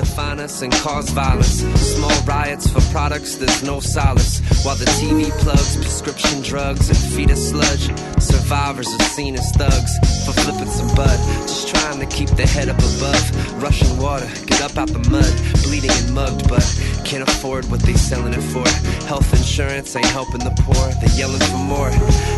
define 0.00 0.40
us 0.40 0.62
and 0.62 0.72
cause 0.82 1.10
violence. 1.10 1.62
Small 1.94 2.22
riots 2.24 2.66
for 2.70 2.80
products, 2.92 3.36
there's 3.36 3.62
no 3.62 3.80
solace. 3.80 4.40
While 4.64 4.76
the 4.76 4.86
TV 4.98 5.30
plugs 5.40 5.76
prescription 5.76 6.40
drugs 6.42 6.88
and 6.88 6.98
feed 7.14 7.30
us 7.30 7.50
sludge. 7.50 7.90
Survivors 8.18 8.88
are 8.88 9.04
seen 9.04 9.34
as 9.36 9.50
thugs 9.52 9.92
for 10.24 10.32
flipping 10.32 10.70
some 10.70 10.88
bud. 10.94 11.18
Just 11.46 11.68
trying 11.68 11.98
to 12.00 12.06
keep 12.06 12.28
their 12.30 12.46
head 12.46 12.68
up 12.68 12.78
above. 12.78 13.62
Rushing 13.62 13.96
water, 13.98 14.28
get 14.46 14.60
up 14.62 14.76
out 14.78 14.88
the 14.88 14.98
mud. 15.10 15.32
Bleeding 15.64 15.90
and 15.90 16.14
mugged, 16.14 16.48
but 16.48 16.64
can't 17.04 17.28
afford 17.28 17.70
what 17.70 17.80
they 17.80 17.94
selling 17.94 18.34
it 18.34 18.42
for. 18.52 18.66
Health 19.06 19.32
insurance 19.32 19.94
ain't 19.96 20.06
helping 20.06 20.40
the 20.40 20.54
poor. 20.62 20.84
They 21.00 21.10
yelling 21.18 21.40
for 21.40 21.58
more. 21.58 21.90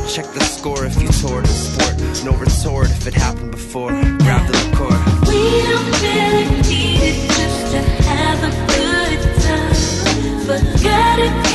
Check 0.09 0.27
the 0.33 0.41
score 0.41 0.85
if 0.85 1.01
you 1.01 1.09
toured 1.09 1.47
in 1.47 1.53
sport. 1.53 1.95
No 2.25 2.33
retort 2.37 2.91
if 2.91 3.07
it 3.07 3.15
happened 3.15 3.51
before. 3.51 3.91
Grab 3.91 4.47
the 4.51 4.57
liqueur. 4.65 4.97
We 5.29 5.63
don't 5.69 6.03
really 6.03 6.47
need 6.69 7.01
it 7.03 7.19
just 7.37 7.73
to 7.73 7.81
have 8.09 8.39
a 8.45 8.53
good 8.73 9.21
time. 9.45 10.47
But 10.47 10.83
gotta 10.83 11.52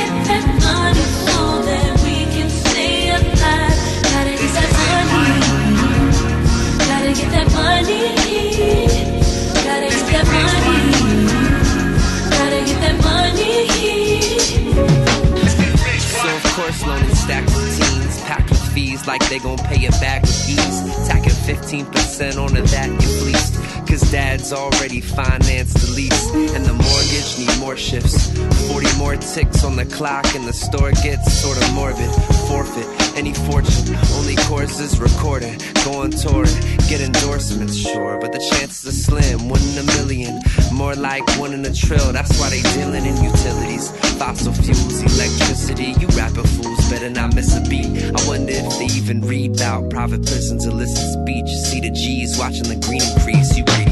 Course 16.77 16.89
loaning 16.89 17.15
stacks 17.15 17.55
of 17.55 17.87
teens. 17.87 18.21
Packed 18.21 18.49
with 18.49 18.73
fees 18.73 19.07
like 19.07 19.27
they 19.29 19.39
gon' 19.39 19.57
pay 19.57 19.85
it 19.85 19.91
back 20.01 20.21
with 20.21 20.49
ease 20.49 21.07
Tacking 21.07 21.31
15% 21.31 22.33
on 22.33 22.39
onto 22.39 22.61
that 22.61 22.89
you 22.89 23.07
fleeced 23.19 23.55
Cause 23.87 24.11
dad's 24.11 24.51
already 24.51 24.99
financed 24.99 25.77
the 25.77 25.93
lease. 25.95 26.29
And 26.53 26.65
the 26.65 26.73
mortgage 26.73 27.39
need 27.39 27.57
more 27.59 27.77
shifts. 27.77 28.37
40 28.67 28.97
more 28.97 29.15
ticks 29.15 29.63
on 29.63 29.77
the 29.77 29.85
clock 29.85 30.25
and 30.35 30.43
the 30.43 30.51
store 30.51 30.91
gets 30.91 31.31
sorta 31.33 31.65
morbid. 31.71 32.09
Forfeit 32.47 32.85
any 33.17 33.33
fortune, 33.33 33.95
only 34.15 34.35
courses 34.35 34.99
recorded 34.99 35.63
Go 35.85 36.01
on 36.01 36.11
tour 36.11 36.45
and 36.45 36.76
get 36.87 37.01
endorsements, 37.01 37.75
sure 37.75 38.17
But 38.19 38.31
the 38.31 38.39
chances 38.39 38.87
are 38.87 38.91
slim, 38.91 39.49
one 39.49 39.61
in 39.61 39.77
a 39.77 39.83
million. 39.97 40.39
More 40.71 40.95
like 40.95 41.27
one 41.37 41.53
in 41.53 41.65
a 41.65 41.73
trill, 41.73 42.13
that's 42.13 42.39
why 42.39 42.49
they 42.49 42.61
dealing 42.73 43.05
in 43.05 43.23
utilities. 43.23 43.91
Fossil 44.17 44.53
fuels, 44.53 45.01
electricity, 45.01 45.95
you 45.99 46.07
rapping 46.15 46.43
fools 46.43 46.89
better 46.89 47.09
not 47.09 47.35
miss 47.35 47.55
a 47.55 47.61
beat. 47.69 47.87
I 48.03 48.27
wonder 48.27 48.53
if 48.53 48.77
they 48.79 48.85
even 48.97 49.21
read 49.21 49.59
about 49.59 49.89
private 49.89 50.25
prisons, 50.25 50.65
illicit 50.65 50.97
speech. 51.13 51.49
See 51.49 51.81
the 51.81 51.91
G's 51.91 52.37
watching 52.39 52.63
the 52.63 52.79
green 52.87 53.01
increase, 53.01 53.57
you 53.57 53.65
greedy 53.65 53.86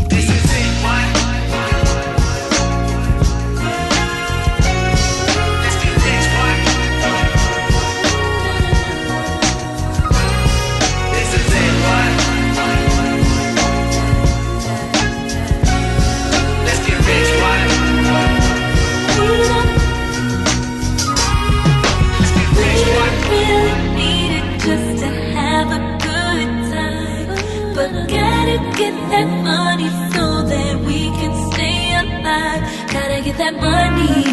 get 33.38 33.52
that 33.52 33.62
money. 33.62 34.24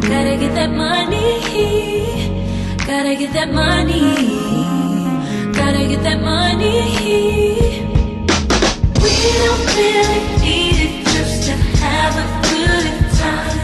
Gotta 0.00 0.36
get 0.36 0.54
that 0.54 0.70
money. 0.70 1.40
Gotta 2.86 3.16
get 3.16 3.32
that 3.32 3.52
money. 3.52 4.14
Gotta 5.52 5.88
get 5.88 6.02
that 6.04 6.20
money. 6.20 6.76
We 9.02 9.14
don't 9.42 9.66
really 9.74 10.22
need 10.44 10.78
it 10.86 11.06
just 11.06 11.46
to 11.48 11.52
have 11.82 12.14
a 12.14 12.26
good 12.52 12.86
time. 13.18 13.58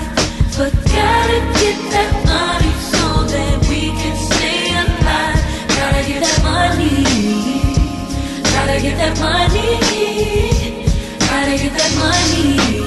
But 0.58 0.72
gotta 0.90 1.38
get 1.60 1.78
that 1.94 2.10
money 2.26 2.72
so 2.90 3.06
that 3.30 3.56
we 3.68 3.80
can 4.00 4.16
stay 4.32 4.74
alive. 4.74 5.38
Gotta 5.78 6.02
get 6.08 6.20
that 6.26 6.38
money. 6.42 7.04
Gotta 8.54 8.76
get 8.82 8.96
that 9.02 9.14
money. 9.20 9.68
Gotta 11.30 11.54
get 11.62 11.72
that 11.78 11.92
money. 11.96 12.79